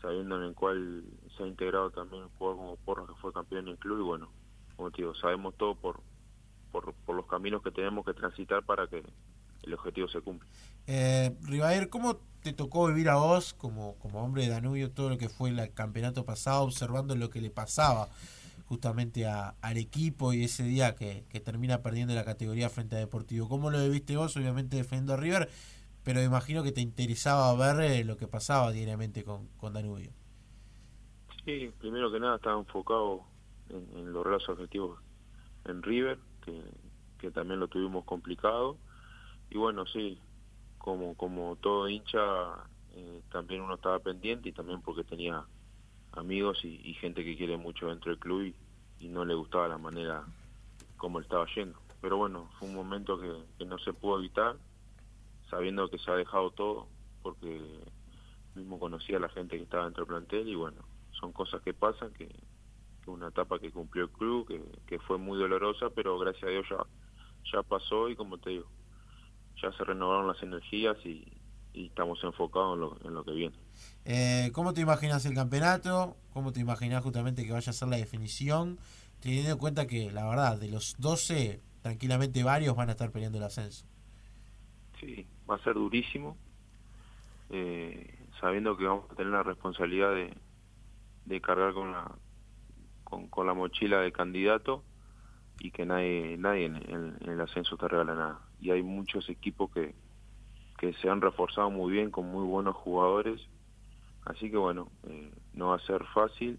sabiendo 0.03 0.37
en 0.37 0.43
el 0.43 0.55
cual 0.55 1.05
se 1.37 1.45
ha 1.45 1.47
integrado 1.47 1.91
también 1.91 2.25
un 2.25 2.29
jugador 2.31 2.59
como 2.59 2.77
Porras 2.77 3.07
que 3.09 3.15
fue 3.21 3.33
campeón 3.33 3.67
en 3.69 3.73
el 3.73 3.79
club 3.79 4.01
y 4.01 4.03
bueno, 4.03 4.31
como 4.77 4.91
te 4.91 4.99
digo, 4.99 5.15
sabemos 5.15 5.55
todo 5.57 5.75
por, 5.77 6.01
por, 6.73 6.95
los 7.15 7.27
caminos 7.27 7.62
que 7.62 7.71
tenemos 7.71 8.05
que 8.05 8.12
transitar 8.12 8.65
para 8.65 8.87
que 8.88 9.03
el 9.62 9.75
objetivo 9.75 10.09
se 10.09 10.21
cumpla. 10.21 10.49
Eh, 10.87 11.35
¿cómo 11.88 12.19
te 12.43 12.53
tocó 12.53 12.88
vivir 12.88 13.09
a 13.09 13.15
vos 13.17 13.55
como, 13.55 13.95
como 14.01 14.23
hombre 14.23 14.43
de 14.43 14.49
Danubio 14.49 14.91
todo 14.91 15.11
lo 15.11 15.19
que 15.19 15.29
fue 15.29 15.51
el 15.51 15.73
campeonato 15.73 16.25
pasado, 16.25 16.65
observando 16.65 17.15
lo 17.15 17.31
que 17.31 17.41
le 17.41 17.51
pasaba 17.51 18.09
justamente 18.67 19.27
a- 19.27 19.55
al 19.61 19.77
equipo 19.77 20.33
y 20.33 20.45
ese 20.45 20.65
día 20.65 20.97
que, 20.97 21.25
que 21.29 21.41
termina 21.41 21.83
perdiendo 21.83 22.15
la 22.15 22.25
categoría 22.25 22.71
frente 22.71 22.97
a 22.97 22.99
Deportivo. 22.99 23.49
¿Cómo 23.49 23.71
lo 23.71 23.88
viste 23.88 24.17
vos? 24.17 24.37
Obviamente 24.37 24.77
defendiendo 24.77 25.15
a 25.15 25.17
River, 25.19 25.51
pero 26.05 26.23
imagino 26.23 26.62
que 26.62 26.73
te 26.73 26.81
interesaba 26.81 27.55
ver 27.55 27.91
eh, 27.91 28.05
lo 28.05 28.17
que 28.17 28.27
pasaba 28.27 28.73
diariamente 28.73 29.25
con, 29.25 29.49
con 29.59 29.73
Danubio. 29.73 30.11
Sí, 31.45 31.73
primero 31.79 32.11
que 32.12 32.21
nada 32.21 32.37
estaba 32.37 32.59
enfocado 32.59 33.23
en, 33.69 33.99
en 33.99 34.12
lograr 34.12 34.35
los 34.35 34.49
objetivos 34.49 35.01
en 35.65 35.83
River, 35.83 36.19
que, 36.45 36.62
que 37.19 37.31
también 37.31 37.61
lo 37.61 37.69
tuvimos 37.69 38.05
complicado. 38.05 38.77
Y 39.51 39.59
bueno, 39.59 39.87
sí, 39.87 40.19
como, 40.79 41.15
como 41.15 41.57
todo 41.57 41.88
hincha, 41.88 42.21
eh, 42.95 43.23
también 43.31 43.62
uno 43.62 43.75
estaba 43.75 43.99
pendiente 44.01 44.49
y 44.49 44.53
también 44.53 44.83
porque 44.83 45.05
tenía 45.05 45.45
amigos 46.12 46.65
y, 46.65 46.95
gente 46.95 47.25
que 47.25 47.37
quiere 47.37 47.57
mucho 47.57 47.88
dentro 47.88 48.11
del 48.11 48.19
club 48.19 48.43
y, 48.43 49.09
no 49.09 49.25
le 49.25 49.35
gustaba 49.35 49.67
la 49.67 49.79
manera 49.79 50.25
como 50.97 51.19
estaba 51.21 51.45
yendo. 51.57 51.77
Pero 52.01 52.17
bueno, 52.17 52.49
fue 52.59 52.69
un 52.69 52.75
momento 52.75 53.21
que, 53.21 53.33
que 53.59 53.65
no 53.65 53.77
se 53.79 53.93
pudo 53.93 54.19
evitar, 54.19 54.57
sabiendo 55.53 55.91
que 55.91 55.99
se 55.99 56.11
ha 56.11 56.15
dejado 56.15 56.51
todo, 56.53 56.88
porque 57.23 57.61
mismo 58.55 58.79
conocía 58.79 59.19
a 59.19 59.21
la 59.21 59.29
gente 59.29 59.59
que 59.59 59.65
estaba 59.65 59.85
dentro 59.85 60.07
del 60.07 60.15
plantel 60.15 60.49
y 60.49 60.55
bueno, 60.55 60.83
son 61.21 61.31
cosas 61.33 61.61
que 61.61 61.75
pasan, 61.75 62.11
que, 62.15 62.27
que 62.27 63.11
una 63.11 63.29
etapa 63.29 63.59
que 63.59 63.71
cumplió 63.71 64.05
el 64.05 64.11
club, 64.11 64.49
que, 64.49 64.62
que 64.87 64.99
fue 65.01 65.19
muy 65.19 65.38
dolorosa, 65.38 65.91
pero 65.95 66.19
gracias 66.19 66.45
a 66.45 66.49
Dios 66.49 66.67
ya, 66.71 66.79
ya 67.53 67.62
pasó 67.62 68.09
y 68.09 68.17
como 68.17 68.38
te 68.38 68.49
digo, 68.49 68.67
ya 69.62 69.71
se 69.73 69.85
renovaron 69.85 70.27
las 70.27 70.43
energías 70.43 70.97
y, 71.05 71.31
y 71.75 71.88
estamos 71.88 72.19
enfocados 72.25 72.75
en 72.75 72.81
lo, 72.81 72.99
en 73.05 73.15
lo 73.15 73.23
que 73.23 73.33
viene. 73.33 73.57
Eh, 74.07 74.51
¿Cómo 74.55 74.73
te 74.73 74.81
imaginas 74.81 75.27
el 75.27 75.35
campeonato? 75.35 76.17
¿Cómo 76.33 76.53
te 76.53 76.61
imaginas 76.61 77.05
justamente 77.05 77.45
que 77.45 77.53
vaya 77.53 77.69
a 77.69 77.75
ser 77.75 77.88
la 77.88 77.99
definición? 77.99 78.79
Teniendo 79.21 79.53
en 79.53 79.59
cuenta 79.59 79.87
que, 79.87 80.11
la 80.11 80.27
verdad, 80.27 80.59
de 80.59 80.69
los 80.69 80.97
12, 80.99 81.61
tranquilamente 81.83 82.43
varios 82.43 82.75
van 82.75 82.88
a 82.88 82.93
estar 82.93 83.11
peleando 83.12 83.37
el 83.37 83.45
ascenso. 83.45 83.85
Sí, 84.99 85.27
va 85.50 85.57
a 85.57 85.59
ser 85.64 85.74
durísimo, 85.74 86.37
eh, 87.50 88.18
sabiendo 88.40 88.76
que 88.76 88.87
vamos 88.87 89.11
a 89.11 89.14
tener 89.14 89.33
la 89.33 89.42
responsabilidad 89.42 90.14
de, 90.14 91.40
cargar 91.40 91.72
con 91.74 91.92
la, 91.92 92.11
con, 93.05 93.46
la 93.46 93.55
mochila 93.55 94.00
de 94.00 94.12
candidato 94.12 94.85
y 95.59 95.70
que 95.70 95.87
nadie, 95.87 96.37
nadie 96.38 96.66
en 96.66 97.18
el 97.26 97.40
ascenso 97.40 97.76
te 97.76 97.88
regala 97.88 98.14
nada. 98.14 98.40
Y 98.61 98.70
hay 98.70 98.83
muchos 98.83 99.28
equipos 99.28 99.70
que, 99.70 99.94
que 100.83 100.92
se 100.94 101.09
han 101.09 101.20
reforzado 101.20 101.70
muy 101.70 101.92
bien 101.92 102.11
con 102.11 102.26
muy 102.26 102.44
buenos 102.44 102.74
jugadores, 102.74 103.40
así 104.24 104.50
que 104.50 104.57
bueno, 104.57 104.88
eh, 105.07 105.31
no 105.55 105.68
va 105.68 105.76
a 105.76 105.87
ser 105.87 106.05
fácil 106.07 106.59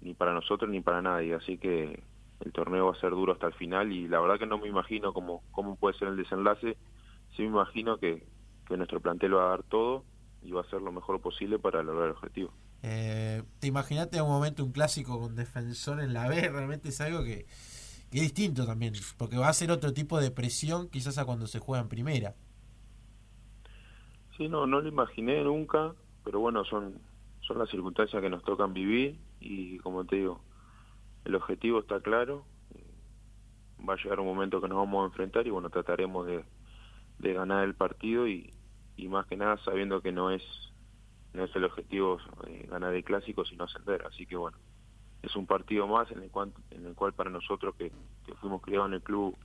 ni 0.00 0.14
para 0.14 0.32
nosotros 0.32 0.70
ni 0.70 0.80
para 0.80 1.02
nadie, 1.02 1.34
así 1.34 1.58
que 1.58 2.00
el 2.38 2.52
torneo 2.52 2.86
va 2.86 2.92
a 2.92 3.00
ser 3.00 3.10
duro 3.10 3.32
hasta 3.32 3.48
el 3.48 3.54
final 3.54 3.90
y 3.90 4.06
la 4.06 4.20
verdad 4.20 4.38
que 4.38 4.46
no 4.46 4.58
me 4.58 4.68
imagino 4.68 5.12
cómo, 5.12 5.42
cómo 5.50 5.74
puede 5.74 5.98
ser 5.98 6.06
el 6.06 6.16
desenlace, 6.16 6.76
sí 7.40 7.46
me 7.46 7.52
imagino 7.52 7.96
que, 7.96 8.26
que 8.68 8.76
nuestro 8.76 9.00
plantel 9.00 9.34
va 9.34 9.46
a 9.46 9.50
dar 9.50 9.62
todo 9.62 10.04
y 10.42 10.52
va 10.52 10.60
a 10.60 10.64
hacer 10.64 10.82
lo 10.82 10.92
mejor 10.92 11.20
posible 11.20 11.58
para 11.58 11.82
lograr 11.82 12.06
el 12.06 12.10
objetivo. 12.12 12.52
Eh, 12.82 13.42
¿Te 13.58 13.66
imaginaste 13.66 14.18
en 14.18 14.24
un 14.24 14.30
momento 14.30 14.62
un 14.62 14.72
clásico 14.72 15.18
con 15.18 15.34
defensor 15.36 16.00
en 16.00 16.12
la 16.12 16.28
B? 16.28 16.48
Realmente 16.50 16.90
es 16.90 17.00
algo 17.00 17.24
que, 17.24 17.46
que 18.10 18.18
es 18.18 18.22
distinto 18.22 18.66
también, 18.66 18.92
porque 19.16 19.38
va 19.38 19.48
a 19.48 19.52
ser 19.54 19.70
otro 19.70 19.94
tipo 19.94 20.20
de 20.20 20.30
presión 20.30 20.88
quizás 20.88 21.16
a 21.16 21.24
cuando 21.24 21.46
se 21.46 21.60
juega 21.60 21.82
en 21.82 21.88
primera. 21.88 22.34
Sí, 24.36 24.48
no, 24.48 24.66
no 24.66 24.80
lo 24.80 24.88
imaginé 24.88 25.42
nunca, 25.42 25.94
pero 26.24 26.40
bueno, 26.40 26.64
son, 26.64 27.00
son 27.40 27.58
las 27.58 27.70
circunstancias 27.70 28.20
que 28.20 28.30
nos 28.30 28.42
tocan 28.42 28.74
vivir 28.74 29.18
y 29.40 29.78
como 29.78 30.04
te 30.04 30.16
digo, 30.16 30.42
el 31.24 31.34
objetivo 31.34 31.80
está 31.80 32.00
claro, 32.00 32.44
va 33.86 33.94
a 33.94 33.96
llegar 33.96 34.20
un 34.20 34.26
momento 34.26 34.60
que 34.60 34.68
nos 34.68 34.76
vamos 34.76 35.02
a 35.02 35.06
enfrentar 35.06 35.46
y 35.46 35.50
bueno, 35.50 35.70
trataremos 35.70 36.26
de, 36.26 36.44
de 37.20 37.34
ganar 37.34 37.64
el 37.64 37.74
partido 37.74 38.26
y, 38.26 38.52
y 38.96 39.08
más 39.08 39.26
que 39.26 39.36
nada 39.36 39.58
sabiendo 39.64 40.00
que 40.00 40.12
no 40.12 40.30
es 40.30 40.42
no 41.32 41.44
es 41.44 41.54
el 41.54 41.64
objetivo 41.64 42.18
eh, 42.48 42.66
ganar 42.68 42.94
el 42.94 43.04
clásico 43.04 43.44
sino 43.44 43.64
ascender, 43.64 44.04
así 44.06 44.26
que 44.26 44.36
bueno, 44.36 44.58
es 45.22 45.36
un 45.36 45.46
partido 45.46 45.86
más 45.86 46.10
en 46.10 46.22
el 46.22 46.30
cual, 46.30 46.52
en 46.70 46.86
el 46.86 46.94
cual 46.94 47.12
para 47.12 47.30
nosotros 47.30 47.74
que, 47.76 47.92
fuimos 48.40 48.62
criados 48.62 48.88
en 48.88 48.94
el 48.94 49.02
club 49.02 49.36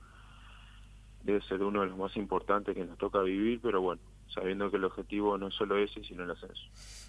debe 1.22 1.42
ser 1.42 1.62
uno 1.62 1.80
de 1.80 1.88
los 1.88 1.98
más 1.98 2.16
importantes 2.16 2.74
que 2.74 2.84
nos 2.84 2.96
toca 2.98 3.20
vivir, 3.20 3.60
pero 3.60 3.80
bueno, 3.80 4.00
sabiendo 4.32 4.70
que 4.70 4.76
el 4.76 4.84
objetivo 4.84 5.36
no 5.36 5.48
es 5.48 5.54
solo 5.54 5.76
ese, 5.76 6.04
sino 6.04 6.22
el 6.22 6.30
ascenso. 6.30 6.62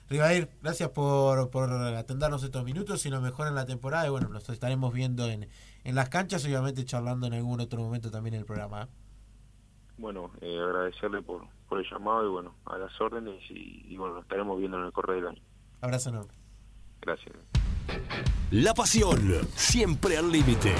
Rivair, 0.09 0.49
gracias 0.63 0.89
por, 0.89 1.51
por 1.51 1.71
atendernos 1.71 2.43
estos 2.43 2.63
minutos 2.63 3.05
y 3.05 3.11
mejor 3.11 3.47
en 3.47 3.53
la 3.53 3.67
temporada. 3.67 4.07
Y 4.07 4.09
bueno, 4.09 4.29
nos 4.29 4.49
estaremos 4.49 4.91
viendo 4.91 5.27
en, 5.27 5.47
en 5.83 5.95
las 5.95 6.09
canchas, 6.09 6.43
obviamente 6.45 6.83
charlando 6.83 7.27
en 7.27 7.33
algún 7.33 7.61
otro 7.61 7.79
momento 7.79 8.09
también 8.09 8.33
en 8.33 8.39
el 8.39 8.45
programa. 8.47 8.89
Bueno, 9.97 10.31
eh, 10.41 10.59
agradecerle 10.59 11.21
por, 11.21 11.43
por 11.67 11.79
el 11.79 11.85
llamado 11.89 12.25
y 12.25 12.29
bueno, 12.29 12.55
a 12.65 12.77
las 12.77 12.99
órdenes 13.01 13.41
y, 13.49 13.85
y 13.87 13.97
bueno, 13.97 14.15
nos 14.15 14.23
estaremos 14.23 14.59
viendo 14.59 14.77
en 14.77 14.85
el 14.85 14.91
correo 14.91 15.15
del 15.15 15.27
año. 15.27 15.41
Abrazo 15.81 16.09
enorme. 16.09 16.33
Gracias. 17.01 17.35
La 18.51 18.73
pasión, 18.73 19.19
siempre 19.55 20.17
al 20.17 20.31
límite. 20.31 20.73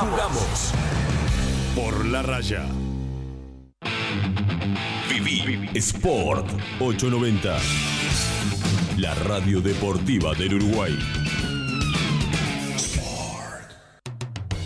Jugamos 0.00 0.72
por 1.74 2.04
la 2.06 2.22
raya. 2.22 2.66
Viví 5.08 5.68
Sport 5.74 6.46
890. 6.80 7.56
La 8.98 9.14
radio 9.14 9.60
deportiva 9.60 10.34
del 10.34 10.54
Uruguay. 10.54 10.98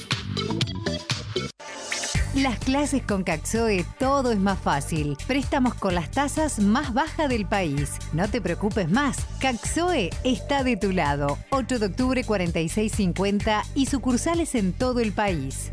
Las 2.35 2.59
clases 2.59 3.01
con 3.01 3.23
Caxoe 3.23 3.85
todo 3.97 4.33
es 4.33 4.39
más 4.39 4.59
fácil. 4.59 5.15
Préstamos 5.25 5.73
con 5.73 5.95
las 5.95 6.11
tasas 6.11 6.59
más 6.59 6.93
bajas 6.93 7.29
del 7.29 7.47
país. 7.47 7.91
No 8.11 8.29
te 8.29 8.41
preocupes 8.41 8.91
más. 8.91 9.15
Caxoe 9.39 10.09
está 10.25 10.65
de 10.65 10.75
tu 10.75 10.91
lado. 10.91 11.37
8 11.51 11.79
de 11.79 11.85
octubre 11.85 12.25
4650 12.25 13.63
y 13.73 13.85
sucursales 13.85 14.53
en 14.55 14.73
todo 14.73 14.99
el 14.99 15.13
país. 15.13 15.71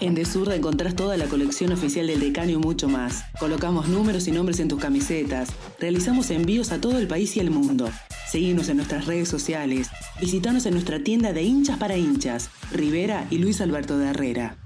En 0.00 0.14
Desurra 0.14 0.54
encontrás 0.54 0.96
toda 0.96 1.18
la 1.18 1.26
colección 1.26 1.72
oficial 1.72 2.06
del 2.06 2.20
Decano 2.20 2.52
y 2.52 2.56
mucho 2.56 2.88
más. 2.88 3.24
Colocamos 3.38 3.88
números 3.88 4.26
y 4.26 4.32
nombres 4.32 4.58
en 4.58 4.68
tus 4.68 4.80
camisetas. 4.80 5.50
Realizamos 5.78 6.30
envíos 6.30 6.72
a 6.72 6.80
todo 6.80 6.98
el 6.98 7.06
país 7.06 7.36
y 7.36 7.40
el 7.40 7.50
mundo. 7.50 7.90
Seguimos 8.26 8.70
en 8.70 8.78
nuestras 8.78 9.04
redes 9.04 9.28
sociales. 9.28 9.90
Visítanos 10.18 10.64
en 10.64 10.72
nuestra 10.72 10.98
tienda 11.00 11.34
de 11.34 11.42
hinchas 11.42 11.76
para 11.76 11.98
hinchas, 11.98 12.48
Rivera 12.72 13.26
y 13.30 13.36
Luis 13.36 13.60
Alberto 13.60 13.98
de 13.98 14.08
Herrera. 14.08 14.63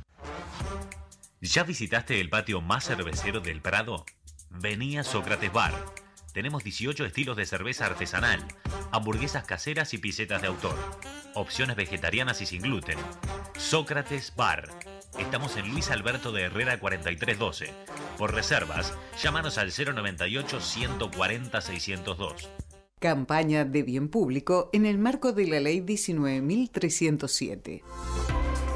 ¿Ya 1.41 1.63
visitaste 1.63 2.21
el 2.21 2.31
patio 2.31 2.61
más 2.61 2.87
cervecero 2.87 3.39
del 3.39 3.63
Prado? 3.63 4.05
Vení 4.51 4.99
a 4.99 5.05
Sócrates 5.05 5.53
Bar. 5.53 5.73
Tenemos 6.33 6.65
18 6.65 7.05
estilos 7.05 7.37
de 7.37 7.47
cerveza 7.47 7.87
artesanal, 7.87 8.45
hamburguesas 8.91 9.45
caseras 9.45 9.95
y 9.95 9.99
pisetas 9.99 10.43
de 10.43 10.49
autor. 10.49 10.75
Opciones 11.35 11.77
vegetarianas 11.77 12.43
y 12.43 12.47
sin 12.47 12.63
gluten. 12.63 12.99
Sócrates 13.57 14.35
Bar. 14.35 14.69
Estamos 15.17 15.57
en 15.57 15.71
Luis 15.71 15.93
Alberto 15.93 16.33
de 16.33 16.43
Herrera 16.43 16.81
4312. 16.81 17.73
Por 18.19 18.35
reservas, 18.35 18.93
llámanos 19.23 19.59
al 19.59 19.71
098 19.71 20.61
140 20.61 21.61
602. 21.61 22.49
Campaña 22.99 23.65
de 23.65 23.85
bien 23.85 24.09
público 24.09 24.71
en 24.73 24.87
el 24.87 24.99
marco 24.99 25.33
de 25.33 25.47
la 25.47 25.61
Ley 25.61 25.83
19.307. 25.83 27.83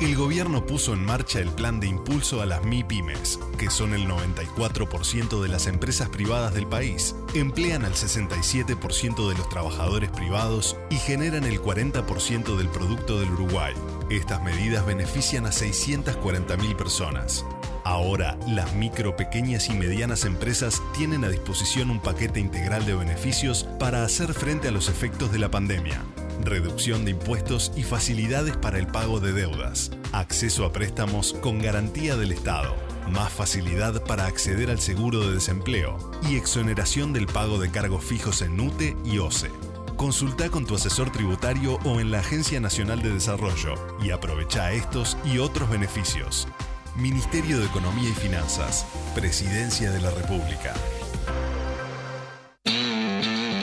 El 0.03 0.17
gobierno 0.17 0.67
puso 0.67 0.95
en 0.95 1.05
marcha 1.05 1.39
el 1.39 1.51
plan 1.51 1.79
de 1.79 1.87
impulso 1.87 2.43
a 2.43 2.47
las 2.47 2.65
MIPYMES, 2.65 3.39
que 3.57 3.71
son 3.71 3.95
el 3.95 4.09
94% 4.09 5.41
de 5.41 5.49
las 5.49 5.69
empresas 5.69 6.09
privadas 6.09 6.53
del 6.55 6.67
país, 6.67 7.15
emplean 7.35 7.85
al 7.85 7.93
67% 7.93 9.29
de 9.29 9.37
los 9.37 9.49
trabajadores 9.49 10.11
privados 10.11 10.77
y 10.91 10.97
generan 10.97 11.45
el 11.45 11.63
40% 11.63 12.57
del 12.57 12.69
producto 12.69 13.21
del 13.21 13.31
Uruguay. 13.31 13.75
Estas 14.13 14.43
medidas 14.43 14.85
benefician 14.85 15.47
a 15.47 15.49
640.000 15.49 16.77
personas. 16.77 17.47
Ahora, 17.83 18.39
las 18.47 18.75
micro, 18.75 19.17
pequeñas 19.17 19.71
y 19.71 19.73
medianas 19.73 20.27
empresas 20.27 20.83
tienen 20.95 21.25
a 21.25 21.31
disposición 21.31 21.91
un 21.91 21.99
paquete 21.99 22.39
integral 22.39 22.85
de 22.85 22.95
beneficios 22.95 23.65
para 23.79 24.05
hacer 24.05 24.35
frente 24.35 24.69
a 24.69 24.71
los 24.71 24.91
efectos 24.91 25.33
de 25.33 25.39
la 25.39 25.51
pandemia 25.51 26.03
reducción 26.45 27.05
de 27.05 27.13
impuestos 27.13 27.73
y 27.77 27.83
facilidades 27.85 28.57
para 28.57 28.79
el 28.79 28.87
pago 28.87 29.21
de 29.21 29.33
deudas, 29.33 29.93
acceso 30.13 30.65
a 30.65 30.73
préstamos 30.73 31.35
con 31.35 31.61
garantía 31.61 32.17
del 32.17 32.33
Estado, 32.33 32.75
más 33.11 33.33
facilidad 33.33 34.03
para 34.05 34.27
acceder 34.27 34.71
al 34.71 34.81
seguro 34.81 35.21
de 35.21 35.35
desempleo 35.35 36.11
y 36.29 36.37
exoneración 36.37 37.13
del 37.13 37.27
pago 37.27 37.59
de 37.59 37.71
cargos 37.71 38.05
fijos 38.05 38.43
en 38.43 38.59
UTE 38.61 38.97
y 39.05 39.19
OCE. 39.19 39.72
Consulta 40.03 40.51
con 40.51 40.67
tu 40.67 40.75
asesor 40.75 41.13
tributario 41.13 41.79
o 41.85 42.01
en 42.01 42.11
la 42.11 42.19
Agencia 42.19 42.59
Nacional 42.59 43.01
de 43.03 43.11
Desarrollo 43.11 43.75
y 44.03 44.11
aprovecha 44.11 44.73
estos 44.73 45.17
y 45.25 45.39
otros 45.39 45.71
beneficios. 45.71 46.49
Ministerio 46.97 47.61
de 47.61 47.67
Economía 47.67 48.09
y 48.09 48.13
Finanzas, 48.13 48.85
Presidencia 49.15 49.93
de 49.93 50.01
la 50.01 50.11
República. 50.11 50.75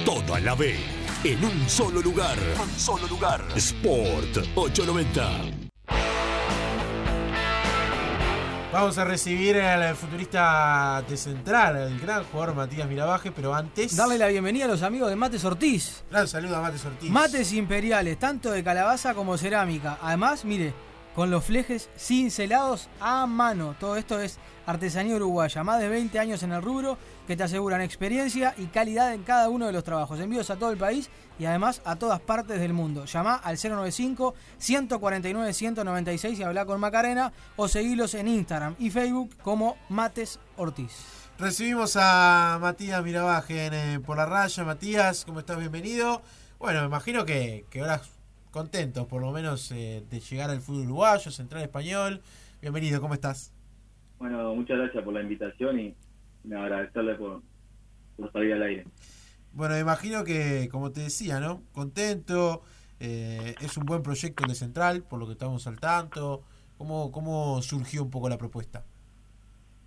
Todo 0.06 0.34
a 0.34 0.40
la 0.40 0.56
B, 0.56 0.78
en 1.26 1.44
un 1.44 1.68
solo 1.68 2.02
lugar. 2.02 2.38
Un 2.58 2.80
solo 2.80 3.06
lugar. 3.08 3.46
Sport 3.58 4.38
890. 4.56 5.69
Vamos 8.72 9.00
a 9.00 9.04
recibir 9.04 9.60
al 9.60 9.96
futurista 9.96 11.04
de 11.10 11.18
Central, 11.18 11.76
el 11.76 12.00
gran 12.00 12.24
jugador 12.26 12.54
Matías 12.54 12.88
Mirabaje, 12.88 13.32
pero 13.32 13.56
antes. 13.56 13.96
Darle 13.96 14.20
la 14.20 14.28
bienvenida 14.28 14.66
a 14.66 14.68
los 14.68 14.84
amigos 14.84 15.10
de 15.10 15.16
Mates 15.16 15.44
Ortiz. 15.44 16.04
Gran 16.12 16.28
saludo 16.28 16.56
a 16.58 16.62
Mates 16.62 16.86
Ortiz. 16.86 17.10
Mates 17.10 17.52
imperiales, 17.54 18.20
tanto 18.20 18.52
de 18.52 18.64
calabaza 18.64 19.16
como 19.16 19.40
cerámica. 19.40 19.98
Además, 20.04 20.46
mire, 20.46 20.76
con 21.20 21.32
los 21.32 21.44
flejes 21.44 21.90
cincelados 21.98 22.88
a 23.02 23.28
mano. 23.28 23.76
Todo 23.78 23.98
esto 23.98 24.22
es 24.22 24.40
artesanía 24.66 25.18
uruguaya. 25.18 25.66
Más 25.66 25.82
de 25.82 25.90
20 25.90 26.18
años 26.18 26.44
en 26.44 26.54
el 26.54 26.62
rubro 26.62 26.98
que 27.28 27.36
te 27.36 27.44
aseguran 27.44 27.82
experiencia 27.82 28.56
y 28.58 28.68
calidad 28.68 29.14
en 29.14 29.24
cada 29.24 29.50
uno 29.50 29.66
de 29.66 29.74
los 29.74 29.84
trabajos. 29.84 30.18
Envíos 30.22 30.50
a 30.50 30.56
todo 30.56 30.72
el 30.72 30.78
país 30.78 31.10
y 31.38 31.44
además 31.44 31.82
a 31.84 31.98
todas 31.98 32.22
partes 32.22 32.62
del 32.62 32.72
mundo. 32.72 33.04
Llama 33.04 33.36
al 33.36 33.58
095-149-196 33.58 36.38
y 36.38 36.44
habla 36.44 36.66
con 36.66 36.80
Macarena 36.80 37.34
o 37.58 37.68
seguilos 37.68 38.14
en 38.14 38.30
Instagram 38.30 38.76
y 38.80 38.90
Facebook 38.90 39.36
como 39.42 39.76
Mates 39.90 40.40
Ortiz. 40.56 40.94
Recibimos 41.38 41.98
a 42.00 42.60
Matías 42.62 43.04
Mirabaje 43.04 43.68
eh, 43.74 44.00
por 44.00 44.16
la 44.16 44.26
raya. 44.26 44.64
Matías, 44.64 45.26
¿cómo 45.26 45.42
estás? 45.42 45.58
Bienvenido. 45.58 46.22
Bueno, 46.60 46.80
me 46.80 46.86
imagino 46.86 47.26
que, 47.26 47.66
que 47.70 47.82
ahora 47.82 48.00
contento 48.52 49.08
por 49.08 49.22
lo 49.22 49.32
menos 49.32 49.72
eh, 49.72 50.04
de 50.10 50.20
llegar 50.20 50.50
al 50.50 50.62
fútbol 50.62 50.86
uruguayo, 50.86 51.32
central 51.32 51.64
español. 51.64 52.22
Bienvenido, 52.62 53.00
¿cómo 53.02 53.14
estás? 53.14 53.54
Bueno, 54.18 54.54
muchas 54.56 54.78
gracias 54.78 55.04
por 55.04 55.14
la 55.14 55.22
invitación 55.22 55.80
y 55.80 55.96
me 56.44 56.56
agradecerle 56.56 57.16
por, 57.16 57.42
por 58.18 58.32
salir 58.32 58.54
al 58.54 58.64
aire. 58.64 58.86
Bueno, 59.54 59.78
imagino 59.78 60.24
que, 60.24 60.68
como 60.72 60.92
te 60.92 61.02
decía, 61.02 61.40
¿no? 61.40 61.62
Contento, 61.72 62.62
eh, 63.00 63.56
es 63.62 63.78
un 63.78 63.86
buen 63.86 64.04
proyecto 64.04 64.46
de 64.48 64.56
Central, 64.56 65.04
por 65.04 65.20
lo 65.20 65.26
que 65.26 65.34
estamos 65.34 65.66
al 65.68 65.80
tanto. 65.80 66.44
¿Cómo, 66.78 67.12
¿Cómo 67.12 67.62
surgió 67.62 68.04
un 68.04 68.10
poco 68.10 68.30
la 68.30 68.38
propuesta? 68.38 68.84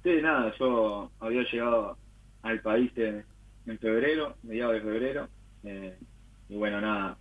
Sí, 0.02 0.10
nada, 0.20 0.52
yo 0.58 1.10
había 1.20 1.42
llegado 1.42 1.96
al 2.42 2.60
país 2.60 2.90
en, 2.96 3.24
en 3.66 3.78
febrero, 3.78 4.36
mediados 4.42 4.74
de 4.74 4.80
febrero, 4.80 5.28
eh, 5.64 5.96
y 6.48 6.56
bueno, 6.56 6.80
nada, 6.80 7.16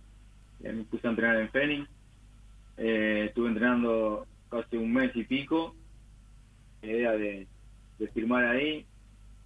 eh, 0.62 0.72
me 0.72 0.84
puse 0.84 1.06
a 1.06 1.10
entrenar 1.10 1.36
en 1.36 1.50
Fénix, 1.50 1.88
eh, 2.76 3.26
estuve 3.28 3.48
entrenando 3.48 4.26
casi 4.50 4.76
un 4.76 4.92
mes 4.92 5.10
y 5.14 5.24
pico, 5.24 5.74
la 6.82 6.88
idea 6.88 7.12
de, 7.12 7.46
de 7.98 8.08
firmar 8.08 8.44
ahí, 8.46 8.86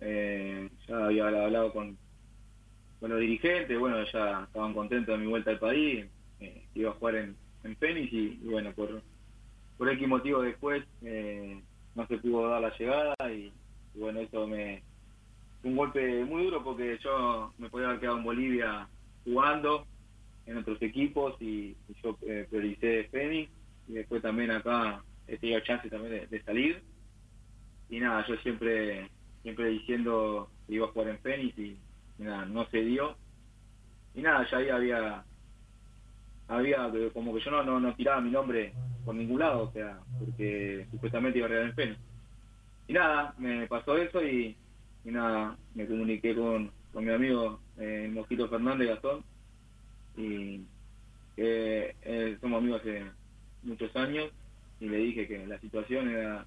eh, 0.00 0.68
ya 0.86 1.06
había 1.06 1.26
hablado 1.26 1.72
con, 1.72 1.96
con 3.00 3.10
los 3.10 3.20
dirigentes, 3.20 3.78
bueno, 3.78 4.02
ya 4.12 4.44
estaban 4.44 4.74
contentos 4.74 5.18
de 5.18 5.24
mi 5.24 5.30
vuelta 5.30 5.50
al 5.50 5.58
país, 5.58 6.06
eh, 6.40 6.66
iba 6.74 6.90
a 6.90 6.94
jugar 6.94 7.16
en, 7.16 7.36
en 7.64 7.76
y, 7.96 8.36
bueno, 8.44 8.72
por, 8.72 9.02
por 9.78 9.88
X 9.90 10.08
motivo 10.08 10.42
después 10.42 10.84
no 11.94 12.06
se 12.06 12.18
pudo 12.18 12.48
dar 12.48 12.60
la 12.60 12.76
llegada 12.76 13.14
y, 13.30 13.52
y 13.94 13.98
bueno, 13.98 14.20
eso 14.20 14.46
me 14.46 14.82
un 15.62 15.76
golpe 15.76 16.24
muy 16.24 16.44
duro 16.44 16.62
porque 16.62 16.98
yo 17.02 17.52
me 17.58 17.68
podía 17.68 17.88
haber 17.88 18.00
quedado 18.00 18.18
en 18.18 18.24
Bolivia 18.24 18.88
jugando 19.24 19.84
en 20.46 20.56
otros 20.56 20.80
equipos 20.80 21.34
y, 21.40 21.76
yo 22.02 22.16
eh, 22.26 22.46
prioricé 22.48 23.08
Fénix 23.10 23.50
y 23.88 23.94
después 23.94 24.22
también 24.22 24.50
acá 24.50 25.02
he 25.26 25.36
tenido 25.38 25.60
chance 25.60 25.88
también 25.90 26.28
de, 26.30 26.42
salir 26.42 26.82
y 27.90 28.00
nada, 28.00 28.24
yo 28.26 28.36
siempre 28.38 29.10
siempre 29.42 29.68
diciendo 29.68 30.50
que 30.66 30.74
iba 30.74 30.86
a 30.86 30.90
jugar 30.90 31.08
en 31.08 31.18
Fénix 31.18 31.58
y, 31.58 31.78
y 32.18 32.22
nada, 32.22 32.46
no 32.46 32.66
se 32.66 32.82
dio 32.82 33.16
y 34.14 34.22
nada, 34.22 34.48
ya 34.50 34.58
ahí 34.58 34.68
había 34.70 35.24
había 36.48 36.90
como 37.12 37.34
que 37.34 37.40
yo 37.40 37.50
no, 37.50 37.64
no, 37.64 37.80
no 37.80 37.94
tiraba 37.94 38.20
mi 38.20 38.30
nombre 38.30 38.72
por 39.04 39.14
ningún 39.14 39.40
lado, 39.40 39.64
o 39.64 39.72
sea, 39.72 39.98
porque 40.18 40.86
supuestamente 40.90 41.38
iba 41.38 41.46
a 41.46 41.50
regalar 41.50 41.70
en 41.70 41.76
Fénix. 41.76 42.00
Y 42.88 42.92
nada, 42.92 43.34
me 43.38 43.66
pasó 43.66 43.96
eso 43.96 44.22
y, 44.22 44.56
y 45.04 45.10
nada, 45.10 45.56
me 45.74 45.86
comuniqué 45.86 46.34
con, 46.36 46.70
con 46.92 47.04
mi 47.04 47.10
amigo 47.10 47.60
eh, 47.78 48.08
Mosquito 48.12 48.48
Fernández 48.48 48.88
Gastón 48.88 49.24
y 50.16 50.64
eh, 51.36 51.94
eh, 52.02 52.38
somos 52.40 52.58
amigos 52.58 52.80
hace 52.80 53.04
muchos 53.62 53.94
años 53.96 54.30
y 54.80 54.88
le 54.88 54.98
dije 54.98 55.26
que 55.26 55.46
la 55.46 55.58
situación 55.60 56.10
era 56.10 56.46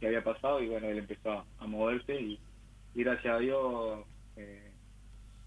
que 0.00 0.06
había 0.08 0.24
pasado 0.24 0.60
y 0.62 0.68
bueno, 0.68 0.88
él 0.88 0.98
empezó 0.98 1.44
a 1.58 1.66
moverse 1.66 2.20
y, 2.20 2.38
gracias 2.94 3.34
a 3.34 3.38
Dios 3.38 4.00
eh, 4.36 4.70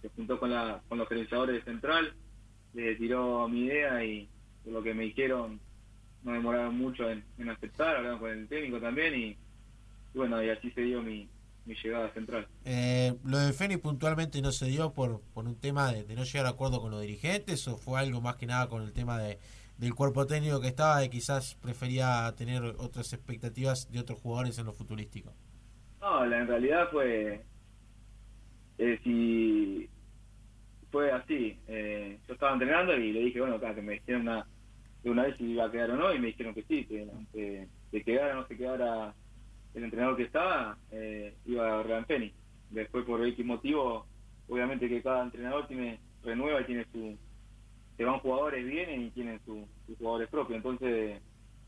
se 0.02 0.10
juntó 0.10 0.40
con, 0.40 0.52
la, 0.52 0.82
con 0.88 1.00
los 1.00 1.08
gerenciadores 1.10 1.56
de 1.56 1.72
Central, 1.72 2.14
le 2.74 2.96
tiró 2.96 3.48
mi 3.48 3.66
idea 3.66 4.04
y 4.06 4.30
lo 4.66 4.84
que 4.84 4.94
me 4.94 5.06
dijeron 5.06 5.60
no 6.24 6.34
demoraron 6.34 6.78
mucho 6.78 7.10
en, 7.10 7.24
aceptar, 7.50 7.96
hablaron 7.96 8.20
con 8.20 8.30
el 8.32 8.48
técnico 8.48 8.80
también 8.80 9.16
y 9.16 9.38
bueno, 10.14 10.44
y 10.44 10.50
así 10.50 10.70
se 10.72 10.82
dio 10.82 11.02
mi, 11.02 11.28
mi 11.70 11.76
llegada 11.76 12.12
Central. 12.14 12.48
Eh, 12.66 13.14
¿Lo 13.24 13.38
de 13.38 13.54
Fénix 13.54 13.80
puntualmente 13.80 14.42
no 14.42 14.52
se 14.52 14.66
dio 14.66 14.92
por, 14.92 15.22
por 15.34 15.46
un 15.46 15.56
tema 15.56 15.92
de, 15.94 16.04
de, 16.04 16.16
no 16.16 16.24
llegar 16.24 16.48
a 16.48 16.50
acuerdo 16.50 16.82
con 16.82 16.90
los 16.90 17.02
dirigentes 17.02 17.68
o 17.68 17.78
fue 17.78 18.00
algo 18.00 18.22
más 18.22 18.36
que 18.38 18.48
nada 18.48 18.68
con 18.68 18.82
el 18.82 18.92
tema 18.92 19.20
de, 19.20 19.38
del 19.78 19.94
cuerpo 19.94 20.26
técnico 20.26 20.60
que 20.60 20.68
estaba 20.68 21.06
y 21.06 21.10
quizás 21.10 21.56
prefería 21.62 22.34
tener 22.36 22.64
otras 22.64 23.14
expectativas 23.14 23.90
de 23.92 24.00
otros 24.00 24.20
jugadores 24.20 24.58
en 24.58 24.66
lo 24.66 24.74
futurístico? 24.74 25.32
No, 26.02 26.26
la, 26.26 26.40
en 26.40 26.48
realidad 26.48 26.90
fue... 26.92 27.46
Eh, 28.80 29.00
si 29.04 29.90
fue 30.92 31.12
así, 31.12 31.56
eh, 31.68 32.18
yo 32.28 32.34
estaba 32.34 32.54
entrenando 32.54 32.98
y 32.98 33.12
le 33.12 33.20
dije, 33.26 33.42
bueno, 33.42 33.56
acá 33.56 33.76
que 33.76 33.82
me 33.82 33.94
dijeron 33.94 34.22
una, 34.22 34.48
una 35.04 35.24
vez 35.24 35.38
si 35.38 35.52
iba 35.52 35.66
a 35.66 35.72
quedar 35.72 35.92
o 35.92 35.98
no 35.98 36.14
y 36.14 36.20
me 36.20 36.28
dijeron 36.28 36.56
que 36.56 36.64
sí, 36.64 36.86
que 36.86 37.08
aunque 37.14 37.68
se 37.92 38.04
quedara 38.04 38.38
o 38.38 38.42
no 38.42 38.48
se 38.48 38.58
quedara 38.58 39.14
el 39.74 39.84
entrenador 39.86 40.18
que 40.18 40.24
estaba 40.24 40.78
eh, 40.92 41.38
iba 41.46 41.80
a 41.82 42.06
Fénix. 42.06 42.36
Después 42.70 43.06
por 43.06 43.26
X 43.26 43.46
motivo, 43.46 44.08
obviamente 44.48 44.90
que 44.90 45.04
cada 45.04 45.24
entrenador 45.24 45.68
tiene 45.68 46.02
renueva 46.24 46.62
y 46.62 46.66
tiene 46.66 46.86
su 46.92 47.18
se 47.98 48.06
van 48.06 48.20
jugadores 48.22 48.66
vienen 48.66 49.04
y 49.04 49.12
tienen 49.12 49.42
sus 49.46 49.68
jugadores 49.98 50.30
propios. 50.30 50.58
Entonces, 50.58 51.22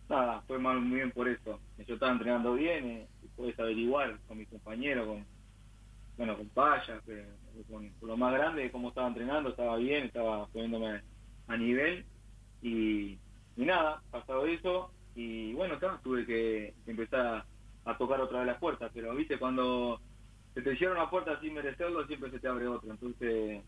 nada, 0.10 0.44
fue 0.48 0.60
mal, 0.60 0.82
muy 0.82 0.98
bien 0.98 1.12
por 1.12 1.28
eso. 1.30 1.62
Yo 1.78 1.96
estaba 1.96 2.14
entrenando 2.14 2.54
bien, 2.56 2.86
eh, 2.90 3.10
y 3.22 3.30
puedes 3.30 3.60
averiguar 3.60 4.20
con 4.28 4.40
mis 4.40 4.50
compañeros, 4.50 5.08
con, 5.08 5.28
bueno, 6.18 6.38
con 6.38 6.50
Paya, 6.52 7.02
que- 7.06 7.28
con, 7.70 7.90
con 7.96 8.10
lo 8.10 8.18
más 8.18 8.34
grande, 8.34 8.72
cómo 8.72 8.90
estaba 8.90 9.10
entrenando, 9.10 9.52
estaba 9.52 9.78
bien, 9.78 10.06
estaba 10.06 10.48
poniéndome 10.48 11.04
a 11.48 11.58
nivel 11.58 12.06
y, 12.62 13.14
y 13.56 13.66
nada, 13.66 14.04
pasado 14.12 14.46
eso 14.48 14.94
y 15.16 15.54
bueno, 15.54 15.76
acá 15.76 16.00
tuve 16.04 16.26
que 16.26 16.76
empezar 16.86 17.46
a, 17.86 17.98
tocar 17.98 18.22
otra 18.22 18.40
vez 18.40 18.48
las 18.48 18.60
puertas, 18.60 18.92
pero 18.94 19.16
viste, 19.16 19.38
cuando 19.38 20.00
se 20.54 20.62
te 20.62 20.76
cierra 20.78 21.02
una 21.02 21.10
puerta 21.10 21.40
sin 21.40 21.54
merecerlo, 21.54 22.06
siempre 22.08 22.32
se 22.32 22.40
te 22.40 22.48
abre 22.48 22.68
otra, 22.68 22.92
entonces 22.92 23.62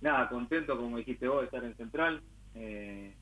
nada, 0.00 0.28
contento 0.28 0.76
como 0.76 0.98
dijiste 0.98 1.28
vos 1.28 1.40
de 1.40 1.46
estar 1.46 1.64
en 1.64 1.76
Central 1.76 2.22
eh, 2.54 3.14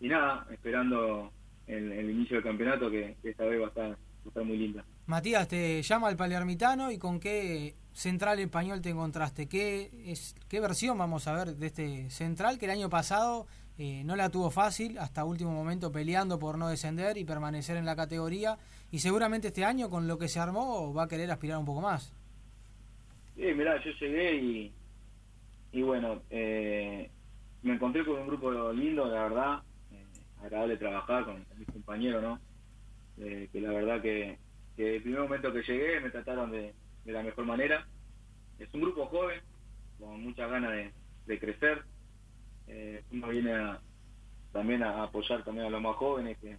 y 0.00 0.08
nada, 0.08 0.46
esperando 0.50 1.32
el, 1.66 1.92
el 1.92 2.10
inicio 2.10 2.36
del 2.36 2.44
campeonato 2.44 2.90
que, 2.90 3.16
que 3.22 3.30
esta 3.30 3.44
vez 3.44 3.60
va 3.60 3.66
a 3.66 3.68
estar, 3.68 3.90
va 3.90 3.96
a 4.24 4.28
estar 4.28 4.44
muy 4.44 4.56
linda. 4.56 4.84
Matías, 5.06 5.48
te 5.48 5.82
llama 5.82 6.08
el 6.08 6.16
Palermitano 6.16 6.90
y 6.90 6.98
con 6.98 7.20
qué 7.20 7.74
central 7.92 8.38
español 8.40 8.80
te 8.80 8.90
encontraste. 8.90 9.48
¿Qué, 9.48 9.90
es, 10.06 10.34
¿Qué 10.48 10.60
versión 10.60 10.98
vamos 10.98 11.26
a 11.28 11.34
ver 11.34 11.56
de 11.56 11.66
este 11.66 12.10
central 12.10 12.58
que 12.58 12.64
el 12.64 12.72
año 12.72 12.88
pasado 12.88 13.46
eh, 13.78 14.02
no 14.04 14.16
la 14.16 14.30
tuvo 14.30 14.50
fácil, 14.50 14.98
hasta 14.98 15.24
último 15.24 15.52
momento 15.52 15.92
peleando 15.92 16.38
por 16.38 16.58
no 16.58 16.68
descender 16.68 17.16
y 17.18 17.24
permanecer 17.24 17.76
en 17.76 17.84
la 17.84 17.96
categoría? 17.96 18.58
Y 18.94 19.00
seguramente 19.00 19.48
este 19.48 19.64
año, 19.64 19.90
con 19.90 20.06
lo 20.06 20.16
que 20.16 20.28
se 20.28 20.38
armó, 20.38 20.94
va 20.94 21.02
a 21.02 21.08
querer 21.08 21.28
aspirar 21.28 21.58
un 21.58 21.64
poco 21.64 21.80
más. 21.80 22.14
Sí, 23.34 23.42
mirá, 23.52 23.82
yo 23.82 23.90
llegué 23.90 24.36
y, 24.36 24.72
y 25.72 25.82
bueno, 25.82 26.22
eh, 26.30 27.10
me 27.64 27.74
encontré 27.74 28.04
con 28.04 28.20
un 28.20 28.28
grupo 28.28 28.72
lindo, 28.72 29.06
la 29.06 29.22
verdad, 29.24 29.62
eh, 29.90 30.04
agradable 30.40 30.76
trabajar 30.76 31.24
con, 31.24 31.44
mis 31.58 31.66
compañeros, 31.66 32.22
¿no? 32.22 32.38
Eh, 33.18 33.48
que 33.50 33.60
la 33.60 33.72
verdad 33.72 34.00
que, 34.00 34.38
que 34.76 34.94
el 34.94 35.02
primer 35.02 35.22
momento 35.22 35.52
que 35.52 35.64
llegué 35.64 35.98
me 35.98 36.10
trataron 36.10 36.52
de, 36.52 36.72
la 37.04 37.24
mejor 37.24 37.46
manera. 37.46 37.84
Es 38.60 38.72
un 38.74 38.82
grupo 38.82 39.06
joven, 39.06 39.40
con 39.98 40.22
muchas 40.22 40.48
ganas 40.48 40.70
de, 40.70 40.92
de 41.26 41.40
crecer. 41.40 41.82
Eh, 42.68 43.02
uno 43.10 43.26
viene 43.26 43.54
a, 43.54 43.80
también 44.52 44.84
a 44.84 45.02
apoyar 45.02 45.42
también 45.42 45.66
a 45.66 45.70
los 45.70 45.82
más 45.82 45.96
jóvenes, 45.96 46.38
que, 46.38 46.56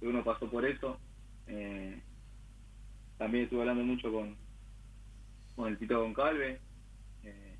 que 0.00 0.06
uno 0.06 0.24
pasó 0.24 0.48
por 0.50 0.64
eso. 0.64 0.98
Eh, 1.46 2.00
también 3.18 3.44
estuve 3.44 3.60
hablando 3.60 3.84
mucho 3.84 4.12
con, 4.12 4.36
con 5.56 5.68
el 5.68 5.78
Tito 5.78 6.00
Goncalve, 6.00 6.60
eh, 7.22 7.56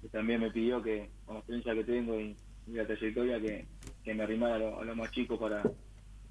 que 0.00 0.08
también 0.08 0.40
me 0.40 0.50
pidió 0.50 0.82
que, 0.82 1.10
con 1.24 1.34
la 1.34 1.40
experiencia 1.40 1.74
que 1.74 1.84
tengo 1.84 2.20
y, 2.20 2.36
la 2.68 2.84
trayectoria, 2.86 3.40
que, 3.40 3.64
que 4.02 4.14
me 4.14 4.24
arrimara 4.24 4.56
a, 4.56 4.58
lo- 4.58 4.80
a 4.80 4.84
los 4.84 4.96
más 4.96 5.10
chicos 5.12 5.38
para, 5.38 5.62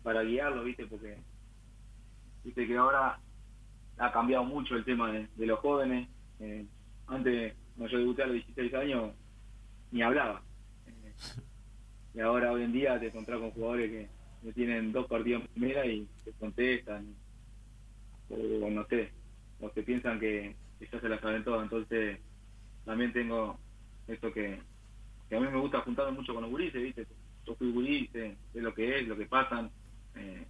para 0.03 0.21
guiarlos, 0.23 0.65
¿viste? 0.65 0.85
Porque, 0.85 1.17
viste 2.43 2.67
que 2.67 2.75
ahora 2.75 3.17
ha 3.97 4.11
cambiado 4.11 4.43
mucho 4.43 4.75
el 4.75 4.83
tema 4.83 5.11
de, 5.13 5.45
los 5.45 5.59
jóvenes. 5.59 6.09
Eh, 6.41 6.65
antes, 7.07 7.53
cuando 7.77 7.91
yo 7.93 7.99
debuté 7.99 8.23
a 8.23 8.27
los 8.27 8.35
16 8.35 8.73
años, 8.73 9.13
ni 9.91 10.01
hablaba. 10.01 10.41
Y 12.13 12.19
ahora, 12.19 12.51
hoy 12.51 12.63
en 12.63 12.71
día, 12.73 12.99
te 12.99 13.07
encontrás 13.07 13.39
con 13.39 13.51
jugadores 13.51 13.89
que, 13.91 14.09
que 14.45 14.53
tienen 14.53 14.91
dos 14.91 15.07
partidos 15.07 15.41
en 15.41 15.47
primera 15.47 15.85
y 15.85 16.07
te 16.23 16.31
contestan. 16.33 17.15
O 18.29 18.69
no 18.69 18.85
sé, 18.87 19.11
los 19.59 19.71
que 19.73 19.83
piensan 19.83 20.19
que, 20.19 20.55
ya 20.79 20.99
se 20.99 21.09
las 21.09 21.19
saben 21.21 21.43
todas. 21.43 21.63
Entonces, 21.63 22.19
también 22.85 23.11
tengo 23.11 23.59
esto 24.07 24.31
que, 24.31 24.59
a 25.31 25.39
mí 25.39 25.47
me 25.47 25.59
gusta 25.59 25.81
juntarme 25.81 26.11
mucho 26.11 26.33
con 26.33 26.43
los 26.43 26.51
gurises, 26.51 26.81
¿viste? 26.81 27.07
Yo 27.45 27.55
fui 27.55 27.71
gurí, 27.71 28.07
sé, 28.13 28.37
lo 28.53 28.73
que 28.73 28.99
es, 28.99 29.07
lo 29.07 29.17
que 29.17 29.25
pasan. 29.25 29.71
eh, 30.15 30.45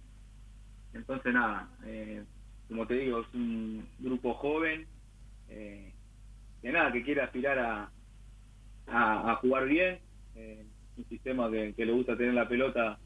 entonces, 0.92 1.32
nada, 1.32 1.68
eh, 1.84 2.24
como 2.68 2.86
te 2.86 2.94
digo, 2.94 3.20
es 3.20 3.34
un 3.34 3.86
grupo 3.98 4.34
joven, 4.34 4.86
eh, 5.48 5.92
que 6.62 6.72
nada, 6.72 6.92
que 6.92 7.02
quiere 7.02 7.22
aspirar 7.22 7.58
a, 7.58 7.90
a, 8.86 9.34
jugar 9.36 9.66
bien, 9.66 9.98
eh, 10.34 10.64
un 10.96 11.04
sistema 11.08 11.50
que 11.50 11.74
le 11.84 11.92
gusta 11.92 12.16
tener 12.16 12.34
la 12.34 12.48
pelota 12.48 12.98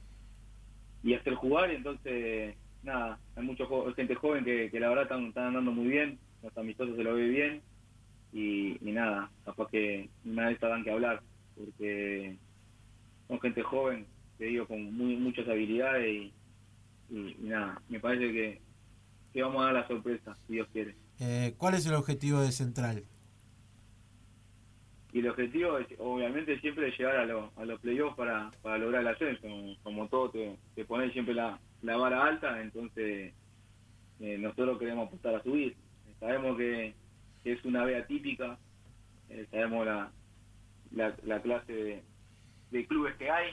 y 1.02 1.14
hacer 1.14 1.34
jugar, 1.34 1.70
entonces, 1.70 2.56
nada, 2.82 3.18
hay 3.36 3.42
mucha 3.44 3.64
gente 3.96 4.14
joven 4.14 4.44
que, 4.44 4.70
la 4.80 4.88
verdad 4.88 5.04
están, 5.04 5.46
andando 5.46 5.72
muy 5.72 5.88
bien, 5.88 6.18
los 6.42 6.56
amistosos 6.56 6.96
se 6.96 7.04
lo 7.04 7.14
ve 7.14 7.28
bien, 7.28 7.62
y, 8.32 8.78
nada, 8.82 9.30
capaz 9.44 9.68
que 9.70 10.08
una 10.24 10.50
estas 10.50 10.70
dan 10.70 10.84
que 10.84 10.90
hablar, 10.90 11.22
porque 11.56 12.36
son 13.28 13.40
gente 13.40 13.62
joven, 13.62 14.06
te 14.38 14.46
digo, 14.46 14.66
con 14.66 14.92
muy, 14.94 15.16
muchas 15.16 15.48
habilidades 15.48 16.32
y 17.10 17.36
nada, 17.40 17.82
me 17.88 17.98
parece 17.98 18.32
que, 18.32 18.60
que 19.32 19.42
vamos 19.42 19.62
a 19.62 19.66
dar 19.66 19.74
la 19.74 19.88
sorpresa, 19.88 20.36
si 20.46 20.54
Dios 20.54 20.68
quiere. 20.72 20.94
Eh, 21.18 21.54
¿Cuál 21.56 21.74
es 21.74 21.86
el 21.86 21.94
objetivo 21.94 22.40
de 22.40 22.52
Central? 22.52 23.04
Y 25.12 25.20
el 25.20 25.28
objetivo 25.28 25.78
es 25.78 25.86
obviamente 25.98 26.58
siempre 26.60 26.90
llegar 26.92 27.16
a, 27.16 27.26
lo- 27.26 27.52
a 27.56 27.64
los 27.64 27.80
playoffs 27.80 28.16
para, 28.16 28.50
para 28.62 28.78
lograr 28.78 29.02
el 29.02 29.08
ascenso, 29.08 29.42
como, 29.82 30.08
todo 30.08 30.30
te, 30.30 30.56
te 30.74 30.84
pones 30.84 31.12
siempre 31.12 31.34
la, 31.34 31.58
la 31.82 31.96
vara 31.96 32.24
alta, 32.24 32.60
entonces 32.62 33.34
eh, 34.20 34.38
nosotros 34.38 34.78
queremos 34.78 35.08
apostar 35.08 35.34
a 35.36 35.42
subir. 35.42 35.76
Sabemos 36.20 36.56
que, 36.58 36.94
que 37.42 37.52
es 37.52 37.64
una 37.64 37.84
vea 37.84 38.06
típica, 38.06 38.58
eh, 39.30 39.46
sabemos 39.50 39.86
la, 39.86 40.12
la, 40.92 41.16
la 41.24 41.40
clase 41.42 41.72
de, 41.72 42.02
de 42.70 42.86
clubes 42.86 43.16
que 43.16 43.30
hay, 43.30 43.52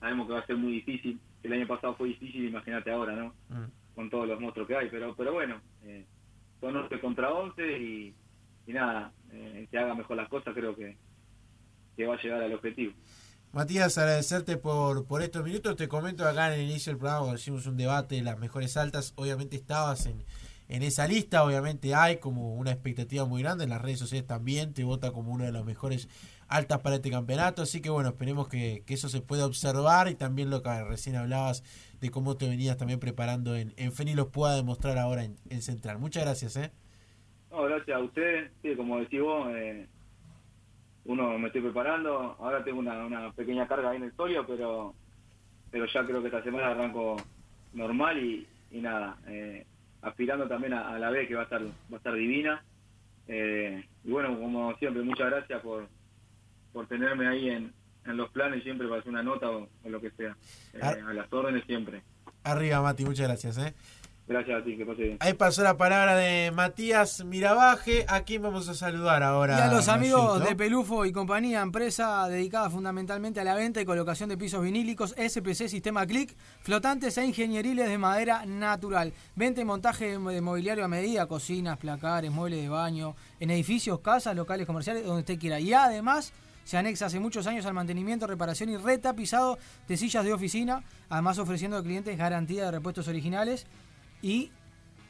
sabemos 0.00 0.26
que 0.26 0.32
va 0.34 0.38
a 0.40 0.46
ser 0.46 0.56
muy 0.56 0.72
difícil, 0.72 1.18
el 1.42 1.52
año 1.52 1.66
pasado 1.66 1.94
fue 1.96 2.08
difícil, 2.08 2.44
imagínate 2.46 2.90
ahora, 2.90 3.14
¿no? 3.14 3.34
Con 3.94 4.10
todos 4.10 4.28
los 4.28 4.40
monstruos 4.40 4.68
que 4.68 4.76
hay, 4.76 4.88
pero 4.90 5.14
pero 5.16 5.32
bueno, 5.32 5.60
eh, 5.82 6.04
son 6.60 6.76
11 6.76 7.00
contra 7.00 7.32
11 7.32 7.78
y, 7.78 8.14
y 8.66 8.72
nada, 8.72 9.12
eh, 9.36 9.68
que 9.70 9.78
haga 9.78 9.94
mejor 9.94 10.16
las 10.16 10.28
cosas 10.28 10.54
creo 10.54 10.74
que, 10.74 10.96
que 11.96 12.06
va 12.06 12.14
a 12.14 12.22
llegar 12.22 12.42
al 12.42 12.54
objetivo. 12.54 12.92
Matías, 13.52 13.96
agradecerte 13.96 14.56
por, 14.56 15.06
por 15.06 15.22
estos 15.22 15.42
minutos. 15.44 15.76
Te 15.76 15.88
comento 15.88 16.26
acá 16.26 16.52
en 16.52 16.60
el 16.60 16.70
inicio 16.70 16.92
del 16.92 16.98
programa, 16.98 17.34
hicimos 17.34 17.66
un 17.66 17.76
debate 17.76 18.16
de 18.16 18.22
las 18.22 18.38
mejores 18.38 18.76
altas. 18.76 19.14
Obviamente 19.16 19.56
estabas 19.56 20.04
en, 20.06 20.24
en 20.68 20.82
esa 20.82 21.06
lista. 21.06 21.42
Obviamente 21.42 21.94
hay 21.94 22.18
como 22.18 22.54
una 22.54 22.72
expectativa 22.72 23.24
muy 23.24 23.42
grande. 23.42 23.64
En 23.64 23.70
las 23.70 23.80
redes 23.80 23.98
sociales 23.98 24.26
también 24.26 24.74
te 24.74 24.84
vota 24.84 25.12
como 25.12 25.32
una 25.32 25.44
de 25.44 25.52
las 25.52 25.64
mejores 25.64 26.08
altas 26.48 26.80
para 26.80 26.96
este 26.96 27.10
campeonato. 27.10 27.62
Así 27.62 27.80
que 27.80 27.88
bueno, 27.88 28.10
esperemos 28.10 28.48
que, 28.48 28.82
que 28.84 28.92
eso 28.92 29.08
se 29.08 29.22
pueda 29.22 29.46
observar. 29.46 30.08
Y 30.08 30.16
también 30.16 30.50
lo 30.50 30.62
que 30.62 30.84
recién 30.84 31.16
hablabas 31.16 31.62
de 32.00 32.10
cómo 32.10 32.36
te 32.36 32.48
venías 32.48 32.76
también 32.76 33.00
preparando 33.00 33.56
en, 33.56 33.72
en 33.78 33.92
Feni 33.92 34.14
los 34.14 34.26
pueda 34.26 34.54
demostrar 34.54 34.98
ahora 34.98 35.24
en, 35.24 35.36
en 35.48 35.62
Central. 35.62 35.98
Muchas 35.98 36.24
gracias, 36.24 36.56
¿eh? 36.56 36.72
No, 37.50 37.62
gracias 37.62 37.96
a 37.96 38.00
ustedes, 38.00 38.50
sí, 38.62 38.74
como 38.76 38.98
decís 38.98 39.20
vos, 39.20 39.48
eh, 39.54 39.86
uno 41.04 41.38
me 41.38 41.46
estoy 41.46 41.62
preparando, 41.62 42.36
ahora 42.40 42.64
tengo 42.64 42.80
una, 42.80 43.06
una 43.06 43.32
pequeña 43.32 43.66
carga 43.68 43.90
ahí 43.90 43.96
en 43.96 44.04
el 44.04 44.16
solio, 44.16 44.46
pero 44.46 44.94
pero 45.70 45.84
ya 45.86 46.04
creo 46.06 46.20
que 46.20 46.28
esta 46.28 46.42
semana 46.42 46.68
arranco 46.70 47.16
normal 47.74 48.18
y, 48.24 48.46
y 48.70 48.80
nada, 48.80 49.16
eh, 49.26 49.66
aspirando 50.02 50.46
también 50.48 50.72
a, 50.72 50.94
a 50.94 50.98
la 50.98 51.10
B 51.10 51.26
que 51.26 51.34
va 51.34 51.42
a 51.42 51.44
estar 51.44 51.62
va 51.62 51.70
a 51.92 51.96
estar 51.96 52.14
divina. 52.14 52.62
Eh, 53.28 53.84
y 54.04 54.10
bueno, 54.10 54.38
como 54.38 54.74
siempre, 54.78 55.02
muchas 55.02 55.28
gracias 55.30 55.60
por, 55.62 55.88
por 56.72 56.86
tenerme 56.86 57.26
ahí 57.26 57.50
en, 57.50 57.72
en 58.04 58.16
los 58.16 58.30
planes 58.30 58.62
siempre 58.62 58.86
para 58.86 59.00
hacer 59.00 59.10
una 59.10 59.22
nota 59.24 59.50
o, 59.50 59.68
o 59.84 59.88
lo 59.88 60.00
que 60.00 60.10
sea. 60.12 60.36
Eh, 60.74 60.78
Ah. 60.82 60.94
a 61.08 61.12
las 61.12 61.32
órdenes 61.32 61.64
siempre. 61.64 62.02
Arriba, 62.44 62.80
Mati, 62.80 63.04
muchas 63.04 63.26
gracias, 63.26 63.58
¿eh? 63.58 63.74
Gracias 64.28 64.60
a 64.60 64.64
ti, 64.64 64.76
que 64.76 64.84
pase 64.84 65.02
bien. 65.02 65.16
Ahí 65.20 65.34
pasó 65.34 65.62
la 65.62 65.76
palabra 65.76 66.16
de 66.16 66.50
Matías 66.50 67.24
Mirabaje. 67.24 68.04
¿A 68.08 68.22
quién 68.22 68.42
vamos 68.42 68.68
a 68.68 68.74
saludar 68.74 69.22
ahora? 69.22 69.56
Y 69.56 69.60
a 69.60 69.72
los 69.72 69.88
amigos 69.88 70.42
de 70.42 70.56
Pelufo 70.56 71.06
y 71.06 71.12
compañía, 71.12 71.62
empresa 71.62 72.26
dedicada 72.28 72.68
fundamentalmente 72.68 73.38
a 73.38 73.44
la 73.44 73.54
venta 73.54 73.80
y 73.80 73.84
colocación 73.84 74.28
de 74.28 74.36
pisos 74.36 74.64
vinílicos, 74.64 75.14
SPC 75.16 75.68
Sistema 75.68 76.04
Click, 76.06 76.36
flotantes 76.60 77.16
e 77.18 77.24
ingenieriles 77.24 77.88
de 77.88 77.98
madera 77.98 78.44
natural. 78.46 79.12
Venta 79.36 79.60
y 79.60 79.64
montaje 79.64 80.18
de 80.18 80.40
mobiliario 80.40 80.84
a 80.84 80.88
medida, 80.88 81.26
cocinas, 81.26 81.78
placares, 81.78 82.32
muebles 82.32 82.62
de 82.62 82.68
baño, 82.68 83.14
en 83.38 83.50
edificios, 83.50 84.00
casas, 84.00 84.34
locales 84.34 84.66
comerciales, 84.66 85.04
donde 85.04 85.20
usted 85.20 85.38
quiera. 85.38 85.60
Y 85.60 85.72
además 85.72 86.32
se 86.64 86.76
anexa 86.76 87.06
hace 87.06 87.20
muchos 87.20 87.46
años 87.46 87.64
al 87.64 87.74
mantenimiento, 87.74 88.26
reparación 88.26 88.70
y 88.70 88.76
retapizado 88.76 89.56
de 89.86 89.96
sillas 89.96 90.24
de 90.24 90.32
oficina, 90.32 90.82
además 91.08 91.38
ofreciendo 91.38 91.76
a 91.76 91.82
clientes 91.84 92.18
garantía 92.18 92.64
de 92.64 92.72
repuestos 92.72 93.06
originales 93.06 93.68
y 94.26 94.50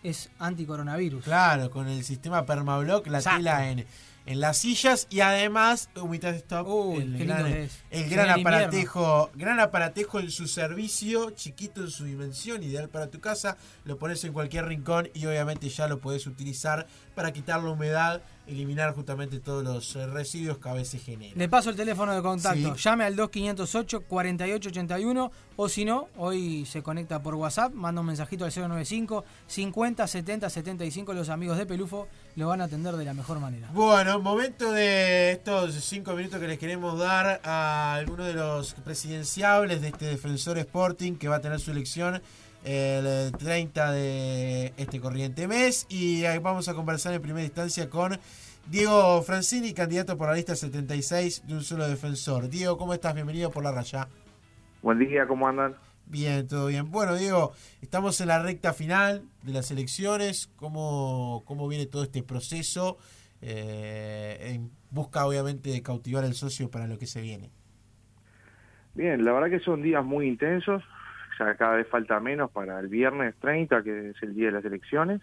es 0.03 0.29
anticoronavirus. 0.39 1.25
Claro, 1.25 1.71
con 1.71 1.89
el 1.89 2.05
sistema 2.05 2.45
Permablock, 2.45 3.07
la 3.07 3.19
Exacto. 3.19 3.39
tela 3.39 3.71
en, 3.71 3.87
en 4.27 4.41
las 4.41 4.59
sillas 4.59 5.07
y 5.09 5.21
además 5.21 5.89
Stop, 5.95 6.97
el, 6.97 7.17
qué 7.17 7.25
gran, 7.25 7.69
el 7.91 8.11
gran 8.11 8.41
aparatejo, 8.41 9.31
gran 9.35 9.61
aparatejo 9.61 10.21
en 10.21 10.31
su 10.31 10.49
servicio, 10.49 11.31
chiquito 11.31 11.81
en 11.81 11.91
su 11.91 12.05
dimensión, 12.05 12.63
ideal 12.63 12.89
para 12.89 13.09
tu 13.09 13.21
casa, 13.21 13.57
lo 13.85 13.97
pones 13.99 14.23
en 14.25 14.33
cualquier 14.33 14.67
rincón 14.67 15.09
y 15.15 15.27
obviamente 15.27 15.69
ya 15.69 15.87
lo 15.87 16.01
podés 16.01 16.27
utilizar 16.27 16.87
para 17.15 17.33
quitar 17.33 17.63
la 17.63 17.71
humedad 17.71 18.23
eliminar 18.47 18.95
justamente 18.95 19.41
todos 19.41 19.65
los 19.65 19.97
eh, 19.97 20.07
residuos 20.07 20.59
que 20.59 20.69
a 20.69 20.73
veces 20.73 21.03
generan. 21.03 21.37
Le 21.37 21.49
paso 21.49 21.71
el 21.71 21.77
teléfono 21.77 22.15
de 22.15 22.23
contacto. 22.23 22.77
Sí. 22.77 22.83
Llame 22.83 23.05
al 23.05 23.17
2508 23.17 24.03
4881 24.03 25.33
o 25.57 25.69
si 25.69 25.85
no, 25.85 26.09
hoy 26.17 26.65
se 26.67 26.83
conecta 26.83 27.23
por 27.23 27.35
WhatsApp, 27.35 27.73
manda 27.75 28.01
un 28.01 28.07
mensajito 28.07 28.45
al 28.45 28.53
095 28.55 29.25
50 29.47 30.07
70 30.07 30.51
75. 30.51 31.13
Los 31.13 31.29
amigos 31.29 31.59
de 31.59 31.67
Pelufo 31.67 32.09
lo 32.37 32.49
van 32.49 32.61
a 32.61 32.65
atender 32.65 32.95
de 32.97 33.05
la 33.05 33.15
mejor 33.15 33.41
manera. 33.41 33.69
Bueno, 33.73 34.21
momento 34.21 34.71
de 34.71 35.33
estos 35.33 35.75
cinco 35.75 36.13
minutos 36.13 36.39
que 36.39 36.47
les 36.47 36.59
queremos 36.59 36.99
dar 36.99 37.41
a 37.43 37.95
algunos 37.95 38.27
de 38.27 38.35
los 38.35 38.75
presidenciables 38.75 39.81
de 39.81 39.89
este 39.89 40.05
Defensor 40.05 40.59
Sporting 40.59 41.15
que 41.15 41.29
va 41.29 41.37
a 41.37 41.41
tener 41.41 41.59
su 41.59 41.71
elección 41.71 42.21
el 42.65 43.33
30 43.33 43.91
de 43.93 44.75
este 44.77 45.01
corriente 45.01 45.49
mes 45.49 45.87
y 45.89 46.25
ahí 46.27 46.39
vamos 46.39 46.69
a 46.69 46.75
conversar 46.75 47.15
en 47.15 47.23
primera 47.23 47.45
instancia 47.45 47.89
con 47.89 48.19
Diego 48.67 49.23
Francini, 49.23 49.73
candidato 49.73 50.19
por 50.19 50.29
la 50.29 50.35
lista 50.35 50.55
76 50.55 51.47
de 51.47 51.55
un 51.55 51.63
solo 51.63 51.89
defensor. 51.89 52.49
Diego, 52.49 52.77
¿cómo 52.77 52.93
estás? 52.93 53.15
Bienvenido 53.15 53.51
por 53.51 53.65
la 53.65 53.73
raya. 53.73 54.09
Buen 54.83 54.99
día, 54.99 55.27
¿cómo 55.27 55.49
andan? 55.49 55.75
Bien, 56.09 56.47
todo 56.47 56.69
bien. 56.69 56.91
Bueno, 56.91 57.17
Diego, 57.17 57.53
estamos 57.83 58.21
en 58.21 58.29
la 58.29 58.41
recta 58.41 58.73
final 58.73 59.23
de 59.43 59.53
las 59.53 59.73
elecciones. 59.73 60.53
¿Cómo, 60.55 61.43
cómo 61.47 61.67
viene 61.67 61.87
todo 61.87 62.05
este 62.05 62.23
proceso? 62.23 62.99
Eh, 63.43 64.53
en 64.55 64.71
busca, 64.91 65.27
obviamente, 65.27 65.71
de 65.71 65.83
cautivar 65.83 66.25
al 66.25 66.35
socio 66.35 66.71
para 66.71 66.87
lo 66.87 66.97
que 66.97 67.07
se 67.07 67.21
viene. 67.21 67.51
Bien, 68.95 69.25
la 69.25 69.33
verdad 69.33 69.51
que 69.51 69.59
son 69.59 69.83
días 69.83 70.05
muy 70.05 70.29
intensos. 70.29 70.83
Ya 71.41 71.55
cada 71.57 71.77
vez 71.77 71.89
falta 71.89 72.21
menos 72.21 72.53
para 72.53 72.79
el 72.79 72.87
viernes 72.87 73.35
30, 73.41 73.83
que 73.83 74.11
es 74.11 74.23
el 74.23 74.35
día 74.35 74.47
de 74.47 74.53
las 74.53 74.65
elecciones. 74.65 75.21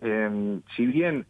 Eh, 0.00 0.60
si 0.76 0.86
bien 0.86 1.26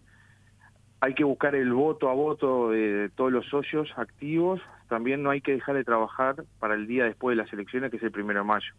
hay 1.00 1.14
que 1.14 1.24
buscar 1.24 1.54
el 1.54 1.72
voto 1.72 2.10
a 2.10 2.14
voto 2.14 2.70
de 2.70 3.10
todos 3.16 3.32
los 3.32 3.46
socios 3.46 3.88
activos, 3.96 4.60
también 4.88 5.22
no 5.22 5.30
hay 5.30 5.40
que 5.40 5.52
dejar 5.52 5.76
de 5.76 5.84
trabajar 5.84 6.44
para 6.58 6.74
el 6.74 6.86
día 6.86 7.04
después 7.04 7.36
de 7.36 7.42
las 7.42 7.52
elecciones, 7.52 7.90
que 7.90 7.98
es 7.98 8.02
el 8.02 8.10
primero 8.10 8.40
de 8.40 8.46
mayo. 8.46 8.72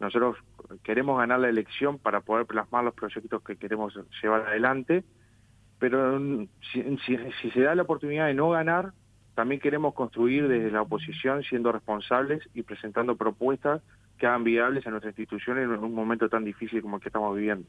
Nosotros 0.00 0.36
queremos 0.82 1.18
ganar 1.18 1.40
la 1.40 1.48
elección 1.48 1.98
para 1.98 2.20
poder 2.20 2.46
plasmar 2.46 2.84
los 2.84 2.94
proyectos 2.94 3.42
que 3.42 3.56
queremos 3.56 3.94
llevar 4.22 4.46
adelante, 4.46 5.04
pero 5.78 6.18
si 6.72 7.50
se 7.52 7.60
da 7.60 7.74
la 7.74 7.82
oportunidad 7.82 8.26
de 8.26 8.34
no 8.34 8.50
ganar, 8.50 8.92
también 9.34 9.60
queremos 9.60 9.94
construir 9.94 10.48
desde 10.48 10.70
la 10.70 10.82
oposición 10.82 11.42
siendo 11.42 11.72
responsables 11.72 12.42
y 12.54 12.62
presentando 12.62 13.16
propuestas 13.16 13.82
que 14.18 14.26
hagan 14.26 14.44
viables 14.44 14.86
a 14.86 14.90
nuestra 14.90 15.10
institución 15.10 15.58
en 15.58 15.70
un 15.70 15.94
momento 15.94 16.28
tan 16.28 16.44
difícil 16.44 16.82
como 16.82 16.96
el 16.96 17.02
que 17.02 17.08
estamos 17.08 17.34
viviendo. 17.34 17.66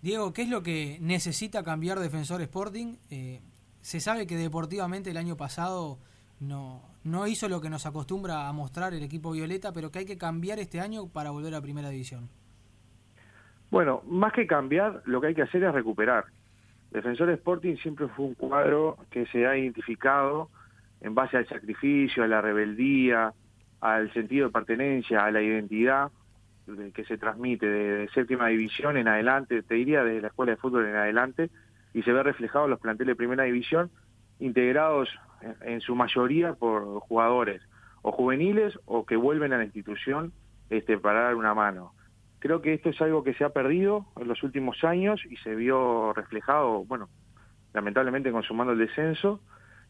Diego, 0.00 0.32
¿qué 0.32 0.42
es 0.42 0.48
lo 0.48 0.62
que 0.62 0.98
necesita 1.00 1.62
cambiar 1.62 1.98
Defensor 1.98 2.40
Sporting? 2.42 2.96
Eh, 3.10 3.40
se 3.80 4.00
sabe 4.00 4.26
que 4.26 4.36
deportivamente 4.36 5.10
el 5.10 5.16
año 5.16 5.36
pasado 5.36 5.98
no, 6.42 6.82
no 7.04 7.26
hizo 7.26 7.48
lo 7.48 7.60
que 7.60 7.70
nos 7.70 7.86
acostumbra 7.86 8.48
a 8.48 8.52
mostrar 8.52 8.92
el 8.94 9.02
equipo 9.02 9.32
violeta, 9.32 9.72
pero 9.72 9.90
que 9.90 10.00
hay 10.00 10.04
que 10.04 10.18
cambiar 10.18 10.58
este 10.58 10.80
año 10.80 11.08
para 11.08 11.30
volver 11.30 11.54
a 11.54 11.60
Primera 11.62 11.88
División. 11.88 12.28
Bueno, 13.70 14.02
más 14.06 14.32
que 14.32 14.46
cambiar, 14.46 15.02
lo 15.06 15.20
que 15.20 15.28
hay 15.28 15.34
que 15.34 15.42
hacer 15.42 15.64
es 15.64 15.72
recuperar. 15.72 16.24
Defensor 16.90 17.30
Sporting 17.30 17.76
siempre 17.76 18.08
fue 18.08 18.26
un 18.26 18.34
cuadro 18.34 18.98
que 19.10 19.24
se 19.26 19.46
ha 19.46 19.56
identificado 19.56 20.50
en 21.00 21.14
base 21.14 21.38
al 21.38 21.48
sacrificio, 21.48 22.22
a 22.22 22.26
la 22.28 22.42
rebeldía, 22.42 23.32
al 23.80 24.12
sentido 24.12 24.48
de 24.48 24.52
pertenencia, 24.52 25.24
a 25.24 25.30
la 25.30 25.40
identidad 25.40 26.10
de- 26.66 26.92
que 26.92 27.04
se 27.04 27.16
transmite 27.16 27.66
de, 27.66 27.96
de 27.98 28.08
séptima 28.10 28.48
división 28.48 28.96
en 28.96 29.08
adelante, 29.08 29.62
te 29.62 29.74
diría 29.74 30.04
desde 30.04 30.20
la 30.20 30.28
escuela 30.28 30.52
de 30.52 30.58
fútbol 30.58 30.86
en 30.86 30.96
adelante, 30.96 31.50
y 31.94 32.02
se 32.02 32.12
ve 32.12 32.22
reflejado 32.22 32.66
en 32.66 32.70
los 32.72 32.80
planteles 32.80 33.12
de 33.12 33.16
primera 33.16 33.44
división, 33.44 33.90
integrados 34.38 35.08
en, 35.62 35.80
su 35.80 35.94
mayoría 35.94 36.54
por 36.54 37.00
jugadores 37.00 37.62
o 38.02 38.12
juveniles 38.12 38.78
o 38.86 39.04
que 39.06 39.16
vuelven 39.16 39.52
a 39.52 39.58
la 39.58 39.64
institución 39.64 40.32
este, 40.70 40.98
para 40.98 41.22
dar 41.22 41.34
una 41.36 41.54
mano. 41.54 41.92
Creo 42.38 42.60
que 42.60 42.74
esto 42.74 42.88
es 42.88 43.00
algo 43.00 43.22
que 43.22 43.34
se 43.34 43.44
ha 43.44 43.50
perdido 43.50 44.06
en 44.20 44.26
los 44.28 44.42
últimos 44.42 44.82
años 44.84 45.20
y 45.30 45.36
se 45.36 45.54
vio 45.54 46.12
reflejado, 46.12 46.84
bueno, 46.84 47.08
lamentablemente 47.72 48.32
consumando 48.32 48.72
el 48.72 48.78
descenso, 48.78 49.40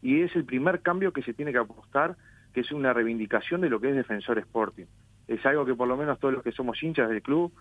y 0.01 0.21
es 0.21 0.35
el 0.35 0.45
primer 0.45 0.81
cambio 0.81 1.13
que 1.13 1.23
se 1.23 1.33
tiene 1.33 1.51
que 1.51 1.57
apostar, 1.57 2.15
que 2.53 2.61
es 2.61 2.71
una 2.71 2.93
reivindicación 2.93 3.61
de 3.61 3.69
lo 3.69 3.79
que 3.79 3.89
es 3.89 3.95
Defensor 3.95 4.37
Sporting. 4.37 4.85
Es 5.27 5.43
algo 5.45 5.65
que 5.65 5.73
por 5.73 5.87
lo 5.87 5.97
menos 5.97 6.19
todos 6.19 6.33
los 6.33 6.43
que 6.43 6.51
somos 6.51 6.81
hinchas 6.83 7.09
del 7.09 7.21
club 7.21 7.51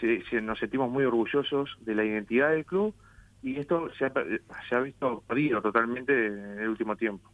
se- 0.00 0.22
se- 0.28 0.42
nos 0.42 0.58
sentimos 0.58 0.90
muy 0.90 1.04
orgullosos 1.04 1.76
de 1.80 1.94
la 1.94 2.04
identidad 2.04 2.50
del 2.50 2.66
club 2.66 2.94
y 3.42 3.56
esto 3.58 3.88
se 3.94 4.06
ha, 4.06 4.12
se 4.68 4.74
ha 4.74 4.80
visto 4.80 5.22
perdido 5.26 5.62
totalmente 5.62 6.26
en 6.26 6.58
el 6.58 6.68
último 6.68 6.96
tiempo. 6.96 7.30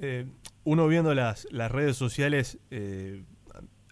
Eh, 0.00 0.26
uno 0.64 0.86
viendo 0.86 1.14
las, 1.14 1.46
las 1.50 1.70
redes 1.72 1.96
sociales 1.96 2.58
eh, 2.70 3.24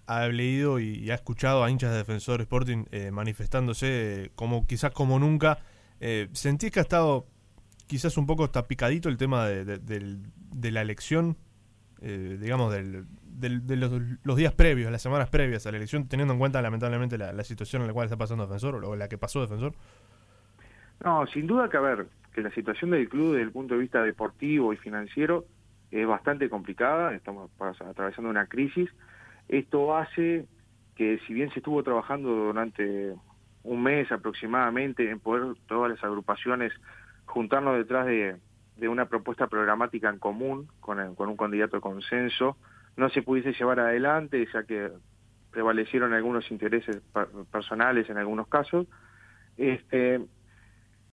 ha 0.06 0.26
leído 0.28 0.78
y, 0.78 1.10
ha 1.10 1.14
escuchado 1.14 1.64
a 1.64 1.70
hinchas 1.70 1.90
de 1.90 1.98
Defensor 1.98 2.40
Sporting 2.40 2.84
eh, 2.92 3.10
manifestándose 3.10 4.24
eh, 4.26 4.30
como 4.34 4.66
quizás 4.66 4.92
como 4.92 5.18
nunca. 5.18 5.58
Eh, 6.00 6.28
¿Sentís 6.32 6.70
que 6.70 6.78
ha 6.78 6.82
estado 6.82 7.26
quizás 7.86 8.16
un 8.16 8.26
poco 8.26 8.50
tapicadito 8.50 9.08
el 9.08 9.16
tema 9.16 9.46
de, 9.48 9.64
de- 9.78 10.18
de 10.52 10.70
la 10.70 10.80
elección, 10.82 11.36
eh, 12.00 12.38
digamos, 12.40 12.72
del, 12.72 13.04
del- 13.24 13.66
de 13.66 13.76
los, 13.76 13.92
los 14.22 14.36
días 14.36 14.52
previos, 14.54 14.90
las 14.92 15.02
semanas 15.02 15.28
previas 15.28 15.66
a 15.66 15.70
la 15.72 15.78
elección, 15.78 16.06
teniendo 16.08 16.34
en 16.34 16.38
cuenta 16.38 16.62
lamentablemente 16.62 17.18
la, 17.18 17.32
la 17.32 17.44
situación 17.44 17.82
en 17.82 17.88
la 17.88 17.94
cual 17.94 18.06
está 18.06 18.16
pasando 18.16 18.44
Defensor 18.46 18.84
o 18.84 18.96
la 18.96 19.08
que 19.08 19.18
pasó 19.18 19.40
Defensor? 19.40 19.74
No, 21.04 21.26
sin 21.26 21.46
duda 21.46 21.68
que 21.68 21.76
a 21.76 21.80
ver, 21.80 22.06
que 22.34 22.40
la 22.42 22.50
situación 22.52 22.90
del 22.90 23.08
club 23.08 23.32
desde 23.32 23.42
el 23.42 23.52
punto 23.52 23.74
de 23.74 23.80
vista 23.80 24.02
deportivo 24.02 24.72
y 24.72 24.76
financiero 24.76 25.46
es 25.90 26.06
bastante 26.06 26.48
complicada, 26.48 27.14
estamos 27.14 27.50
atravesando 27.80 28.30
una 28.30 28.46
crisis. 28.46 28.90
Esto 29.48 29.96
hace 29.96 30.46
que 30.94 31.18
si 31.26 31.34
bien 31.34 31.50
se 31.50 31.60
estuvo 31.60 31.82
trabajando 31.82 32.28
durante 32.30 33.14
un 33.62 33.82
mes 33.82 34.10
aproximadamente 34.10 35.10
en 35.10 35.20
poder 35.20 35.56
todas 35.66 35.90
las 35.90 36.02
agrupaciones 36.02 36.72
juntarnos 37.26 37.76
detrás 37.76 38.06
de, 38.06 38.36
de 38.76 38.88
una 38.88 39.06
propuesta 39.08 39.46
programática 39.46 40.08
en 40.08 40.18
común 40.18 40.68
con, 40.80 41.00
el- 41.00 41.14
con 41.14 41.28
un 41.28 41.36
candidato 41.36 41.76
de 41.76 41.80
consenso, 41.82 42.56
no 42.96 43.08
se 43.10 43.22
pudiese 43.22 43.52
llevar 43.52 43.80
adelante, 43.80 44.46
ya 44.52 44.64
que 44.64 44.90
prevalecieron 45.50 46.12
algunos 46.12 46.50
intereses 46.50 47.02
personales 47.50 48.08
en 48.08 48.18
algunos 48.18 48.48
casos. 48.48 48.86
Este, 49.56 50.20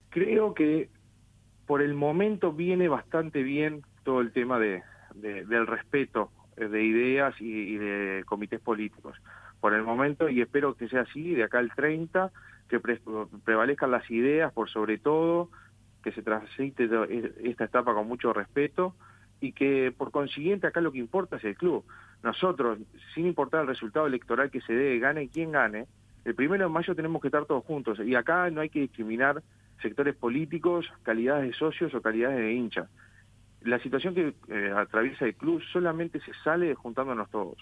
creo 0.09 0.53
que 0.53 0.89
por 1.65 1.81
el 1.81 1.93
momento 1.93 2.51
viene 2.51 2.87
bastante 2.87 3.43
bien 3.43 3.81
todo 4.03 4.21
el 4.21 4.31
tema 4.31 4.59
de, 4.59 4.83
de- 5.15 5.45
del 5.45 5.67
respeto 5.67 6.31
eh, 6.57 6.67
de 6.67 6.83
ideas 6.83 7.39
y, 7.39 7.45
y 7.45 7.77
de 7.77 8.23
comités 8.25 8.59
políticos. 8.61 9.17
Por 9.59 9.73
el 9.73 9.83
momento, 9.83 10.27
y 10.29 10.41
espero 10.41 10.75
que 10.75 10.89
sea 10.89 11.01
así, 11.01 11.33
de 11.35 11.43
acá 11.43 11.59
al 11.59 11.71
30, 11.73 12.31
que 12.67 12.79
pre- 12.79 13.01
prevalezcan 13.45 13.91
las 13.91 14.09
ideas 14.09 14.51
por 14.53 14.69
sobre 14.69 14.97
todo, 14.97 15.49
que 16.03 16.11
se 16.11 16.23
transite 16.23 16.85
e- 16.85 17.33
esta 17.43 17.65
etapa 17.65 17.93
con 17.93 18.07
mucho 18.07 18.33
respeto 18.33 18.95
y 19.39 19.53
que 19.53 19.93
por 19.95 20.11
consiguiente 20.11 20.67
acá 20.67 20.81
lo 20.81 20.91
que 20.91 20.97
importa 20.99 21.37
es 21.37 21.43
el 21.43 21.55
club. 21.55 21.85
Nosotros, 22.23 22.79
sin 23.13 23.25
importar 23.27 23.61
el 23.61 23.67
resultado 23.67 24.07
electoral 24.07 24.51
que 24.51 24.61
se 24.61 24.73
dé, 24.73 24.99
gane 24.99 25.29
quien 25.29 25.51
gane, 25.51 25.87
el 26.25 26.35
primero 26.35 26.65
de 26.65 26.71
mayo 26.71 26.95
tenemos 26.95 27.21
que 27.21 27.27
estar 27.29 27.45
todos 27.45 27.63
juntos 27.65 27.99
y 27.99 28.13
acá 28.15 28.49
no 28.51 28.61
hay 28.61 28.69
que 28.69 28.81
discriminar 28.81 29.41
sectores 29.81 30.15
políticos, 30.15 30.87
calidades 31.03 31.47
de 31.47 31.53
socios 31.53 31.93
o 31.95 32.01
calidades 32.01 32.37
de 32.37 32.53
hinchas. 32.53 32.87
La 33.61 33.81
situación 33.81 34.15
que 34.15 34.33
eh, 34.49 34.71
atraviesa 34.75 35.25
el 35.25 35.35
club 35.35 35.61
solamente 35.71 36.19
se 36.21 36.31
sale 36.43 36.73
juntándonos 36.75 37.29
todos. 37.29 37.57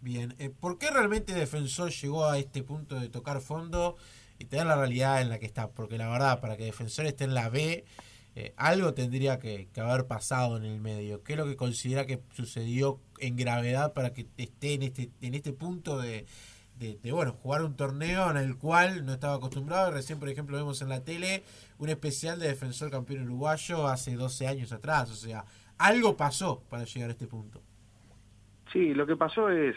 Bien, 0.00 0.34
eh, 0.38 0.50
¿por 0.50 0.78
qué 0.78 0.90
realmente 0.90 1.34
Defensor 1.34 1.90
llegó 1.90 2.26
a 2.26 2.38
este 2.38 2.62
punto 2.62 3.00
de 3.00 3.08
tocar 3.08 3.40
fondo 3.40 3.96
y 4.38 4.44
tener 4.44 4.66
la 4.66 4.76
realidad 4.76 5.22
en 5.22 5.30
la 5.30 5.38
que 5.38 5.46
está? 5.46 5.70
Porque 5.70 5.96
la 5.96 6.10
verdad, 6.10 6.40
para 6.40 6.56
que 6.56 6.64
Defensor 6.64 7.06
esté 7.06 7.24
en 7.24 7.34
la 7.34 7.48
B, 7.48 7.84
eh, 8.36 8.52
algo 8.56 8.92
tendría 8.94 9.38
que, 9.38 9.68
que 9.72 9.80
haber 9.80 10.06
pasado 10.06 10.56
en 10.56 10.64
el 10.64 10.80
medio. 10.80 11.22
¿Qué 11.22 11.34
es 11.34 11.38
lo 11.38 11.46
que 11.46 11.56
considera 11.56 12.04
que 12.04 12.20
sucedió 12.32 13.00
en 13.18 13.36
gravedad 13.36 13.92
para 13.92 14.12
que 14.12 14.26
esté 14.36 14.74
en 14.74 14.82
este, 14.82 15.10
en 15.20 15.34
este 15.34 15.52
punto 15.52 15.98
de, 15.98 16.26
de, 16.78 16.98
de, 17.02 17.12
bueno, 17.12 17.32
jugar 17.32 17.62
un 17.62 17.76
torneo 17.76 18.30
en 18.30 18.36
el 18.36 18.56
cual 18.58 19.06
no 19.06 19.12
estaba 19.14 19.36
acostumbrado? 19.36 19.90
Recién, 19.90 20.18
por 20.18 20.28
ejemplo, 20.28 20.56
vemos 20.56 20.82
en 20.82 20.88
la 20.88 21.04
tele 21.04 21.44
un 21.78 21.88
especial 21.88 22.38
de 22.38 22.48
Defensor 22.48 22.90
campeón 22.90 23.24
uruguayo 23.24 23.86
hace 23.86 24.14
12 24.14 24.46
años 24.46 24.72
atrás. 24.72 25.10
O 25.10 25.14
sea, 25.14 25.44
algo 25.78 26.16
pasó 26.16 26.62
para 26.70 26.84
llegar 26.84 27.10
a 27.10 27.12
este 27.12 27.26
punto. 27.26 27.60
Sí, 28.72 28.94
lo 28.94 29.06
que 29.06 29.16
pasó 29.16 29.50
es, 29.50 29.76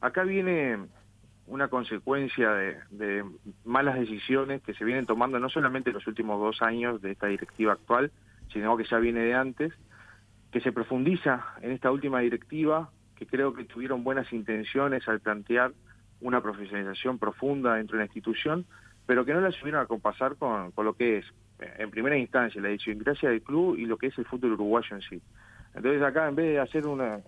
acá 0.00 0.22
viene 0.22 0.78
una 1.46 1.68
consecuencia 1.68 2.50
de, 2.50 2.76
de 2.90 3.24
malas 3.64 3.98
decisiones 3.98 4.62
que 4.62 4.74
se 4.74 4.84
vienen 4.84 5.06
tomando 5.06 5.38
no 5.38 5.48
solamente 5.48 5.90
en 5.90 5.94
los 5.94 6.06
últimos 6.06 6.38
dos 6.38 6.60
años 6.62 7.00
de 7.00 7.12
esta 7.12 7.26
directiva 7.26 7.72
actual, 7.72 8.12
sino 8.52 8.76
que 8.76 8.84
ya 8.84 8.98
viene 8.98 9.20
de 9.20 9.34
antes, 9.34 9.72
que 10.50 10.60
se 10.60 10.72
profundiza 10.72 11.44
en 11.62 11.72
esta 11.72 11.90
última 11.90 12.20
directiva, 12.20 12.90
que 13.16 13.26
creo 13.26 13.52
que 13.54 13.64
tuvieron 13.64 14.04
buenas 14.04 14.32
intenciones 14.32 15.06
al 15.08 15.20
plantear 15.20 15.72
una 16.20 16.42
profesionalización 16.42 17.18
profunda 17.18 17.74
dentro 17.74 17.96
de 17.96 18.02
la 18.02 18.06
institución, 18.06 18.66
pero 19.08 19.24
que 19.24 19.32
no 19.32 19.40
la 19.40 19.50
supieron 19.50 19.80
acompasar 19.80 20.36
con, 20.36 20.70
con 20.70 20.84
lo 20.84 20.92
que 20.92 21.18
es 21.18 21.24
eh, 21.58 21.74
en 21.78 21.90
primera 21.90 22.16
instancia 22.16 22.60
la 22.60 22.68
idiosincrasia 22.68 23.30
del 23.30 23.42
club 23.42 23.76
y 23.76 23.86
lo 23.86 23.96
que 23.96 24.08
es 24.08 24.18
el 24.18 24.26
fútbol 24.26 24.52
uruguayo 24.52 24.94
en 24.94 25.02
sí. 25.02 25.20
Entonces 25.74 26.02
acá 26.02 26.28
en 26.28 26.36
vez 26.36 26.46
de 26.52 26.60
hacer 26.60 26.86
una 26.86 27.20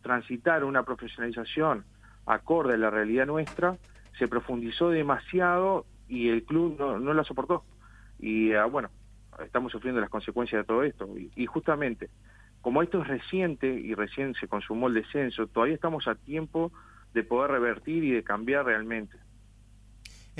transitar 0.00 0.64
una 0.64 0.84
profesionalización 0.84 1.84
acorde 2.24 2.74
a 2.74 2.76
la 2.76 2.90
realidad 2.90 3.26
nuestra, 3.26 3.76
se 4.18 4.28
profundizó 4.28 4.90
demasiado 4.90 5.86
y 6.08 6.28
el 6.28 6.44
club 6.44 6.76
no, 6.78 6.98
no 6.98 7.12
la 7.12 7.24
soportó. 7.24 7.64
Y 8.18 8.52
ah, 8.52 8.66
bueno, 8.66 8.90
estamos 9.44 9.72
sufriendo 9.72 10.00
las 10.00 10.10
consecuencias 10.10 10.62
de 10.62 10.66
todo 10.66 10.82
esto. 10.82 11.08
Y, 11.36 11.46
justamente, 11.46 12.10
como 12.60 12.82
esto 12.82 13.02
es 13.02 13.08
reciente 13.08 13.68
y 13.68 13.94
recién 13.94 14.34
se 14.34 14.48
consumó 14.48 14.88
el 14.88 14.94
descenso, 14.94 15.46
todavía 15.46 15.74
estamos 15.74 16.06
a 16.08 16.14
tiempo 16.14 16.72
de 17.14 17.24
poder 17.24 17.50
revertir 17.50 18.04
y 18.04 18.10
de 18.10 18.22
cambiar 18.22 18.66
realmente. 18.66 19.16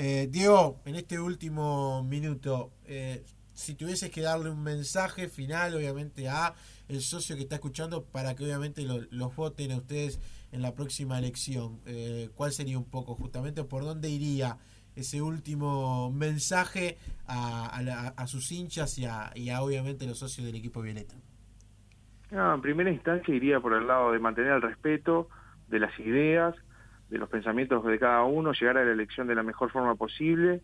Eh, 0.01 0.29
Diego, 0.31 0.79
en 0.85 0.95
este 0.95 1.19
último 1.19 2.03
minuto, 2.03 2.71
eh, 2.85 3.25
si 3.53 3.75
tuvieses 3.75 4.09
que 4.09 4.21
darle 4.21 4.49
un 4.49 4.63
mensaje 4.63 5.27
final, 5.27 5.75
obviamente, 5.75 6.29
a 6.29 6.53
el 6.87 7.01
socio 7.01 7.35
que 7.35 7.41
está 7.41 7.55
escuchando 7.55 8.05
para 8.05 8.33
que 8.33 8.45
obviamente 8.45 8.83
lo, 8.83 9.01
los 9.11 9.35
voten 9.35 9.73
a 9.73 9.75
ustedes 9.75 10.21
en 10.53 10.61
la 10.61 10.73
próxima 10.73 11.19
elección, 11.19 11.81
eh, 11.85 12.29
¿cuál 12.35 12.53
sería 12.53 12.77
un 12.77 12.89
poco 12.89 13.13
justamente 13.15 13.65
por 13.65 13.83
dónde 13.83 14.09
iría 14.09 14.55
ese 14.95 15.21
último 15.21 16.09
mensaje 16.11 16.97
a, 17.27 17.65
a, 17.65 17.81
la, 17.81 18.07
a 18.15 18.27
sus 18.27 18.53
hinchas 18.53 18.97
y 18.99 19.05
a, 19.05 19.31
y 19.35 19.49
a, 19.49 19.61
obviamente 19.61 20.07
los 20.07 20.19
socios 20.19 20.47
del 20.47 20.55
equipo 20.55 20.81
Violeta? 20.81 21.15
No, 22.31 22.55
en 22.55 22.61
primera 22.61 22.89
instancia 22.89 23.35
iría 23.35 23.59
por 23.59 23.73
el 23.73 23.85
lado 23.85 24.13
de 24.13 24.19
mantener 24.19 24.53
el 24.53 24.61
respeto 24.61 25.27
de 25.67 25.79
las 25.79 25.99
ideas, 25.99 26.55
de 27.09 27.17
los 27.17 27.29
pensamientos 27.29 27.83
de 27.85 27.99
cada 27.99 28.23
uno, 28.23 28.53
llegar 28.53 28.77
a 28.77 28.85
la 28.85 28.91
elección 28.91 29.27
de 29.27 29.35
la 29.35 29.43
mejor 29.43 29.71
forma 29.71 29.95
posible. 29.95 30.61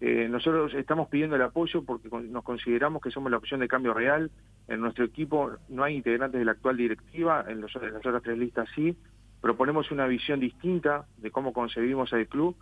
Eh, 0.00 0.28
nosotros 0.30 0.72
estamos 0.74 1.08
pidiendo 1.08 1.36
el 1.36 1.42
apoyo 1.42 1.84
porque 1.84 2.08
nos 2.08 2.42
consideramos 2.42 3.02
que 3.02 3.10
somos 3.10 3.30
la 3.30 3.36
opción 3.36 3.60
de 3.60 3.68
cambio 3.68 3.92
real. 3.92 4.30
En 4.68 4.80
nuestro 4.80 5.04
equipo 5.04 5.52
no 5.68 5.84
hay 5.84 5.96
integrantes 5.96 6.38
de 6.38 6.44
la 6.44 6.52
actual 6.52 6.76
directiva, 6.76 7.44
en, 7.48 7.60
los, 7.60 7.74
en 7.76 7.92
las 7.92 8.06
otras 8.06 8.22
tres 8.22 8.38
listas 8.38 8.68
sí. 8.74 8.96
Proponemos 9.40 9.90
una 9.90 10.06
visión 10.06 10.38
distinta 10.40 11.06
de 11.18 11.30
cómo 11.30 11.52
concebimos 11.52 12.12
al 12.12 12.26
club 12.28 12.56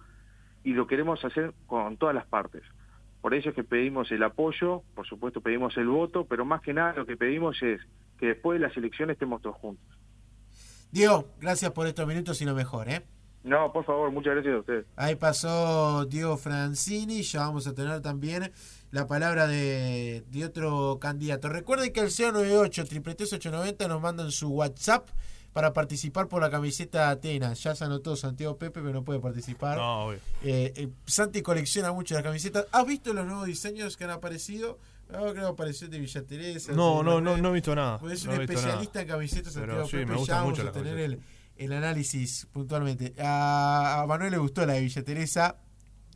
y 0.65 0.73
lo 0.73 0.87
queremos 0.87 1.25
hacer 1.25 1.53
con 1.67 1.97
todas 1.97 2.15
las 2.15 2.27
partes. 2.27 2.63
Por 3.21 3.35
eso 3.35 3.51
es 3.51 3.55
que 3.55 3.65
pedimos 3.65 4.11
el 4.13 4.23
apoyo, 4.23 4.83
por 4.95 5.07
supuesto 5.07 5.41
pedimos 5.41 5.77
el 5.77 5.89
voto, 5.89 6.25
pero 6.25 6.45
más 6.45 6.63
que 6.63 6.73
nada 6.73 6.95
lo 6.95 7.05
que 7.05 7.17
pedimos 7.17 7.61
es 7.63 7.81
que 8.19 8.27
después 8.27 8.61
de 8.61 8.67
las 8.67 8.77
elecciones 8.77 9.15
estemos 9.15 9.43
todos 9.43 9.57
juntos. 9.57 9.87
Diego, 10.91 11.27
gracias 11.41 11.71
por 11.73 11.87
estos 11.87 12.07
minutos 12.07 12.41
y 12.41 12.45
lo 12.45 12.55
mejor, 12.55 12.89
¿eh? 12.89 13.03
No, 13.49 13.73
por 13.73 13.85
favor, 13.85 14.11
muchas 14.13 14.35
gracias 14.35 14.55
a 14.55 14.59
ustedes. 14.59 14.87
Ahí 14.97 15.17
pasó 15.17 16.05
Diego 16.07 16.37
Francini, 16.37 17.23
ya 17.23 17.41
vamos 17.41 17.67
a 17.67 17.75
tener 17.75 18.01
también 18.01 18.53
la 18.91 19.07
palabra 19.07 19.47
de, 19.47 20.25
de 20.31 20.45
otro 20.45 20.99
candidato. 21.01 21.49
Recuerden 21.49 21.93
que 21.93 22.01
el 22.01 22.11
098 22.11 22.83
890 22.83 23.89
nos 23.89 24.01
mandan 24.01 24.31
su 24.31 24.49
WhatsApp 24.49 25.09
para 25.53 25.73
participar 25.73 26.29
por 26.29 26.41
la 26.43 26.51
camiseta 26.51 27.07
de 27.07 27.13
Atenas. 27.13 27.63
Ya 27.63 27.75
se 27.75 27.85
anotó 27.85 28.17
Santiago 28.17 28.57
Pepe, 28.57 28.81
pero 28.81 28.93
no 28.93 29.03
puede 29.03 29.19
participar. 29.19 29.77
No, 29.79 30.13
eh, 30.13 30.21
eh, 30.43 30.89
Santi 31.07 31.43
colecciona 31.43 31.91
mucho 31.93 32.15
las 32.15 32.23
camisetas. 32.23 32.67
¿Has 32.71 32.87
visto 32.87 33.13
los 33.13 33.27
nuevos 33.27 33.47
diseños 33.47 33.97
que 33.97 34.05
han 34.05 34.11
aparecido? 34.11 34.79
No, 35.11 35.21
creo 35.21 35.35
que 35.35 35.41
apareció 35.41 35.87
el 35.87 35.91
de 35.91 35.99
Villa 36.01 36.23
Teresa. 36.23 36.73
No, 36.73 37.03
no, 37.03 37.21
no, 37.21 37.37
no 37.39 37.49
he 37.49 37.53
visto 37.53 37.75
nada. 37.75 37.99
Pues 37.99 38.21
es 38.21 38.27
no 38.27 38.35
un 38.35 38.43
especialista 38.43 38.99
nada. 38.99 39.03
en 39.03 39.09
camisetas, 39.09 39.55
Pero 39.55 39.67
Santiago 39.67 39.89
sí, 39.89 39.97
Pepe. 39.97 40.07
me 40.07 40.17
gusta 40.17 40.33
ya 40.35 40.39
vamos 40.41 40.59
mucho 40.59 40.69
a 40.69 40.73
tener 40.73 40.93
camiseta. 40.95 41.15
el, 41.15 41.38
el 41.59 41.73
análisis 41.73 42.47
puntualmente. 42.53 43.15
A, 43.19 44.05
Manuel 44.09 44.31
le 44.31 44.39
gustó 44.39 44.65
la 44.65 44.75
de 44.75 44.81
Villa 44.81 45.03
Teresa. 45.03 45.57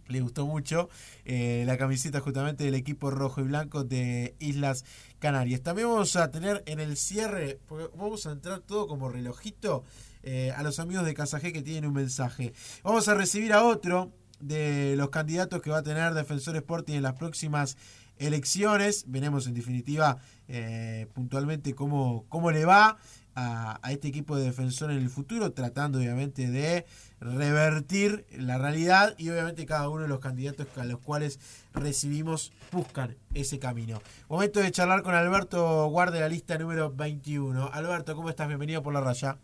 Le 0.09 0.21
gustó 0.21 0.47
mucho 0.47 0.89
eh, 1.25 1.63
la 1.67 1.79
camiseta 1.79 2.21
justamente 2.21 2.65
del 2.65 2.75
equipo 2.75 3.11
rojo 3.11 3.41
y 3.41 3.45
blanco 3.45 3.85
de 3.85 4.35
Islas 4.41 4.85
Canarias. 5.21 5.63
También 5.63 5.89
vamos 5.89 6.17
a 6.17 6.31
tener 6.31 6.63
en 6.67 6.81
el 6.81 6.97
cierre, 6.97 7.61
porque 7.67 7.89
vamos 7.97 8.27
a 8.27 8.33
entrar 8.33 8.61
todo 8.61 8.89
como 8.89 9.09
relojito, 9.09 9.85
eh, 10.23 10.53
a 10.57 10.63
los 10.63 10.81
amigos 10.81 11.07
de 11.07 11.15
Casajé 11.15 11.53
que 11.53 11.63
tienen 11.63 11.87
un 11.87 11.95
mensaje. 11.95 12.53
Vamos 12.83 13.09
a 13.09 13.15
recibir 13.15 13.53
a 13.53 13.65
otro 13.65 14.13
de 14.41 14.97
los 14.97 15.11
candidatos 15.11 15.63
que 15.63 15.71
va 15.71 15.79
a 15.79 15.83
tener 15.83 16.15
Defensor 16.15 16.57
Sporting 16.57 16.95
en 16.95 17.03
las 17.03 17.15
próximas 17.15 17.77
elecciones. 18.19 19.05
Veremos 19.07 19.47
en 19.47 19.55
definitiva 19.55 20.19
eh, 20.49 21.07
puntualmente 21.15 21.75
cómo, 21.75 22.27
cómo 22.29 22.51
le 22.51 22.65
va 22.65 22.99
a, 23.35 23.79
a, 23.83 23.93
este 23.93 24.09
equipo 24.09 24.37
de 24.37 24.45
defensor 24.45 24.91
en 24.91 24.99
el 24.99 25.09
futuro, 25.09 25.53
tratando 25.53 25.99
obviamente 25.99 26.51
de 26.51 26.85
revertir 27.21 28.27
la 28.37 28.59
realidad 28.59 29.15
y 29.17 29.31
obviamente 29.31 29.67
cada 29.67 29.89
uno 29.89 30.03
de 30.03 30.09
los 30.09 30.19
candidatos 30.19 30.67
a 30.77 30.85
los 30.85 30.99
cuales 31.01 31.39
recibimos 31.75 32.53
buscan 32.71 33.17
ese 33.35 33.59
camino. 33.59 34.01
Momento 34.29 34.61
de 34.61 34.71
charlar 34.71 35.03
con 35.03 35.15
Alberto 35.15 35.87
Guarde, 35.87 36.21
la 36.21 36.29
lista 36.29 36.59
número 36.59 36.91
21. 36.91 37.71
Alberto, 37.73 38.17
¿cómo 38.17 38.29
estás? 38.29 38.49
Bienvenido 38.49 38.83
por 38.83 38.93
la 38.93 39.01
raya. 39.01 39.37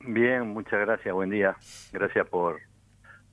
Bien, 0.00 0.48
muchas 0.48 0.80
gracias, 0.80 1.14
buen 1.14 1.30
día. 1.30 1.56
Gracias 1.92 2.26
por, 2.28 2.60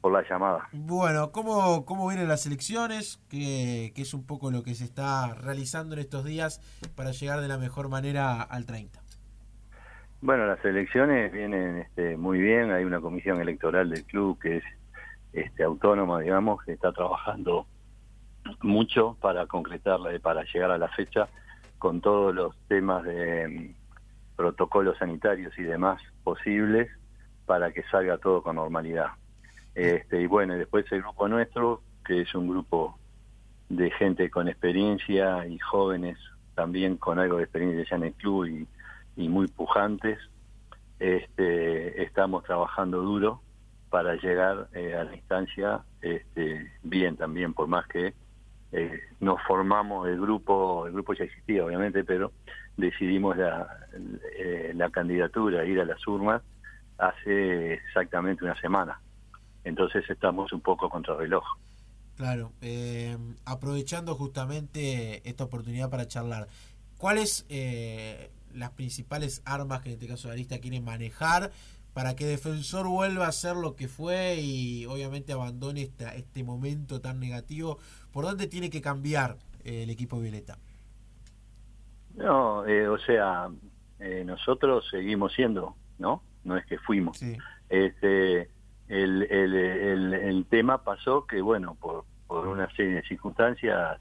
por 0.01 0.11
la 0.11 0.27
llamada. 0.27 0.67
Bueno, 0.71 1.31
¿cómo, 1.31 1.85
cómo 1.85 2.07
vienen 2.07 2.27
las 2.27 2.45
elecciones? 2.45 3.19
¿Qué, 3.29 3.91
¿Qué 3.95 4.01
es 4.01 4.13
un 4.13 4.25
poco 4.25 4.51
lo 4.51 4.63
que 4.63 4.75
se 4.75 4.83
está 4.83 5.33
realizando 5.35 5.95
en 5.95 6.01
estos 6.01 6.25
días 6.25 6.61
para 6.95 7.11
llegar 7.11 7.41
de 7.41 7.47
la 7.47 7.57
mejor 7.57 7.89
manera 7.89 8.41
al 8.41 8.65
30? 8.65 9.04
Bueno, 10.25 10.47
las 10.47 10.65
elecciones 10.65 11.31
vienen 11.31 11.77
este, 11.81 12.17
muy 12.17 12.39
bien. 12.39 12.71
Hay 12.71 12.83
una 12.83 12.99
comisión 12.99 13.39
electoral 13.39 13.91
del 13.91 14.03
club 14.05 14.39
que 14.39 14.57
es 14.57 14.63
este, 15.33 15.63
autónoma, 15.63 16.19
digamos, 16.19 16.63
que 16.63 16.71
está 16.71 16.91
trabajando 16.91 17.67
mucho 18.63 19.15
para 19.21 19.45
concretarla, 19.45 20.17
para 20.17 20.43
llegar 20.45 20.71
a 20.71 20.79
la 20.79 20.87
fecha 20.87 21.27
con 21.77 22.01
todos 22.01 22.33
los 22.33 22.57
temas 22.67 23.03
de 23.03 23.47
mm, 23.47 24.35
protocolos 24.35 24.97
sanitarios 24.97 25.55
y 25.59 25.61
demás 25.61 26.01
posibles 26.23 26.89
para 27.45 27.71
que 27.71 27.83
salga 27.83 28.17
todo 28.17 28.41
con 28.41 28.55
normalidad. 28.55 29.09
Este, 29.75 30.23
y 30.23 30.25
bueno, 30.25 30.55
después 30.55 30.91
el 30.91 31.03
grupo 31.03 31.27
nuestro, 31.27 31.83
que 32.03 32.21
es 32.21 32.33
un 32.33 32.49
grupo 32.49 32.97
de 33.69 33.91
gente 33.91 34.31
con 34.31 34.47
experiencia 34.47 35.45
y 35.45 35.59
jóvenes 35.59 36.17
también 36.55 36.97
con 36.97 37.19
algo 37.19 37.37
de 37.37 37.43
experiencia 37.43 37.85
ya 37.87 37.97
en 37.97 38.05
el 38.05 38.13
club 38.13 38.47
y, 38.47 38.67
y 39.15 39.29
muy 39.29 39.47
pujantes, 39.47 40.19
este, 40.99 42.03
estamos 42.03 42.43
trabajando 42.43 43.01
duro 43.01 43.41
para 43.89 44.15
llegar 44.15 44.67
eh, 44.73 44.95
a 44.95 45.03
la 45.03 45.15
instancia 45.15 45.81
este, 46.01 46.71
bien 46.83 47.15
también, 47.15 47.53
por 47.53 47.67
más 47.67 47.87
que 47.87 48.13
eh, 48.71 48.99
nos 49.19 49.41
formamos 49.43 50.07
el 50.07 50.19
grupo, 50.19 50.87
el 50.87 50.93
grupo 50.93 51.13
ya 51.13 51.23
existía 51.23 51.63
obviamente, 51.63 52.03
pero 52.03 52.31
decidimos 52.75 53.37
la, 53.37 53.87
eh, 54.37 54.73
la 54.75 54.89
candidatura, 54.89 55.65
ir 55.65 55.79
a 55.79 55.85
las 55.85 56.05
urnas 56.07 56.41
hace 56.97 57.73
exactamente 57.73 58.43
una 58.43 58.59
semana. 58.59 58.99
Entonces 59.63 60.03
estamos 60.09 60.51
un 60.51 60.61
poco 60.61 60.89
contra 60.89 61.15
reloj. 61.15 61.43
Claro, 62.17 62.51
eh, 62.61 63.17
aprovechando 63.45 64.15
justamente 64.15 65.27
esta 65.27 65.45
oportunidad 65.45 65.89
para 65.89 66.07
charlar, 66.07 66.47
¿cuáles 66.97 67.45
eh, 67.49 68.29
las 68.55 68.71
principales 68.71 69.41
armas 69.45 69.81
que 69.81 69.89
en 69.89 69.93
este 69.93 70.07
caso 70.07 70.27
la 70.27 70.35
lista 70.35 70.59
quiere 70.59 70.81
manejar 70.81 71.51
para 71.93 72.15
que 72.15 72.25
Defensor 72.25 72.87
vuelva 72.87 73.27
a 73.27 73.31
ser 73.31 73.55
lo 73.55 73.75
que 73.75 73.87
fue 73.87 74.35
y 74.41 74.85
obviamente 74.85 75.31
abandone 75.31 75.81
esta, 75.81 76.13
este 76.15 76.43
momento 76.43 76.99
tan 76.99 77.19
negativo? 77.19 77.79
¿Por 78.11 78.25
dónde 78.25 78.47
tiene 78.47 78.69
que 78.69 78.81
cambiar 78.81 79.37
eh, 79.63 79.83
el 79.83 79.89
equipo 79.89 80.19
Violeta? 80.19 80.57
No, 82.15 82.65
eh, 82.65 82.87
o 82.87 82.97
sea, 82.97 83.49
eh, 83.99 84.23
nosotros 84.25 84.85
seguimos 84.89 85.33
siendo, 85.33 85.75
¿no? 85.97 86.21
No 86.43 86.57
es 86.57 86.65
que 86.65 86.77
fuimos. 86.79 87.17
Sí. 87.17 87.37
Este, 87.69 88.49
el, 88.87 89.23
el, 89.29 89.55
el, 89.55 90.13
el, 90.13 90.45
tema 90.47 90.83
pasó 90.83 91.25
que, 91.25 91.41
bueno, 91.41 91.75
por, 91.75 92.03
por 92.27 92.47
una 92.47 92.69
serie 92.75 92.95
de 92.95 93.03
circunstancias 93.03 93.99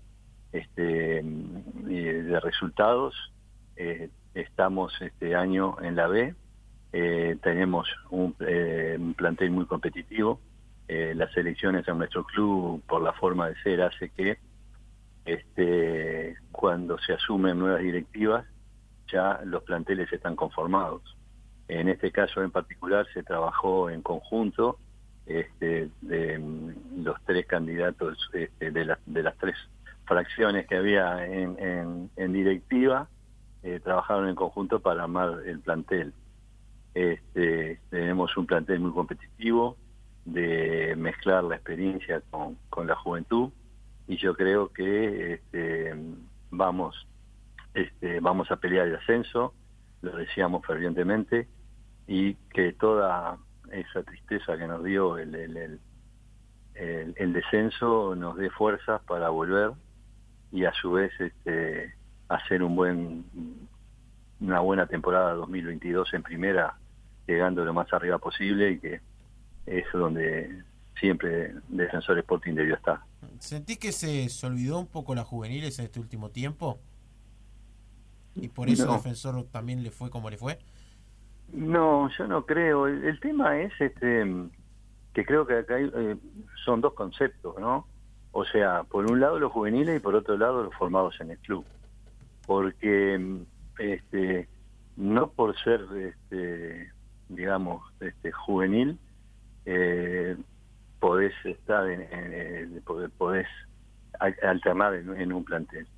este, 0.53 1.23
de 1.23 2.41
resultados, 2.41 3.15
eh, 3.77 4.11
estamos 4.35 4.93
este 5.01 5.35
año 5.35 5.77
en 5.81 5.97
la 5.97 6.09
B, 6.09 6.35
eh, 6.93 7.37
tenemos 7.43 7.89
un, 8.11 8.35
eh, 8.41 8.97
un, 8.99 9.15
plantel 9.15 9.51
muy 9.51 9.67
competitivo, 9.67 10.41
las 10.87 11.35
elecciones 11.37 11.89
en 11.89 11.99
nuestro 11.99 12.25
club, 12.25 12.83
por 12.87 13.03
la 13.03 13.13
forma 13.15 13.49
de 13.49 13.57
ser, 13.63 13.81
hace 13.81 14.11
que 14.11 14.39
este, 15.25 16.37
cuando 16.53 16.99
se 16.99 17.15
asumen 17.15 17.59
nuevas 17.59 17.81
directivas, 17.81 18.45
ya 19.11 19.41
los 19.45 19.63
planteles 19.63 20.13
están 20.13 20.37
conformados. 20.37 21.17
En 21.69 21.89
este 21.89 22.13
caso 22.13 22.43
en 22.43 22.51
particular 22.51 23.07
se 23.15 23.23
trabajó 23.23 23.89
en 23.89 24.03
conjunto 24.03 24.79
este, 25.27 25.89
de 26.03 26.39
los 26.99 27.17
tres 27.25 27.47
candidatos 27.47 28.19
este, 28.35 28.71
de, 28.71 28.85
la, 28.85 28.99
de, 29.07 29.23
las 29.23 29.37
tres 29.39 29.57
fracciones 30.05 30.67
que 30.67 30.77
había 30.77 31.27
en 31.27 32.33
directiva, 32.33 33.09
eh, 33.65 33.81
trabajaron 33.83 34.29
en 34.29 34.35
conjunto 34.35 34.79
para 34.79 35.05
armar 35.05 35.41
el 35.47 35.59
plantel. 35.59 36.13
Este, 36.93 37.81
tenemos 37.91 38.37
un 38.37 38.47
plantel 38.47 38.79
muy 38.79 38.93
competitivo, 38.93 39.77
de 40.25 40.95
mezclar 40.97 41.45
la 41.45 41.57
experiencia 41.57 42.23
con, 42.31 42.57
con 42.71 42.87
la 42.87 42.95
juventud, 42.95 43.51
y 44.07 44.17
yo 44.17 44.35
creo 44.35 44.73
que 44.73 45.35
este, 45.35 45.95
vamos, 46.51 47.07
este, 47.73 48.21
vamos 48.21 48.51
a 48.51 48.57
pelear 48.57 48.87
el 48.87 48.97
ascenso, 48.97 49.55
lo 50.03 50.17
decíamos 50.17 50.65
fervientemente, 50.67 51.49
y 52.07 52.35
que 52.53 52.75
toda 52.75 53.39
esa 53.73 54.03
tristeza 54.03 54.59
que 54.59 54.67
nos 54.67 54.85
dio 54.85 55.17
el, 55.17 55.35
el, 55.35 55.57
el, 56.75 57.15
el 57.17 57.33
descenso 57.33 58.15
nos 58.15 58.37
dé 58.37 58.51
fuerzas 58.51 59.01
para 59.03 59.31
volver 59.31 59.73
y 60.53 60.67
a 60.67 60.73
su 60.75 60.93
vez 60.93 61.13
este, 61.19 61.95
hacer 62.29 62.63
un 62.63 62.77
buen 62.77 63.25
una 64.41 64.61
buena 64.61 64.87
temporada 64.87 65.33
2022 65.35 66.13
en 66.15 66.23
primera, 66.23 66.77
llegando 67.27 67.65
lo 67.65 67.73
más 67.73 67.93
arriba 67.93 68.19
posible 68.19 68.73
y 68.73 68.79
que 68.79 69.01
es 69.67 69.85
donde 69.93 70.63
siempre 70.99 71.55
Defensor 71.69 72.19
Sporting 72.19 72.55
debió 72.55 72.75
estar. 72.75 73.01
¿Sentís 73.39 73.79
que 73.79 73.93
se, 73.93 74.29
se 74.29 74.47
olvidó 74.47 74.79
un 74.79 74.87
poco 74.87 75.15
las 75.15 75.27
juveniles 75.27 75.79
en 75.79 75.87
este 75.87 76.01
último 76.01 76.31
tiempo? 76.31 76.79
¿Y 78.35 78.49
por 78.49 78.69
eso 78.69 78.87
No. 78.87 78.93
Defensor 78.95 79.45
también 79.51 79.83
le 79.83 79.91
fue 79.91 80.11
como 80.11 80.29
le 80.29 80.37
fue? 80.37 80.59
No, 81.53 82.11
yo 82.19 82.27
no 82.27 82.45
creo. 82.45 82.87
El, 82.87 83.05
el 83.05 83.21
tema 83.21 83.61
es 83.61 83.73
este 83.81 84.51
que 85.15 85.25
creo 85.25 85.47
que 85.47 85.59
acá 85.59 85.77
hay, 85.77 85.91
eh, 85.95 86.17
son 86.65 86.81
dos 86.81 86.93
conceptos, 86.95 87.55
¿no? 87.59 87.87
O 88.33 88.45
sea, 88.45 88.83
por 88.83 89.09
un 89.09 89.21
lado 89.21 89.39
los 89.39 89.53
juveniles 89.53 89.97
y 89.97 90.01
por 90.01 90.17
otro 90.17 90.37
lado 90.37 90.65
los 90.65 90.75
formados 90.75 91.19
en 91.21 91.31
el 91.31 91.39
club. 91.39 91.65
Porque 92.47 93.45
este 93.79 94.49
no 94.97 95.33
por 95.33 95.57
ser 95.63 95.81
este 95.97 96.93
digamos 97.29 97.83
este 98.01 98.31
juvenil 98.33 98.99
eh, 99.67 100.37
podés 101.01 101.35
estar 101.45 101.89
en, 101.91 102.03
en- 102.03 102.83
podés, 102.85 103.11
podés 103.13 103.49
al- 104.21 104.37
alternar 104.43 104.95
en, 104.95 105.15
en 105.21 105.33
un 105.33 105.45
plantel 105.45 105.89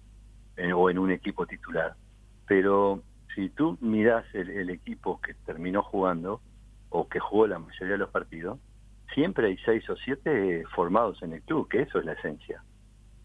eh, 0.57 0.73
o 0.73 0.91
en 0.91 0.99
un 0.99 1.11
equipo 1.13 1.47
titular 1.47 1.97
pero 2.47 3.03
si 3.35 3.51
tú 3.51 3.77
mirás 3.81 4.27
el, 4.35 4.51
el 4.51 4.71
equipo 4.71 5.21
que 5.21 5.35
terminó 5.47 5.83
jugando 5.83 6.43
o 6.91 7.09
que 7.09 7.21
jugó 7.21 7.47
la 7.47 7.59
mayoría 7.59 7.95
de 7.95 7.99
los 7.99 8.11
partidos, 8.11 8.61
siempre 9.15 9.49
hay 9.49 9.59
seis 9.65 9.89
o 9.91 9.97
siete 9.97 10.65
formados 10.75 11.23
en 11.23 11.35
el 11.35 11.43
club, 11.45 11.69
que 11.69 11.83
eso 11.83 11.99
es 11.99 12.05
la 12.07 12.13
esencia. 12.15 12.65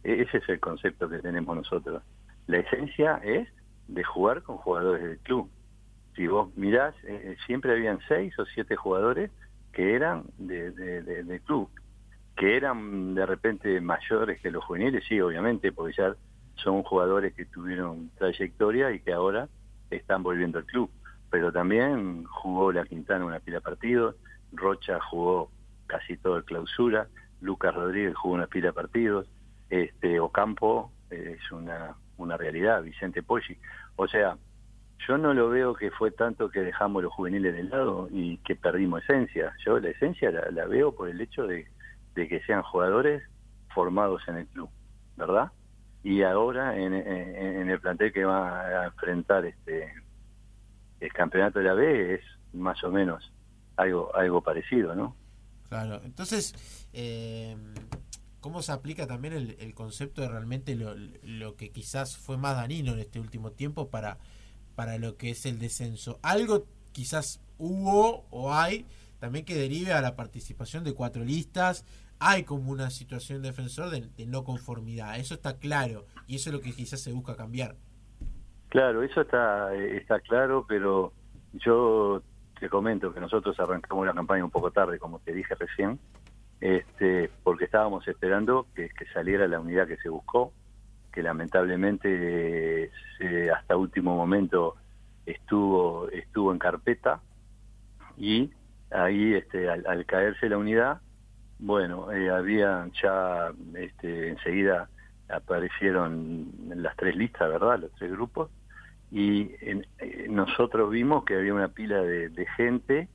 E- 0.03 0.21
Ese 0.23 0.37
es 0.39 0.49
el 0.49 0.59
concepto 0.59 1.09
que 1.09 1.19
tenemos 1.19 1.55
nosotros. 1.55 2.03
La 2.51 2.57
esencia 2.57 3.15
es 3.23 3.47
de 3.87 4.03
jugar 4.03 4.43
con 4.43 4.57
jugadores 4.57 5.01
del 5.03 5.19
club. 5.19 5.49
Si 6.17 6.27
vos 6.27 6.53
mirás, 6.57 6.93
eh, 7.05 7.21
eh, 7.23 7.37
siempre 7.45 7.71
habían 7.71 7.99
seis 8.09 8.37
o 8.37 8.45
siete 8.45 8.75
jugadores 8.75 9.31
que 9.71 9.95
eran 9.95 10.25
de, 10.37 10.71
de- 10.71 11.39
club, 11.45 11.69
que 12.35 12.57
eran 12.57 13.15
de 13.15 13.25
repente 13.25 13.79
mayores 13.79 14.41
que 14.41 14.51
los 14.51 14.65
juveniles, 14.65 15.05
sí, 15.07 15.21
obviamente, 15.21 15.71
porque 15.71 15.95
ya 15.97 16.13
son 16.55 16.83
jugadores 16.83 17.33
que 17.35 17.45
tuvieron 17.45 18.11
trayectoria 18.17 18.91
y 18.91 18.99
que 18.99 19.13
ahora 19.13 19.47
están 19.89 20.21
volviendo 20.21 20.59
al 20.59 20.65
club. 20.65 20.91
Pero 21.29 21.53
también 21.53 22.25
jugó 22.25 22.73
la 22.73 22.83
Quintana 22.83 23.23
una 23.23 23.39
pila 23.39 23.59
de 23.59 23.61
partidos, 23.61 24.17
Rocha 24.51 24.99
jugó 24.99 25.51
casi 25.87 26.17
todo 26.17 26.35
el 26.35 26.43
clausura, 26.43 27.07
Lucas 27.39 27.73
Rodríguez 27.73 28.13
jugó 28.13 28.33
una 28.35 28.47
pila 28.47 28.67
de 28.67 28.73
partidos, 28.73 29.27
este 29.69 30.19
Ocampo 30.19 30.91
eh, 31.11 31.37
es 31.39 31.51
una, 31.53 31.95
una 32.17 32.37
realidad, 32.37 32.83
Vicente 32.83 33.23
Poggi. 33.23 33.57
O 33.95 34.07
sea, 34.07 34.37
yo 35.07 35.17
no 35.17 35.33
lo 35.33 35.49
veo 35.49 35.73
que 35.73 35.89
fue 35.91 36.11
tanto 36.11 36.49
que 36.49 36.59
dejamos 36.61 37.01
los 37.03 37.13
juveniles 37.13 37.53
de 37.55 37.63
lado 37.63 38.07
y 38.11 38.37
que 38.39 38.55
perdimos 38.55 39.03
esencia. 39.03 39.53
Yo 39.65 39.79
la 39.79 39.89
esencia 39.89 40.31
la, 40.31 40.65
veo 40.67 40.93
por 40.95 41.09
el 41.09 41.19
hecho 41.21 41.47
de, 41.47 41.67
de 42.15 42.27
que 42.27 42.41
sean 42.43 42.61
jugadores 42.63 43.23
formados 43.73 44.21
en 44.27 44.37
el 44.37 44.47
club, 44.47 44.69
¿verdad? 45.17 45.51
y 46.03 46.23
ahora 46.23 46.75
en, 46.77 46.93
en- 46.95 47.35
en 47.61 47.69
el 47.69 47.79
plantel 47.79 48.11
que 48.11 48.25
va 48.25 48.61
a 48.81 48.85
enfrentar 48.87 49.45
este 49.45 49.93
el 50.99 51.13
campeonato 51.13 51.59
de 51.59 51.65
la 51.65 51.73
B 51.75 52.15
es 52.15 52.21
más 52.53 52.83
o 52.83 52.89
menos 52.91 53.31
algo 53.75 54.15
algo 54.15 54.41
parecido, 54.41 54.95
¿no? 54.95 55.15
Claro, 55.69 56.01
entonces, 56.03 56.53
eh, 56.93 57.55
¿cómo 58.41 58.61
se 58.61 58.71
aplica 58.71 59.07
también 59.07 59.33
el, 59.33 59.55
el 59.59 59.73
concepto 59.73 60.21
de 60.21 60.27
realmente 60.27 60.75
lo, 60.75 60.93
lo 61.23 61.55
que 61.55 61.71
quizás 61.71 62.17
fue 62.17 62.37
más 62.37 62.55
dañino 62.55 62.93
en 62.93 62.99
este 62.99 63.19
último 63.19 63.51
tiempo 63.51 63.89
para, 63.89 64.17
para 64.75 64.97
lo 64.97 65.15
que 65.15 65.29
es 65.29 65.45
el 65.45 65.59
descenso? 65.59 66.19
Algo 66.21 66.65
quizás 66.91 67.39
hubo 67.57 68.25
o 68.31 68.53
hay 68.53 68.85
también 69.19 69.45
que 69.45 69.55
derive 69.55 69.93
a 69.93 70.01
la 70.01 70.15
participación 70.15 70.83
de 70.83 70.93
cuatro 70.93 71.23
listas. 71.23 71.85
Hay 72.19 72.43
como 72.43 72.71
una 72.71 72.89
situación 72.89 73.41
defensor 73.41 73.89
de, 73.89 74.01
de 74.01 74.25
no 74.25 74.43
conformidad, 74.43 75.17
eso 75.17 75.35
está 75.35 75.57
claro 75.57 76.05
y 76.27 76.35
eso 76.35 76.49
es 76.49 76.55
lo 76.55 76.61
que 76.61 76.73
quizás 76.73 76.99
se 76.99 77.13
busca 77.13 77.35
cambiar. 77.35 77.75
Claro, 78.69 79.03
eso 79.03 79.21
está 79.21 79.75
está 79.75 80.19
claro, 80.19 80.65
pero 80.67 81.13
yo 81.53 82.21
te 82.59 82.69
comento 82.69 83.13
que 83.13 83.19
nosotros 83.19 83.59
arrancamos 83.59 84.05
la 84.05 84.13
campaña 84.13 84.45
un 84.45 84.51
poco 84.51 84.71
tarde, 84.71 84.97
como 84.97 85.19
te 85.19 85.33
dije 85.33 85.55
recién, 85.55 85.99
este, 86.61 87.31
porque 87.43 87.65
estábamos 87.65 88.07
esperando 88.07 88.67
que, 88.75 88.89
saliera 89.13 89.47
la 89.47 89.59
unidad 89.59 89.87
que 89.87 89.97
se 89.97 90.09
buscó, 90.09 90.53
que 91.11 91.23
lamentablemente 91.23 92.83
eh, 92.85 92.91
se- 93.17 93.51
hasta 93.51 93.75
último 93.75 94.15
momento 94.15 94.75
estuvo 95.25 96.07
estuvo 96.09 96.51
en 96.51 96.59
carpeta 96.59 97.21
y 98.15 98.51
ahí 98.91 99.33
este, 99.33 99.69
al, 99.69 99.85
al 99.87 100.05
caerse 100.05 100.49
la 100.49 100.57
unidad, 100.57 101.01
bueno, 101.57 102.11
eh, 102.11 102.29
había 102.29 102.87
ya 103.01 103.51
este, 103.75 104.29
enseguida 104.29 104.89
aparecieron 105.29 106.51
las 106.75 106.95
tres 106.95 107.15
listas, 107.15 107.49
¿verdad? 107.49 107.79
Los 107.79 107.91
tres 107.93 108.11
grupos 108.11 108.51
y 109.09 109.55
en- 109.61 109.85
eh, 109.99 110.27
nosotros 110.29 110.91
vimos 110.91 111.25
que 111.25 111.35
había 111.35 111.53
una 111.53 111.69
pila 111.69 112.01
de 112.29 112.45
gente 112.55 113.09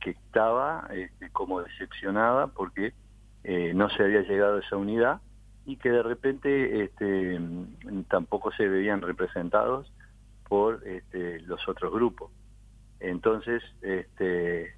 que 0.00 0.10
estaba 0.10 0.88
este, 0.92 1.30
como 1.30 1.62
decepcionada 1.62 2.48
porque 2.48 2.94
eh, 3.44 3.72
no 3.74 3.88
se 3.90 4.02
había 4.04 4.22
llegado 4.22 4.56
a 4.56 4.60
esa 4.60 4.76
unidad 4.76 5.20
y 5.64 5.76
que 5.76 5.90
de 5.90 6.02
repente 6.02 6.84
este, 6.84 7.40
tampoco 8.08 8.50
se 8.52 8.68
veían 8.68 9.02
representados 9.02 9.92
por 10.48 10.86
este, 10.86 11.40
los 11.42 11.66
otros 11.68 11.92
grupos. 11.92 12.30
Entonces, 13.00 13.62
este, 13.82 14.74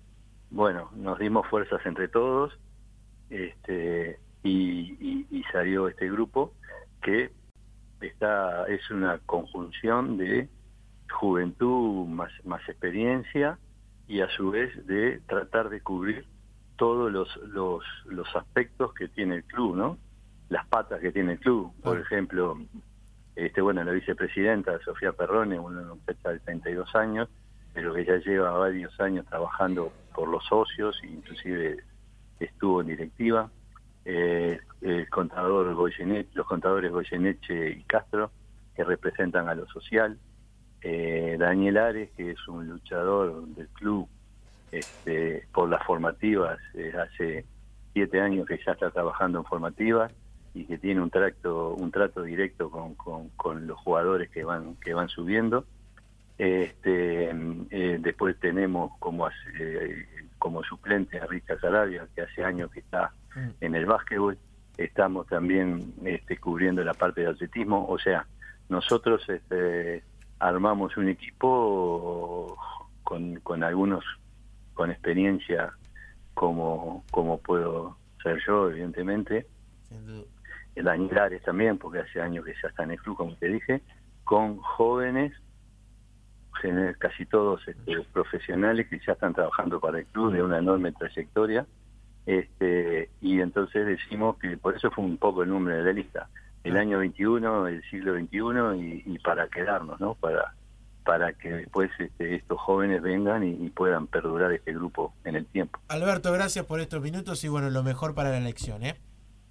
bueno, 0.51 0.91
nos 0.95 1.18
dimos 1.18 1.47
fuerzas 1.49 1.81
entre 1.87 2.09
todos 2.09 2.53
este, 3.31 4.18
y, 4.43 4.97
y- 5.01 5.27
y 5.31 5.43
salió 5.53 5.89
este 5.89 6.11
grupo 6.11 6.53
que 7.03 7.31
está 8.01 8.66
es 8.66 8.91
una 8.91 9.18
conjunción 9.27 10.16
de 10.16 10.49
juventud 11.11 12.07
más, 12.07 12.33
más 12.45 12.66
experiencia 12.68 13.59
y 14.11 14.22
a 14.22 14.28
su 14.30 14.50
vez 14.50 14.86
de 14.88 15.20
tratar 15.28 15.70
de 15.70 15.80
cubrir 15.82 16.26
todos 16.76 17.12
los, 17.12 17.28
los, 17.46 17.84
los 18.06 18.26
aspectos 18.34 18.92
que 18.92 19.06
tiene 19.06 19.36
el 19.36 19.44
club, 19.44 19.76
¿no? 19.76 19.98
Las 20.48 20.66
patas 20.66 21.00
que 21.00 21.12
tiene 21.12 21.34
el 21.34 21.38
club. 21.38 21.72
Por 21.80 22.00
ejemplo, 22.00 22.58
este 23.36 23.61
bueno 23.61 23.84
la 23.84 23.92
vicepresidenta 23.92 24.80
Sofía 24.80 25.12
Perrone, 25.12 25.61
una 25.61 25.82
muchacha 25.82 26.30
de 26.30 26.40
32 26.40 26.92
años, 26.96 27.28
pero 27.72 27.94
que 27.94 28.04
ya 28.04 28.16
lleva 28.16 28.50
varios 28.50 28.98
años 28.98 29.26
trabajando 29.26 29.92
por 30.12 30.26
los 30.26 30.44
socios, 30.44 31.00
inclusive 31.04 31.84
estuvo 32.40 32.80
en 32.80 32.88
directiva. 32.88 33.48
Eh, 34.04 34.58
el 34.80 35.08
contador 35.08 35.72
Goyeneche, 35.72 36.30
los 36.34 36.48
contadores 36.48 36.90
Goyeneche 36.90 37.70
y 37.70 37.84
Castro, 37.84 38.32
que 38.74 38.82
representan 38.82 39.48
a 39.48 39.54
lo 39.54 39.68
social. 39.68 40.18
Eh, 40.83 41.37
Daniel 41.39 41.76
Ares, 41.76 42.11
que 42.16 42.31
es 42.31 42.49
un 42.49 42.68
luchador 42.68 43.47
del 43.49 43.68
club 43.68 44.09
este, 44.72 45.47
por 45.53 45.68
las 45.68 45.85
formativas, 45.85 46.59
eh, 46.74 46.93
hace 46.97 47.45
siete 47.93 48.20
años 48.20 48.47
que 48.47 48.59
ya 48.64 48.72
está 48.72 48.91
trabajando 48.91 49.41
en 49.41 49.45
formativas 49.45 50.12
y 50.55 50.64
que 50.64 50.78
tiene 50.78 51.01
un 51.01 51.11
trato 51.11 51.74
un 51.74 51.91
trato 51.91 52.22
directo 52.22 52.70
con, 52.70 52.95
con, 52.95 53.28
con 53.31 53.66
los 53.66 53.78
jugadores 53.78 54.31
que 54.31 54.45
van 54.45 54.76
que 54.76 54.95
van 54.95 55.09
subiendo. 55.09 55.64
Este 56.39 57.31
eh, 57.70 57.99
después 58.01 58.39
tenemos 58.39 58.93
como 58.99 59.28
eh, 59.59 60.07
como 60.39 60.62
suplente 60.64 61.18
a 61.20 61.26
Richard 61.26 61.61
Sarabia 61.61 62.07
que 62.14 62.22
hace 62.22 62.45
años 62.45 62.70
que 62.70 62.81
está 62.81 63.12
en 63.61 63.74
el 63.74 63.87
básquetbol. 63.87 64.39
Estamos 64.76 65.26
también 65.26 65.93
este, 66.05 66.39
cubriendo 66.39 66.83
la 66.83 66.95
parte 66.95 67.20
de 67.20 67.28
atletismo. 67.28 67.87
O 67.89 67.99
sea 67.99 68.26
nosotros 68.68 69.28
este, 69.28 70.03
armamos 70.41 70.97
un 70.97 71.09
equipo 71.09 72.57
con, 73.05 73.36
con 73.41 73.62
algunos 73.62 74.05
con 74.74 74.91
experiencia 74.91 75.72
como 76.34 77.05
como 77.11 77.38
puedo 77.38 77.97
ser 78.22 78.41
yo 78.47 78.70
evidentemente 78.70 79.47
Sin 79.88 80.07
duda. 80.07 80.26
el 80.74 80.84
Daniel 80.84 81.18
Ares 81.18 81.43
también, 81.43 81.78
porque 81.78 82.01
hace 82.01 82.20
años 82.20 82.45
que 82.45 82.55
ya 82.62 82.68
está 82.68 82.84
en 82.84 82.93
el 82.93 83.01
club, 83.01 83.16
como 83.16 83.34
te 83.36 83.49
dije, 83.49 83.82
con 84.24 84.59
jóvenes, 84.59 85.32
casi 86.99 87.26
todos 87.26 87.66
este, 87.66 88.01
profesionales 88.12 88.86
que 88.88 89.01
ya 89.05 89.12
están 89.12 89.34
trabajando 89.34 89.80
para 89.80 89.99
el 89.99 90.07
club 90.07 90.32
de 90.32 90.43
una 90.43 90.59
enorme 90.59 90.93
trayectoria, 90.93 91.66
Este, 92.26 93.11
y 93.20 93.41
entonces 93.41 93.86
decimos 93.86 94.36
que 94.38 94.57
por 94.57 94.76
eso 94.76 94.91
fue 94.91 95.05
un 95.05 95.16
poco 95.16 95.43
el 95.43 95.49
nombre 95.49 95.74
de 95.76 95.82
la 95.82 95.93
lista. 95.93 96.28
El 96.64 96.76
año 96.76 96.98
21, 96.98 97.68
el 97.68 97.82
siglo 97.90 98.12
21 98.14 98.74
y, 98.76 99.18
para 99.24 99.48
quedarnos, 99.48 99.98
¿no? 100.00 100.14
Para, 100.14 100.54
para 101.04 101.32
que 101.32 101.50
después 101.50 101.90
este, 101.98 102.34
estos 102.36 102.61
jóvenes 102.61 103.02
vengan 103.02 103.42
y, 103.44 103.52
y 103.64 103.70
puedan 103.70 104.06
perdurar 104.06 104.52
este 104.52 104.72
grupo 104.74 105.14
en 105.24 105.36
el 105.36 105.46
tiempo. 105.46 105.80
Alberto, 105.88 106.32
gracias 106.32 106.66
por 106.66 106.80
estos 106.80 107.00
minutos 107.02 107.42
y 107.44 107.48
bueno, 107.48 107.70
lo 107.70 107.82
mejor 107.82 108.14
para 108.14 108.30
la 108.30 108.38
elección, 108.38 108.84
¿eh? 108.84 108.96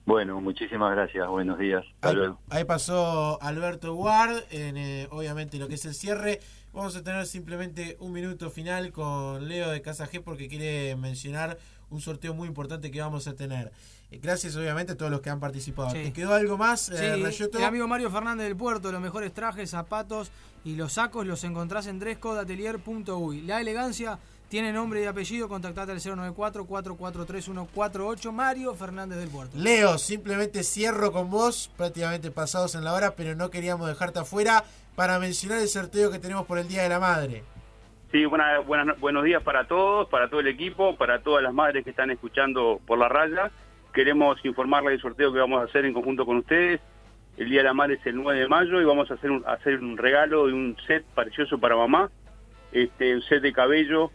Bueno, 0.10 0.42
muchísimas 0.42 0.92
gracias, 0.96 1.28
buenos 1.28 1.60
días. 1.60 1.86
Hasta 1.86 2.10
Ahí, 2.10 2.16
luego. 2.16 2.40
ahí 2.50 2.64
pasó 2.64 3.40
Alberto 3.44 3.94
Ward 3.94 4.42
en 4.50 4.76
eh, 4.76 5.08
obviamente 5.12 5.60
lo 5.60 5.68
que 5.68 5.76
es 5.76 5.86
el 5.86 5.94
cierre. 5.94 6.40
Vamos 6.74 6.96
a 6.96 7.04
tener 7.04 7.28
simplemente 7.28 7.96
un 8.00 8.12
minuto 8.12 8.50
final 8.50 8.92
con 8.92 9.48
Leo 9.48 9.70
de 9.70 9.84
Casa 9.84 10.10
G 10.10 10.24
porque 10.24 10.48
quiere 10.48 10.96
mencionar 10.96 11.60
un 11.92 12.02
sorteo 12.02 12.34
muy 12.34 12.48
importante 12.48 12.90
que 12.90 13.00
vamos 13.00 13.28
a 13.28 13.36
tener. 13.36 13.72
Eh, 14.10 14.18
Gracias 14.20 14.56
obviamente 14.56 14.94
a 14.94 14.98
todos 14.98 15.12
los 15.12 15.22
que 15.22 15.30
han 15.30 15.40
participado. 15.40 15.92
Sí. 15.92 16.02
¿Te 16.02 16.12
quedó 16.12 16.34
algo 16.34 16.58
más, 16.58 16.90
eh, 16.90 17.32
Sí, 17.32 17.44
el 17.54 17.64
amigo 17.64 17.88
Mario 17.88 18.10
Fernández 18.10 18.48
del 18.48 18.58
Puerto, 18.58 18.92
los 18.92 19.02
mejores 19.02 19.32
trajes, 19.32 19.70
zapatos 19.70 20.32
y 20.66 20.76
los 20.76 20.94
sacos 20.94 21.28
los 21.28 21.44
encontrás 21.44 21.86
en 21.86 22.00
dresscodeatelier.uy. 22.00 23.42
La 23.42 23.62
elegancia 23.62 24.18
tiene 24.50 24.74
nombre 24.74 25.04
y 25.04 25.06
apellido, 25.06 25.48
contactate 25.48 25.92
al 25.92 26.00
094-443-148, 26.00 28.32
Mario 28.32 28.74
Fernández 28.76 29.20
del 29.20 29.30
Puerto. 29.30 29.58
Leo, 29.58 29.98
simplemente 29.98 30.64
cierro 30.64 31.12
con 31.12 31.30
vos, 31.30 31.72
prácticamente 31.78 32.32
pasados 32.32 32.76
en 32.76 32.84
la 32.84 32.94
hora, 32.94 33.14
pero 33.16 33.36
no 33.36 33.50
queríamos 33.50 33.88
dejarte 33.88 34.20
afuera 34.20 34.64
para 34.96 35.20
mencionar 35.20 35.60
el 35.60 35.68
sorteo 35.68 36.12
que 36.12 36.20
tenemos 36.20 36.46
por 36.46 36.58
el 36.58 36.68
Día 36.68 36.84
de 36.84 36.90
la 36.90 37.00
Madre. 37.00 37.44
Sí, 38.12 38.26
buena- 38.26 38.60
buenas- 38.60 39.00
buenos 39.00 39.24
días 39.24 39.44
para 39.44 39.68
todos, 39.68 40.10
para 40.10 40.30
todo 40.30 40.40
el 40.40 40.48
equipo, 40.48 40.96
para 40.98 41.22
todas 41.22 41.44
las 41.44 41.54
madres 41.54 41.84
que 41.84 41.92
están 41.92 42.10
escuchando 42.10 42.80
por 42.88 42.98
la 42.98 43.08
raya. 43.08 43.52
Queremos 43.94 44.44
informarles 44.44 44.94
del 44.94 45.02
sorteo 45.02 45.32
que 45.32 45.40
vamos 45.40 45.62
a 45.62 45.66
hacer 45.66 45.86
en 45.86 45.94
conjunto 45.94 46.26
con 46.26 46.38
ustedes. 46.38 46.82
El 47.38 47.50
Día 47.50 47.60
de 47.60 47.66
la 47.66 47.74
Madre 47.74 47.96
es 47.96 48.06
el 48.08 48.16
9 48.16 48.40
de 48.40 48.48
mayo 48.48 48.82
y 48.82 48.86
vamos 48.86 49.10
a 49.12 49.14
hacer 49.14 49.30
un, 49.30 49.44
a 49.46 49.54
hacer 49.54 49.80
un 49.80 49.96
regalo 49.98 50.48
de 50.48 50.54
un 50.54 50.76
set 50.88 51.06
precioso 51.16 51.60
para 51.60 51.76
mamá. 51.76 52.10
Este, 52.72 53.16
un 53.16 53.22
set 53.24 53.42
de 53.42 53.54
cabello 53.54 54.12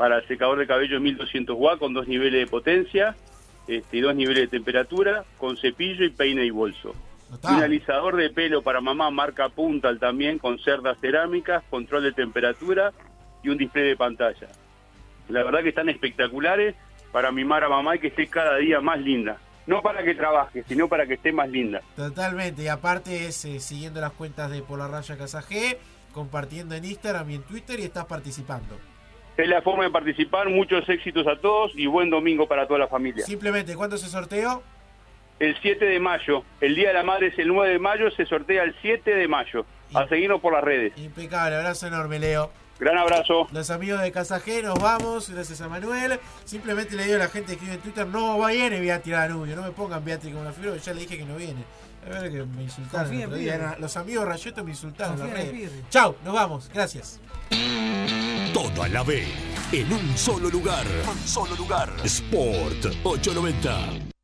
para 0.00 0.16
el 0.16 0.26
secador 0.26 0.58
de 0.58 0.66
cabello 0.66 0.94
de 0.94 1.00
1200 1.00 1.54
watts 1.58 1.78
con 1.78 1.92
dos 1.92 2.08
niveles 2.08 2.40
de 2.40 2.46
potencia 2.46 3.14
este, 3.68 3.98
y 3.98 4.00
dos 4.00 4.16
niveles 4.16 4.44
de 4.44 4.56
temperatura, 4.56 5.24
con 5.36 5.58
cepillo 5.58 6.06
y 6.06 6.08
peine 6.08 6.42
y 6.46 6.48
bolso. 6.48 6.94
Y 7.44 7.52
un 7.52 7.62
alisador 7.62 8.16
de 8.16 8.30
pelo 8.30 8.62
para 8.62 8.80
mamá 8.80 9.10
marca 9.10 9.50
Puntal 9.50 9.98
también 9.98 10.38
con 10.38 10.58
cerdas 10.58 10.98
cerámicas, 11.00 11.62
control 11.68 12.04
de 12.04 12.12
temperatura 12.12 12.94
y 13.42 13.50
un 13.50 13.58
display 13.58 13.88
de 13.88 13.96
pantalla. 13.96 14.48
La 15.28 15.44
verdad 15.44 15.62
que 15.62 15.68
están 15.68 15.90
espectaculares 15.90 16.76
para 17.12 17.30
mimar 17.30 17.62
a 17.64 17.68
mamá 17.68 17.96
y 17.96 17.98
que 17.98 18.06
esté 18.06 18.26
cada 18.26 18.56
día 18.56 18.80
más 18.80 18.98
linda. 18.98 19.36
No 19.66 19.82
para 19.82 20.02
que 20.02 20.14
trabaje, 20.14 20.64
sino 20.66 20.88
para 20.88 21.04
que 21.04 21.14
esté 21.14 21.30
más 21.30 21.50
linda. 21.50 21.82
Totalmente, 21.94 22.62
y 22.62 22.68
aparte 22.68 23.26
es 23.26 23.44
eh, 23.44 23.60
siguiendo 23.60 24.00
las 24.00 24.12
cuentas 24.12 24.50
de 24.50 24.62
Por 24.62 24.78
la 24.78 24.88
Raya 24.88 25.18
Casa 25.18 25.42
G, 25.42 25.76
compartiendo 26.14 26.74
en 26.74 26.86
Instagram 26.86 27.28
y 27.28 27.34
en 27.34 27.42
Twitter 27.42 27.78
y 27.80 27.82
estás 27.82 28.06
participando. 28.06 28.78
Es 29.40 29.48
la 29.48 29.62
forma 29.62 29.84
de 29.84 29.90
participar, 29.90 30.50
muchos 30.50 30.86
éxitos 30.86 31.26
a 31.26 31.36
todos 31.36 31.72
y 31.74 31.86
buen 31.86 32.10
domingo 32.10 32.46
para 32.46 32.66
toda 32.66 32.80
la 32.80 32.88
familia. 32.88 33.24
Simplemente, 33.24 33.74
¿cuándo 33.74 33.96
se 33.96 34.06
sorteó? 34.06 34.62
El 35.38 35.56
7 35.62 35.82
de 35.82 35.98
mayo, 35.98 36.44
el 36.60 36.74
Día 36.74 36.88
de 36.88 36.94
la 36.94 37.02
Madre 37.02 37.28
es 37.28 37.38
el 37.38 37.48
9 37.48 37.72
de 37.72 37.78
mayo, 37.78 38.10
se 38.10 38.26
sortea 38.26 38.64
el 38.64 38.76
7 38.82 39.14
de 39.14 39.28
mayo. 39.28 39.64
A 39.94 40.06
seguirnos 40.08 40.42
por 40.42 40.52
las 40.52 40.62
redes. 40.62 40.92
Impecable, 40.98 41.56
abrazo 41.56 41.86
enorme, 41.86 42.18
Leo. 42.18 42.50
Gran 42.78 42.98
abrazo. 42.98 43.48
Los 43.50 43.70
amigos 43.70 44.02
de 44.02 44.12
Casa 44.12 44.40
G, 44.40 44.62
nos 44.62 44.78
vamos, 44.78 45.30
gracias 45.30 45.62
a 45.62 45.68
Manuel. 45.68 46.20
Simplemente 46.44 46.94
le 46.94 47.04
digo 47.04 47.16
a 47.16 47.20
la 47.20 47.28
gente 47.28 47.46
que 47.46 47.52
escribe 47.54 47.74
en 47.74 47.80
Twitter, 47.80 48.06
no 48.06 48.38
va 48.38 48.50
viene 48.50 48.78
Beatriz 48.78 49.14
Danubio, 49.14 49.56
no 49.56 49.62
me 49.62 49.70
pongan 49.70 50.04
Beatriz 50.04 50.32
como 50.32 50.42
una 50.42 50.52
figura, 50.52 50.76
ya 50.76 50.92
le 50.92 51.00
dije 51.00 51.16
que 51.16 51.24
no 51.24 51.36
viene. 51.36 51.64
A 52.06 52.08
ver 52.20 52.32
que 52.32 52.44
me 52.44 52.62
insultaron. 52.62 53.12
El 53.12 53.24
otro 53.26 53.36
día. 53.36 53.76
Los 53.78 53.96
amigos 53.96 54.26
Rayoto 54.26 54.64
me 54.64 54.70
insultaron. 54.70 55.18
Chau, 55.90 56.16
nos 56.24 56.34
vamos, 56.34 56.70
gracias. 56.72 57.20
Todo 58.52 58.82
a 58.82 58.88
la 58.88 59.02
B, 59.02 59.24
en 59.72 59.92
un 59.92 60.16
solo 60.16 60.50
lugar. 60.50 60.86
Un 61.08 61.18
solo 61.26 61.54
lugar. 61.56 61.90
Sport 62.04 62.86
890. 63.04 64.19